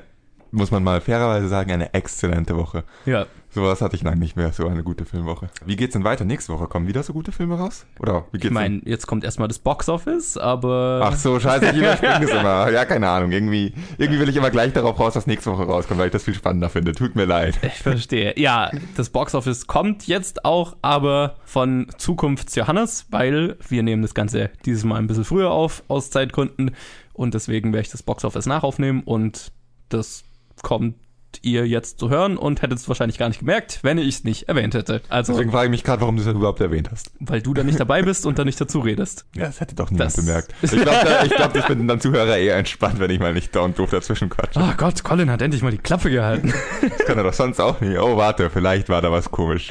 [0.52, 2.84] muss man mal fairerweise sagen, eine exzellente Woche.
[3.06, 3.26] Ja.
[3.52, 5.50] Sowas hatte ich lange nicht mehr, so eine gute Filmwoche.
[5.66, 6.24] Wie geht's denn weiter?
[6.24, 7.88] Nächste Woche kommen wieder so gute Filme raus?
[8.00, 11.02] Oder wie geht's Ich meine, jetzt kommt erstmal das Boxoffice, aber.
[11.04, 12.70] Ach so, scheiße, ich überspringe es immer.
[12.70, 13.32] Ja, keine Ahnung.
[13.32, 16.24] Irgendwie, irgendwie will ich immer gleich darauf raus, dass nächste Woche rauskommt, weil ich das
[16.24, 16.92] viel spannender finde.
[16.92, 17.60] Tut mir leid.
[17.64, 18.38] Ich verstehe.
[18.38, 24.84] Ja, das Boxoffice kommt jetzt auch, aber von Zukunfts-Johannes, weil wir nehmen das Ganze dieses
[24.84, 26.76] Mal ein bisschen früher auf, aus Zeitgründen.
[27.14, 29.52] Und deswegen werde ich das Boxoffice nachaufnehmen und
[29.90, 30.24] das
[30.64, 30.96] kommt
[31.44, 34.50] ihr jetzt zu hören und hättet es wahrscheinlich gar nicht gemerkt, wenn ich es nicht
[34.50, 35.04] erwähnt hätte.
[35.10, 37.12] Also, Deswegen frage ich mich gerade, warum du es überhaupt erwähnt hast.
[37.20, 39.26] weil du da nicht dabei bist und da nicht dazu redest.
[39.36, 40.56] Ja, das hätte doch niemand Das- bemerkt.
[40.64, 43.56] Ich glaube, da, ich glaub, das finden dann Zuhörer eher entspannt, wenn ich mal nicht
[43.56, 44.60] da und doof dazwischen quatsche.
[44.60, 46.52] Oh Gott, Colin hat endlich mal die Klappe gehalten.
[46.82, 47.98] Das kann er doch sonst auch nicht.
[48.00, 49.70] Oh, warte, vielleicht war da was komisch.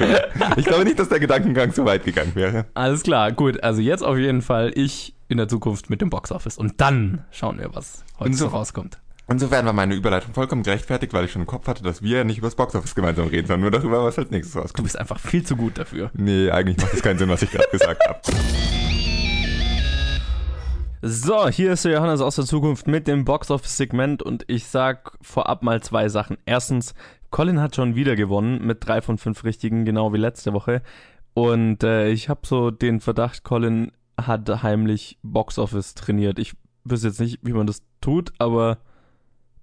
[0.55, 2.67] Ich glaube nicht, dass der Gedankengang so weit gegangen wäre.
[2.73, 3.61] Alles klar, gut.
[3.63, 6.57] Also jetzt auf jeden Fall ich in der Zukunft mit dem Boxoffice.
[6.57, 8.97] Und dann schauen wir, was heute Und so rauskommt.
[9.31, 12.39] Insofern war meine Überleitung vollkommen gerechtfertigt, weil ich schon im Kopf hatte, dass wir nicht
[12.39, 14.83] über das Boxoffice gemeinsam reden, sondern nur darüber, was als nächstes Du rauskommt.
[14.85, 16.09] bist einfach viel zu gut dafür.
[16.15, 18.19] Nee, eigentlich macht das keinen Sinn, was ich gerade gesagt habe.
[21.03, 25.61] So, hier ist der Johannes aus der Zukunft mit dem Boxoffice-Segment und ich sag vorab
[25.61, 26.37] mal zwei Sachen.
[26.47, 26.95] Erstens,
[27.29, 30.81] Colin hat schon wieder gewonnen mit drei von fünf Richtigen, genau wie letzte Woche.
[31.35, 36.39] Und äh, ich habe so den Verdacht, Colin hat heimlich Boxoffice trainiert.
[36.39, 36.53] Ich
[36.83, 38.79] wüsste jetzt nicht, wie man das tut, aber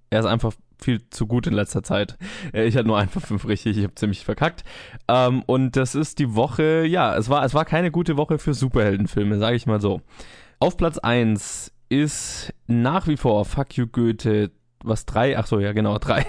[0.09, 2.17] er ist einfach viel zu gut in letzter Zeit.
[2.53, 4.63] Äh, Ich hatte nur ein von fünf richtig, ich habe ziemlich verkackt.
[5.07, 8.53] Ähm, und das ist die Woche, ja, es war, es war keine gute Woche für
[8.53, 10.01] Superheldenfilme, sage ich mal so.
[10.59, 14.51] Auf Platz 1 ist nach wie vor Fuck You Goethe,
[14.83, 16.25] was 3, ach so, ja genau, 3.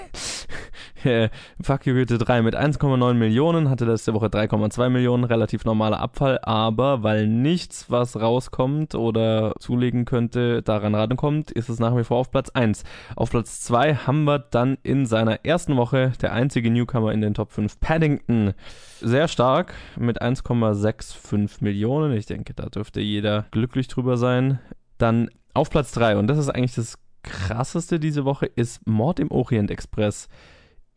[1.05, 1.28] Äh,
[1.61, 6.38] Fuck You Goethe 3 mit 1,9 Millionen, hatte letzte Woche 3,2 Millionen, relativ normaler Abfall,
[6.42, 12.18] aber weil nichts, was rauskommt oder zulegen könnte, daran rankommt, ist es nach wie vor
[12.18, 12.84] auf Platz 1.
[13.16, 17.34] Auf Platz 2 haben wir dann in seiner ersten Woche der einzige Newcomer in den
[17.34, 18.55] Top 5, Paddington.
[19.01, 22.12] Sehr stark mit 1,65 Millionen.
[22.12, 24.59] Ich denke, da dürfte jeder glücklich drüber sein.
[24.99, 29.30] Dann auf Platz 3, und das ist eigentlich das krasseste diese Woche, ist Mord im
[29.30, 30.28] Orient Express.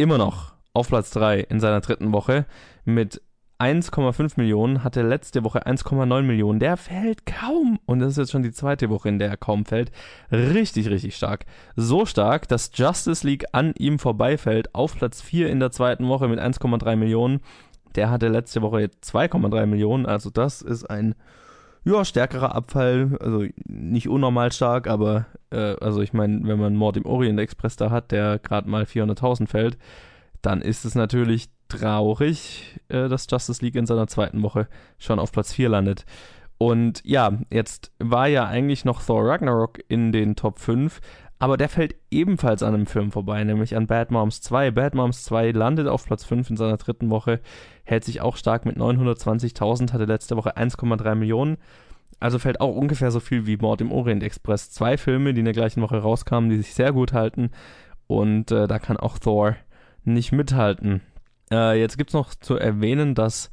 [0.02, 2.48] Immer noch auf Platz 3 in seiner dritten Woche
[2.86, 3.22] mit
[3.60, 6.60] 1,5 Millionen, hatte letzte Woche 1,9 Millionen.
[6.60, 7.78] Der fällt kaum.
[7.86, 9.92] Und das ist jetzt schon die zweite Woche, in der er kaum fällt.
[10.32, 11.46] Richtig, richtig stark.
[11.76, 16.28] So stark, dass Justice League an ihm vorbeifällt auf Platz 4 in der zweiten Woche
[16.28, 17.42] mit 1,3 Millionen.
[17.94, 20.08] Der hatte letzte Woche 2,3 Millionen.
[20.08, 21.14] Also das ist ein
[21.84, 23.18] ja, stärkerer Abfall.
[23.20, 27.76] Also nicht unnormal stark, aber äh, also ich meine, wenn man Mord im Orient Express
[27.76, 29.78] da hat, der gerade mal 400.000 fällt,
[30.42, 34.68] dann ist es natürlich traurig, äh, dass Justice League in seiner zweiten Woche
[34.98, 36.06] schon auf Platz 4 landet.
[36.58, 41.02] Und ja, jetzt war ja eigentlich noch Thor Ragnarok in den Top 5,
[41.42, 44.72] aber der fällt ebenfalls an einem Film vorbei, nämlich an Bad Moms 2.
[44.72, 47.40] Bad Moms 2 landet auf Platz 5 in seiner dritten Woche,
[47.84, 51.58] hält sich auch stark mit 920.000, hatte letzte Woche 1,3 Millionen.
[52.20, 54.70] Also fällt auch ungefähr so viel wie Mord im Orient Express.
[54.70, 57.50] Zwei Filme, die in der gleichen Woche rauskamen, die sich sehr gut halten.
[58.06, 59.56] Und äh, da kann auch Thor
[60.04, 61.02] nicht mithalten.
[61.52, 63.50] Äh, jetzt gibt es noch zu erwähnen, dass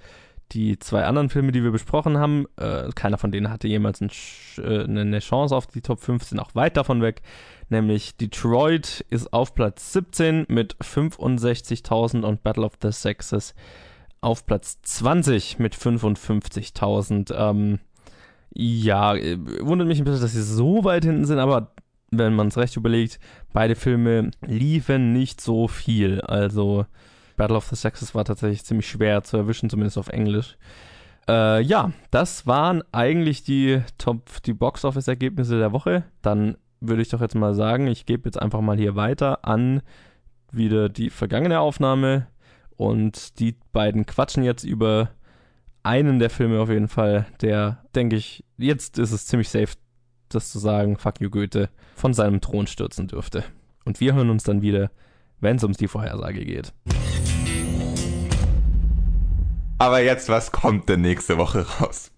[0.52, 4.08] die zwei anderen Filme, die wir besprochen haben, äh, keiner von denen hatte jemals ein,
[4.10, 7.22] Sch- äh, eine Chance auf die Top 5, sind auch weit davon weg.
[7.68, 13.54] Nämlich Detroit ist auf Platz 17 mit 65.000 und Battle of the Sexes
[14.20, 17.34] auf Platz 20 mit 55.000.
[17.34, 17.78] Ähm,
[18.54, 21.72] ja, äh, wundert mich ein bisschen, dass sie so weit hinten sind, aber
[22.10, 23.20] wenn man es recht überlegt,
[23.52, 26.20] beide Filme liefen nicht so viel.
[26.22, 26.86] Also
[27.36, 30.56] Battle of the Sexes war tatsächlich ziemlich schwer zu erwischen, zumindest auf Englisch.
[31.28, 36.04] Äh, ja, das waren eigentlich die Top, die Box-Office-Ergebnisse der Woche.
[36.22, 39.82] Dann würde ich doch jetzt mal sagen, ich gebe jetzt einfach mal hier weiter an
[40.50, 42.26] wieder die vergangene Aufnahme
[42.76, 45.10] und die beiden quatschen jetzt über
[45.82, 49.74] einen der Filme auf jeden Fall, der, denke ich, jetzt ist es ziemlich safe,
[50.28, 53.44] das zu sagen, fuck you Goethe, von seinem Thron stürzen dürfte.
[53.84, 54.90] Und wir hören uns dann wieder,
[55.40, 56.72] wenn es ums die Vorhersage geht.
[59.78, 62.10] Aber jetzt, was kommt denn nächste Woche raus?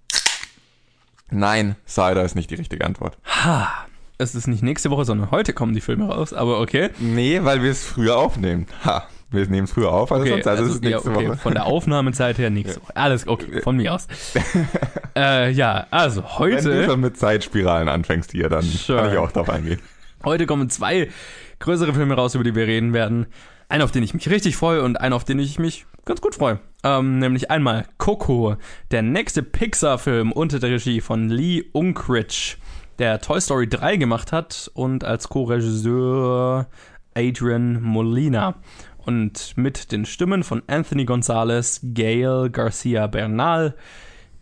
[1.31, 3.19] Nein, Cider ist nicht die richtige Antwort.
[3.25, 3.87] Ha.
[4.21, 6.91] Es ist nicht nächste Woche, sondern heute kommen die Filme raus, aber okay.
[6.99, 8.67] Nee, weil wir es früher aufnehmen.
[8.85, 11.17] Ha, wir nehmen es früher auf als Okay, sonst, also, also, es ist nächste ja,
[11.17, 11.29] okay.
[11.29, 11.37] Woche.
[11.39, 12.95] Von der Aufnahmezeit her nächste Woche.
[12.97, 14.09] Alles okay, von mir aus.
[15.17, 19.01] äh, ja, also Wenn du heute, schon mit Zeitspiralen anfängst hier, dann Sure.
[19.01, 19.81] kann ich auch drauf eingehen.
[20.23, 21.09] heute kommen zwei
[21.59, 23.25] größere Filme raus, über die wir reden werden.
[23.71, 26.35] Einen, auf den ich mich richtig freue und einen, auf den ich mich ganz gut
[26.35, 26.61] freue.
[26.85, 28.57] Ähm, nämlich einmal Coco,
[28.91, 32.59] der nächste Pixar-Film unter der Regie von Lee Unkrich,
[33.01, 36.67] der Toy Story 3 gemacht hat und als Co-Regisseur
[37.15, 38.57] Adrian Molina.
[38.99, 43.75] Und mit den Stimmen von Anthony Gonzalez, Gail Garcia Bernal,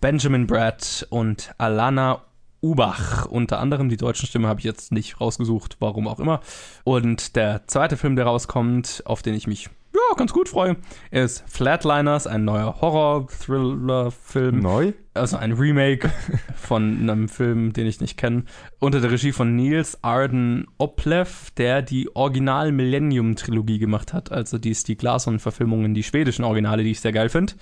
[0.00, 2.24] Benjamin Bratt und Alana
[2.60, 3.26] Ubach.
[3.26, 6.40] Unter anderem die deutschen Stimmen habe ich jetzt nicht rausgesucht, warum auch immer.
[6.82, 10.76] Und der zweite Film, der rauskommt, auf den ich mich ja, ganz gut freue,
[11.10, 14.60] ist Flatliners, ein neuer Horror-Thriller-Film.
[14.60, 14.92] Neu?
[15.14, 16.10] Also ein Remake
[16.56, 18.44] von einem Film, den ich nicht kenne.
[18.78, 24.30] Unter der Regie von Niels Arden Oplev, der die Original Millennium-Trilogie gemacht hat.
[24.30, 27.54] Also die Stieg Larsson-Verfilmungen, die schwedischen Originale, die ich sehr geil finde.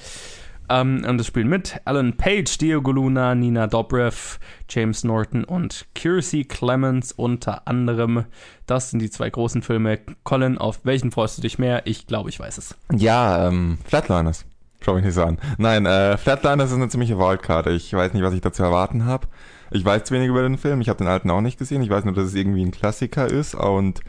[0.69, 4.39] Ähm, und das spielen mit Alan Page, Diego Luna, Nina Dobrev,
[4.69, 8.25] James Norton und Kiersey Clemens unter anderem.
[8.67, 9.99] Das sind die zwei großen Filme.
[10.25, 11.87] Colin, auf welchen freust du dich mehr?
[11.87, 12.75] Ich glaube, ich weiß es.
[12.93, 14.45] Ja, ähm, Flatliners.
[14.81, 15.39] Schau mich nicht so an.
[15.59, 17.69] Nein, äh, Flatliners ist eine ziemliche Wildcard.
[17.69, 19.27] Ich weiß nicht, was ich dazu erwarten habe.
[19.71, 20.81] Ich weiß zu wenig über den Film.
[20.81, 21.83] Ich habe den alten auch nicht gesehen.
[21.83, 24.01] Ich weiß nur, dass es irgendwie ein Klassiker ist und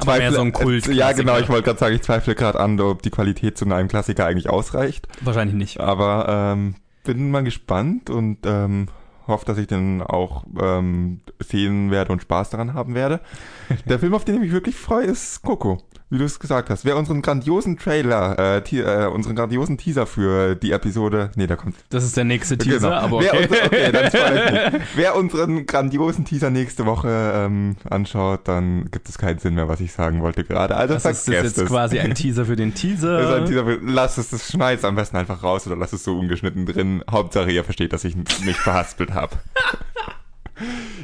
[0.00, 1.38] Aber mehr so ein Kult- ja, genau.
[1.38, 4.48] Ich wollte gerade sagen, ich zweifle gerade an, ob die Qualität zu einem Klassiker eigentlich
[4.48, 5.08] ausreicht.
[5.22, 5.80] Wahrscheinlich nicht.
[5.80, 6.74] Aber ähm,
[7.04, 8.88] bin mal gespannt und ähm,
[9.26, 13.20] hoffe, dass ich den auch ähm, sehen werde und Spaß daran haben werde.
[13.86, 15.78] Der Film, auf den ich mich wirklich freue, ist Coco.
[16.10, 16.86] Wie du es gesagt hast.
[16.86, 21.76] Wer unseren grandiosen Trailer, äh, äh, unseren grandiosen Teaser für die Episode, nee, da kommt
[21.90, 23.48] Das ist der nächste Teaser, aber Wer, okay.
[23.50, 24.80] unser, okay dann.
[24.94, 29.80] Wer unseren grandiosen Teaser nächste Woche ähm, anschaut, dann gibt es keinen Sinn mehr, was
[29.80, 30.76] ich sagen wollte gerade.
[30.76, 31.68] Also Das ist, das jetzt es.
[31.68, 33.18] quasi ein Teaser für den Teaser.
[33.18, 35.92] Das ist ein Teaser für, lass es, das schneid's am besten einfach raus oder lass
[35.92, 37.04] es so ungeschnitten drin.
[37.10, 39.36] Hauptsache ihr versteht, dass ich mich verhaspelt habe.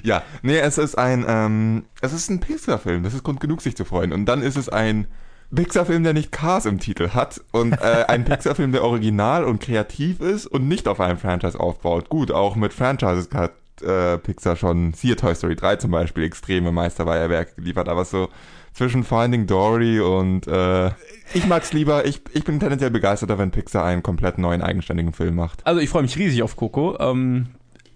[0.02, 3.02] ja, nee, es ist ein, ähm, es ist ein Pixar-Film.
[3.02, 4.12] Das ist Grund genug, sich zu freuen.
[4.12, 5.06] Und dann ist es ein
[5.54, 10.20] Pixar-Film, der nicht Cars im Titel hat und äh, ein Pixar-Film, der original und kreativ
[10.20, 12.08] ist und nicht auf einem Franchise aufbaut.
[12.08, 13.52] Gut, auch mit Franchises hat
[13.82, 18.28] äh, Pixar schon, siehe Toy Story 3 zum Beispiel, extreme Meisterwerke geliefert, aber so
[18.72, 20.88] zwischen Finding Dory und äh,
[21.32, 25.36] ich mag's lieber, ich, ich bin tendenziell begeisterter, wenn Pixar einen komplett neuen, eigenständigen Film
[25.36, 25.64] macht.
[25.66, 26.98] Also ich freue mich riesig auf Coco.
[26.98, 27.46] Ähm,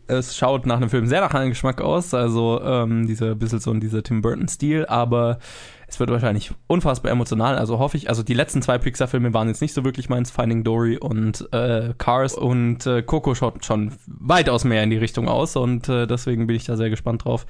[0.08, 3.72] es schaut nach einem Film sehr nach einem Geschmack aus, also ähm, dieser bisschen so
[3.74, 5.38] dieser Tim Burton-Stil, aber
[5.86, 8.08] es wird wahrscheinlich unfassbar emotional, also hoffe ich.
[8.08, 11.94] Also die letzten zwei Pixar-Filme waren jetzt nicht so wirklich meins, Finding Dory und äh,
[11.96, 16.46] Cars und äh, Coco schaut schon weitaus mehr in die Richtung aus und äh, deswegen
[16.46, 17.46] bin ich da sehr gespannt drauf.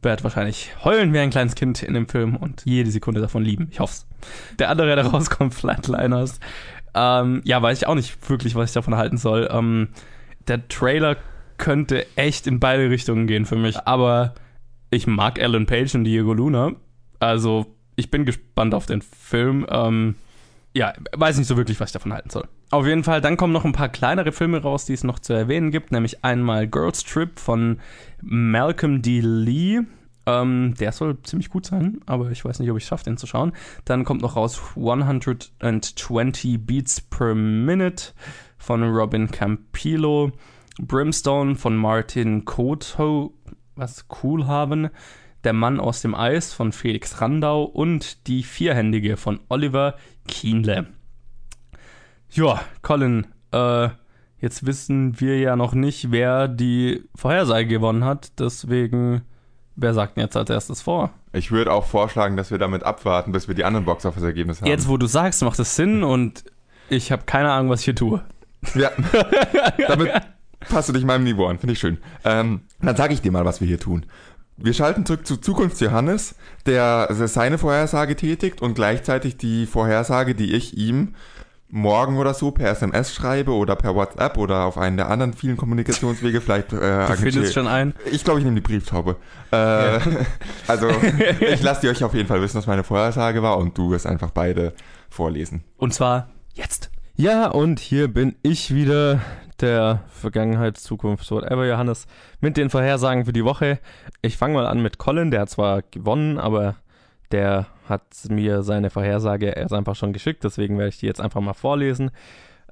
[0.00, 3.68] Werde wahrscheinlich heulen wie ein kleines Kind in dem Film und jede Sekunde davon lieben.
[3.70, 4.06] Ich hoff's.
[4.58, 6.40] Der andere, der rauskommt, Flatliners.
[6.94, 9.48] Ähm, ja, weiß ich auch nicht wirklich, was ich davon halten soll.
[9.50, 9.88] Ähm,
[10.46, 11.16] der Trailer
[11.58, 13.78] könnte echt in beide Richtungen gehen für mich.
[13.86, 14.34] Aber
[14.90, 16.72] ich mag Alan Page und Diego Luna.
[17.20, 19.66] Also, ich bin gespannt auf den Film.
[19.68, 20.14] Ähm,
[20.74, 22.46] ja, weiß nicht so wirklich, was ich davon halten soll.
[22.70, 25.32] Auf jeden Fall, dann kommen noch ein paar kleinere Filme raus, die es noch zu
[25.32, 27.80] erwähnen gibt, nämlich einmal Girls Trip von
[28.22, 29.20] Malcolm D.
[29.20, 29.80] Lee.
[30.26, 33.16] Ähm, der soll ziemlich gut sein, aber ich weiß nicht, ob ich es schaffe, den
[33.16, 33.52] zu schauen.
[33.86, 38.12] Dann kommt noch raus 120 Beats per Minute
[38.58, 40.32] von Robin Campillo.
[40.78, 43.34] Brimstone von Martin Koto,
[43.74, 44.90] was cool haben.
[45.44, 49.94] Der Mann aus dem Eis von Felix Randau und Die Vierhändige von Oliver
[50.26, 50.86] Kienle.
[52.30, 53.88] Ja, Colin, äh,
[54.40, 59.22] jetzt wissen wir ja noch nicht, wer die Vorhersage gewonnen hat, deswegen,
[59.76, 61.10] wer sagt denn jetzt als erstes vor?
[61.32, 64.68] Ich würde auch vorschlagen, dass wir damit abwarten, bis wir die anderen Box-Office-Ergebnisse haben.
[64.68, 66.44] Jetzt, wo du sagst, macht es Sinn und
[66.90, 68.22] ich habe keine Ahnung, was ich hier tue.
[68.74, 68.90] Ja,
[69.88, 70.12] damit
[70.60, 71.98] passt du dich meinem Niveau an, finde ich schön.
[72.24, 74.06] Ähm, dann sage ich dir mal, was wir hier tun.
[74.56, 76.34] Wir schalten zurück zu Zukunft Johannes,
[76.66, 81.14] der seine Vorhersage tätigt und gleichzeitig die Vorhersage, die ich ihm
[81.70, 85.56] morgen oder so per SMS schreibe oder per WhatsApp oder auf einen der anderen vielen
[85.58, 86.72] Kommunikationswege vielleicht.
[86.72, 87.94] Äh, Du findest schon ein.
[88.10, 89.16] Ich glaube, ich nehme die Brieftaube.
[89.50, 90.00] Äh,
[90.66, 90.88] Also,
[91.40, 94.06] ich lasse dir euch auf jeden Fall wissen, was meine Vorhersage war und du wirst
[94.06, 94.72] einfach beide
[95.10, 95.62] vorlesen.
[95.76, 96.90] Und zwar jetzt.
[97.16, 99.20] Ja, und hier bin ich wieder,
[99.62, 102.06] der Vergangenheit, Zukunft, whatever, Johannes,
[102.40, 103.78] mit den Vorhersagen für die Woche.
[104.22, 106.76] Ich fange mal an mit Colin, der hat zwar gewonnen, aber
[107.30, 111.40] der hat mir seine Vorhersage erst einfach schon geschickt, deswegen werde ich die jetzt einfach
[111.40, 112.10] mal vorlesen.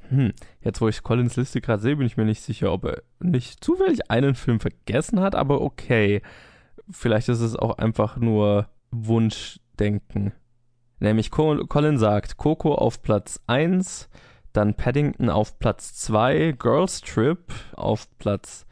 [0.09, 3.03] Hm, jetzt wo ich Collins Liste gerade sehe, bin ich mir nicht sicher, ob er
[3.19, 6.23] nicht zufällig einen Film vergessen hat, aber okay.
[6.89, 10.33] Vielleicht ist es auch einfach nur Wunschdenken.
[11.01, 14.09] Nämlich Colin sagt Coco auf Platz 1,
[14.57, 17.39] dann Paddington auf Platz 2, Girls Trip
[17.75, 18.67] auf Platz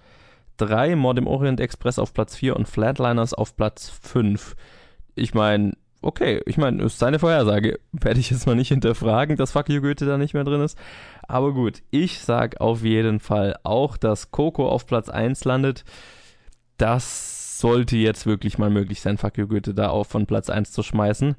[0.56, 4.55] 3, Mord im Orient Express auf Platz 4 und Flatliners auf Platz 5.
[5.15, 7.78] Ich meine, okay, ich meine, ist seine Vorhersage.
[7.93, 10.78] Werde ich jetzt mal nicht hinterfragen, dass Fuck You Goethe da nicht mehr drin ist.
[11.27, 15.85] Aber gut, ich sag auf jeden Fall auch, dass Coco auf Platz 1 landet.
[16.77, 20.73] Das sollte jetzt wirklich mal möglich sein, Fuck You Goethe da auch von Platz 1
[20.73, 21.36] zu schmeißen.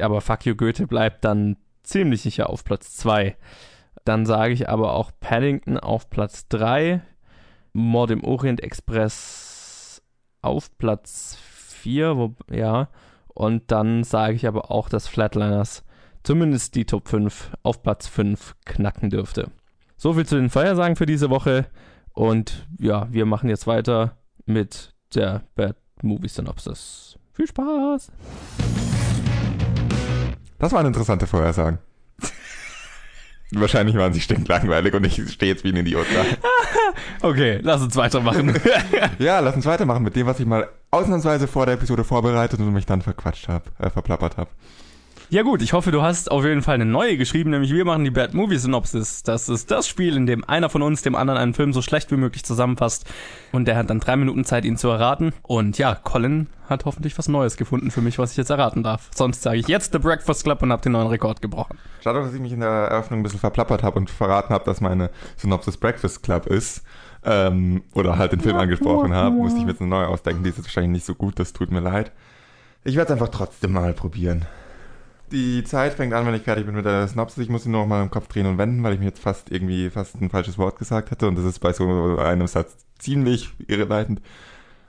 [0.00, 3.36] Aber Fuck You Goethe bleibt dann ziemlich sicher auf Platz 2.
[4.04, 7.02] Dann sage ich aber auch Paddington auf Platz 3,
[7.72, 10.02] Mord im Orient Express
[10.42, 12.88] auf Platz 4, wo, ja.
[13.28, 15.84] Und dann sage ich aber auch, dass Flatliners
[16.22, 19.50] zumindest die Top 5 auf Platz 5 knacken dürfte.
[19.96, 21.66] So viel zu den Feiersagen für diese Woche.
[22.12, 27.18] Und ja, wir machen jetzt weiter mit der Bad Movie Synopsis.
[27.32, 28.12] Viel Spaß!
[30.58, 31.78] Das waren interessante Vorhersagen.
[33.52, 36.24] Wahrscheinlich waren sie stinklangweilig und ich stehe jetzt wie ein Idiot da.
[37.28, 38.58] okay, lass uns weitermachen.
[39.18, 42.72] ja, lass uns weitermachen mit dem, was ich mal ausnahmsweise vor der Episode vorbereitet und
[42.72, 44.50] mich dann verquatscht habe, äh, verplappert habe.
[45.34, 48.04] Ja gut, ich hoffe, du hast auf jeden Fall eine neue geschrieben, nämlich wir machen
[48.04, 49.24] die Bad Movie Synopsis.
[49.24, 52.12] Das ist das Spiel, in dem einer von uns dem anderen einen Film so schlecht
[52.12, 53.04] wie möglich zusammenfasst
[53.50, 55.32] und der hat dann drei Minuten Zeit, ihn zu erraten.
[55.42, 59.10] Und ja, Colin hat hoffentlich was Neues gefunden für mich, was ich jetzt erraten darf.
[59.12, 61.78] Sonst sage ich jetzt The Breakfast Club und habe den neuen Rekord gebrochen.
[62.04, 64.80] Schade, dass ich mich in der Eröffnung ein bisschen verplappert habe und verraten habe, dass
[64.80, 66.84] meine Synopsis Breakfast Club ist.
[67.24, 69.34] Ähm, oder halt den Film angesprochen habe.
[69.34, 70.44] Musste ich mir jetzt eine neue ausdenken.
[70.44, 72.12] Die ist jetzt wahrscheinlich nicht so gut, das tut mir leid.
[72.84, 74.46] Ich werde es einfach trotzdem mal probieren.
[75.32, 77.42] Die Zeit fängt an, wenn ich fertig bin mit der Synopsis.
[77.42, 79.22] Ich muss sie nur noch mal im Kopf drehen und wenden, weil ich mir jetzt
[79.22, 81.26] fast irgendwie fast ein falsches Wort gesagt hatte.
[81.26, 84.20] Und das ist bei so einem Satz ziemlich irreleitend.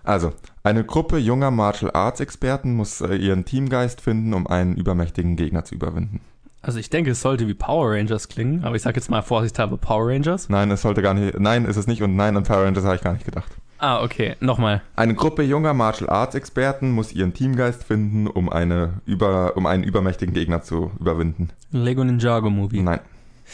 [0.04, 0.34] Also,
[0.64, 5.66] eine Gruppe junger Martial Arts Experten muss äh, ihren Teamgeist finden, um einen übermächtigen Gegner
[5.66, 6.22] zu überwinden.
[6.62, 9.78] Also ich denke, es sollte wie Power Rangers klingen, aber ich sage jetzt mal vorsichtshalber
[9.78, 10.50] Power Rangers.
[10.50, 11.40] Nein, es sollte gar nicht.
[11.40, 13.52] Nein, ist es nicht und nein, an Power Rangers habe ich gar nicht gedacht.
[13.78, 14.36] Ah, okay.
[14.40, 14.82] Nochmal.
[14.96, 19.84] Eine Gruppe junger Martial Arts Experten muss ihren Teamgeist finden, um, eine über, um einen
[19.84, 21.50] übermächtigen Gegner zu überwinden.
[21.72, 22.82] Lego Ninjago Movie.
[22.82, 23.00] Nein.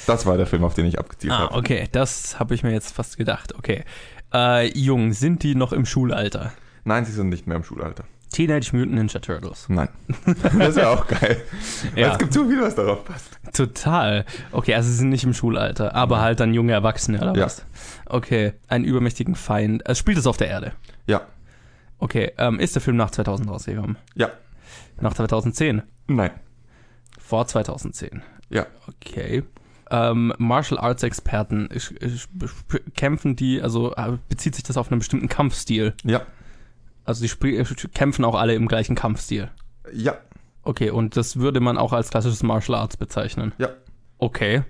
[0.07, 1.53] Das war der Film, auf den ich abgezielt ah, habe.
[1.53, 1.87] Ah, okay.
[1.91, 3.55] Das habe ich mir jetzt fast gedacht.
[3.57, 3.83] Okay.
[4.33, 6.53] Äh, jung, sind die noch im Schulalter?
[6.83, 8.05] Nein, sie sind nicht mehr im Schulalter.
[8.31, 9.67] Teenage Mutant Ninja Turtles.
[9.67, 9.89] Nein.
[10.57, 11.41] Das wäre auch geil.
[11.95, 12.13] ja.
[12.13, 13.37] Es gibt so viel, was darauf passt.
[13.53, 14.25] Total.
[14.51, 16.25] Okay, also sie sind nicht im Schulalter, aber Nein.
[16.25, 17.45] halt dann junge Erwachsene oder ja.
[17.45, 17.65] was?
[18.05, 19.83] Okay, einen übermächtigen Feind.
[19.85, 20.71] Es spielt es auf der Erde.
[21.07, 21.21] Ja.
[21.99, 23.97] Okay, ähm, ist der Film nach 2000 rausgekommen?
[24.15, 24.29] Ja.
[24.99, 25.83] Nach 2010?
[26.07, 26.31] Nein.
[27.19, 28.21] Vor 2010?
[28.49, 28.65] Ja.
[28.87, 29.43] Okay.
[29.89, 31.67] Ähm, Martial Arts Experten,
[32.95, 35.93] kämpfen die, also äh, bezieht sich das auf einen bestimmten Kampfstil?
[36.03, 36.21] Ja.
[37.05, 39.49] Also die kämpfen auch alle im gleichen Kampfstil?
[39.93, 40.17] Ja.
[40.63, 43.53] Okay, und das würde man auch als klassisches Martial Arts bezeichnen?
[43.57, 43.69] Ja.
[44.19, 44.63] Okay.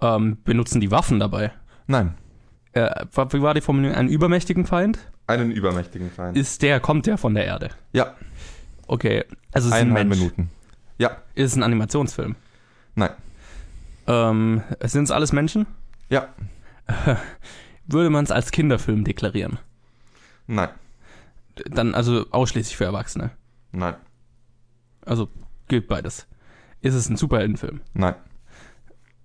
[0.00, 1.52] Ähm, benutzen die Waffen dabei?
[1.86, 2.14] Nein.
[2.72, 3.96] Äh, wie war die Formulierung?
[3.96, 4.98] Einen übermächtigen Feind?
[5.28, 6.36] Einen übermächtigen Feind.
[6.36, 7.70] Ist der, kommt der von der Erde?
[7.92, 8.14] Ja.
[8.86, 10.18] Okay, also es ist ein Mensch.
[10.18, 10.50] Minuten.
[10.98, 11.18] Ja.
[11.34, 12.34] Ist es ein Animationsfilm?
[12.96, 13.10] Nein.
[14.06, 15.66] Ähm, sind es alles Menschen?
[16.10, 16.28] Ja.
[17.86, 19.58] Würde man es als Kinderfilm deklarieren?
[20.46, 20.68] Nein.
[21.70, 23.30] Dann also ausschließlich für Erwachsene?
[23.72, 23.94] Nein.
[25.04, 25.28] Also
[25.68, 26.26] gilt beides.
[26.80, 27.80] Ist es ein Superheldenfilm?
[27.92, 28.14] Nein.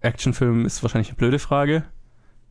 [0.01, 1.83] Actionfilm ist wahrscheinlich eine blöde Frage.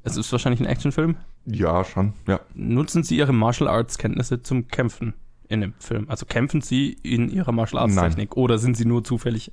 [0.03, 1.17] Es ist wahrscheinlich ein Actionfilm?
[1.47, 2.41] Ja, schon, ja.
[2.55, 5.15] Nutzen Sie Ihre Martial Arts Kenntnisse zum Kämpfen
[5.49, 6.09] in dem Film?
[6.09, 8.43] Also kämpfen Sie in Ihrer Martial Arts Technik Nein.
[8.43, 9.51] oder sind Sie nur zufällig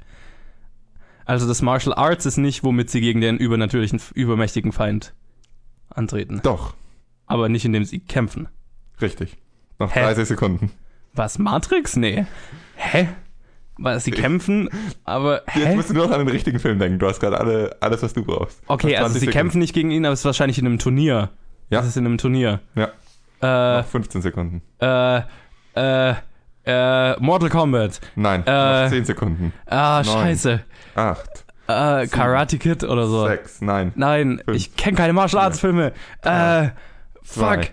[1.26, 5.14] also das Martial Arts ist nicht, womit sie gegen den übernatürlichen, übermächtigen Feind
[5.90, 6.40] antreten.
[6.44, 6.76] Doch.
[7.26, 8.48] Aber nicht, indem sie kämpfen.
[9.02, 9.36] Richtig.
[9.80, 10.02] Noch Hä?
[10.02, 10.72] 30 Sekunden.
[11.14, 11.96] Was, Matrix?
[11.96, 12.26] Nee.
[12.76, 13.10] Hä?
[13.78, 14.70] Weil sie kämpfen,
[15.04, 15.60] aber hä?
[15.60, 16.98] Jetzt musst du nur noch an den richtigen Film denken.
[17.00, 18.62] Du hast gerade alle, alles, was du brauchst.
[18.68, 21.30] Okay, also sie 20 kämpfen nicht gegen ihn, aber es ist wahrscheinlich in einem Turnier.
[21.70, 21.80] Ja.
[21.80, 22.62] Das ist in einem Turnier.
[22.76, 22.90] Ja.
[23.42, 24.62] Äh, Noch 15 Sekunden.
[24.80, 25.22] äh,
[25.76, 26.14] äh,
[26.66, 28.00] äh, Mortal Kombat.
[28.16, 29.52] Nein, Äh, noch 10 Sekunden.
[29.66, 30.16] Ah, Neun.
[30.24, 30.62] scheiße.
[30.96, 33.28] 8, Äh, Karate Kid oder so.
[33.28, 33.92] 6, nein.
[33.96, 34.56] Nein, Fünf.
[34.58, 35.92] ich kenne keine Martial Arts Filme.
[36.22, 36.70] Äh,
[37.24, 37.72] fuck.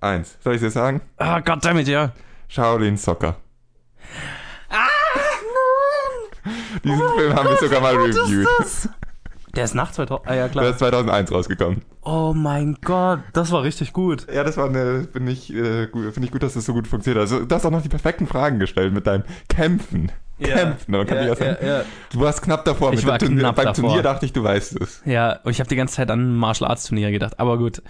[0.00, 0.38] 1.
[0.42, 1.00] Soll ich dir sagen?
[1.18, 2.12] Ah, goddammit, ja.
[2.48, 3.36] Shaolin Soccer.
[4.68, 4.86] Ah,
[6.84, 8.88] Diesen Film haben wir sogar mal reviewed.
[9.54, 10.28] Der ist nach 2000.
[10.28, 10.64] Ah, ja, Der klar.
[10.70, 11.82] ist 2001 rausgekommen.
[12.02, 14.26] Oh mein Gott, das war richtig gut.
[14.32, 16.86] Ja, das war eine, finde ich, äh, gut, finde ich gut, dass das so gut
[16.86, 17.20] funktioniert.
[17.20, 20.12] Also, du hast auch noch die perfekten Fragen gestellt mit deinem Kämpfen.
[20.40, 20.92] Kämpfen.
[20.92, 21.84] Dann kann ich ja ja, ja.
[22.12, 22.92] du warst knapp davor.
[22.94, 23.40] Ich war Turnier.
[23.40, 23.84] knapp Beim davor.
[23.84, 25.02] Turnier dachte ich, du weißt es.
[25.04, 27.82] Ja, und ich habe die ganze Zeit an Martial Arts Turniere gedacht, aber gut.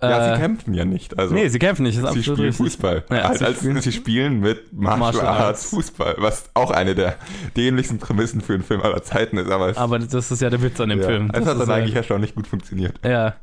[0.00, 1.18] Ja, Äh, sie kämpfen ja nicht.
[1.18, 2.56] Also, Nee, sie kämpfen nicht, das ist sie spielen richtig.
[2.56, 3.04] Fußball.
[3.10, 5.66] Ja, als, sie als, spielen- sie spielen mit Martial, Martial Arts.
[5.70, 7.16] Fußball, was auch eine der
[7.56, 9.50] dämlichsten Prämissen für einen Film aller Zeiten ist.
[9.50, 11.30] Aber, es, Aber das ist ja der Witz an dem ja, Film.
[11.32, 13.00] es Das hat dann ja- eigentlich erstaunlich gut funktioniert.
[13.04, 13.34] Ja.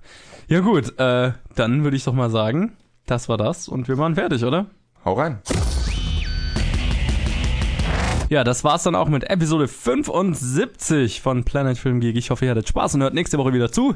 [0.48, 4.16] Ja, gut, äh, dann würde ich doch mal sagen, das war das und wir waren
[4.16, 4.68] fertig, oder?
[5.04, 5.40] Hau rein.
[8.28, 12.16] Ja, das war's dann auch mit Episode 75 von Planet Film Geek.
[12.16, 13.96] Ich hoffe, ihr hattet Spaß und hört nächste Woche wieder zu.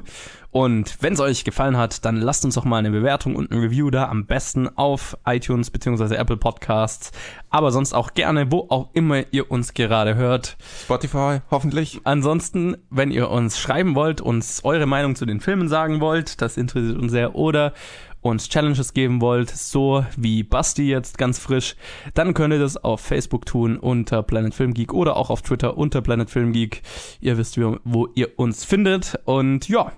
[0.51, 3.57] Und wenn es euch gefallen hat, dann lasst uns doch mal eine Bewertung und ein
[3.57, 4.07] Review da.
[4.07, 6.13] Am besten auf iTunes bzw.
[6.13, 7.11] Apple Podcasts.
[7.49, 10.57] Aber sonst auch gerne, wo auch immer ihr uns gerade hört.
[10.83, 12.01] Spotify, hoffentlich.
[12.03, 16.55] Ansonsten, wenn ihr uns schreiben wollt, uns eure Meinung zu den Filmen sagen wollt, das
[16.55, 17.73] interessiert uns sehr, oder
[18.21, 21.75] uns Challenges geben wollt, so wie Basti jetzt ganz frisch,
[22.13, 25.77] dann könnt ihr das auf Facebook tun unter Planet Film Geek oder auch auf Twitter
[25.77, 26.81] unter Planet Film Geek.
[27.21, 29.19] Ihr wisst, wo ihr uns findet.
[29.25, 29.91] Und ja,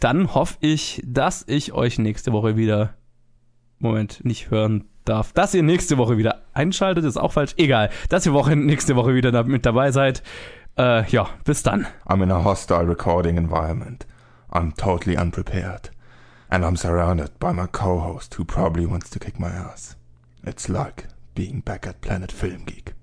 [0.00, 2.94] dann hoffe ich, dass ich euch nächste Woche wieder,
[3.78, 8.26] Moment, nicht hören darf, dass ihr nächste Woche wieder einschaltet, ist auch falsch, egal, dass
[8.26, 10.22] ihr Woche, nächste Woche wieder da, mit dabei seid.
[10.78, 11.86] Äh, ja, bis dann.
[12.06, 14.06] I'm in a hostile recording environment.
[14.50, 15.90] I'm totally unprepared.
[16.50, 19.96] And I'm surrounded by my co-host who probably wants to kick my ass.
[20.44, 22.94] It's like being back at Planet Film Geek.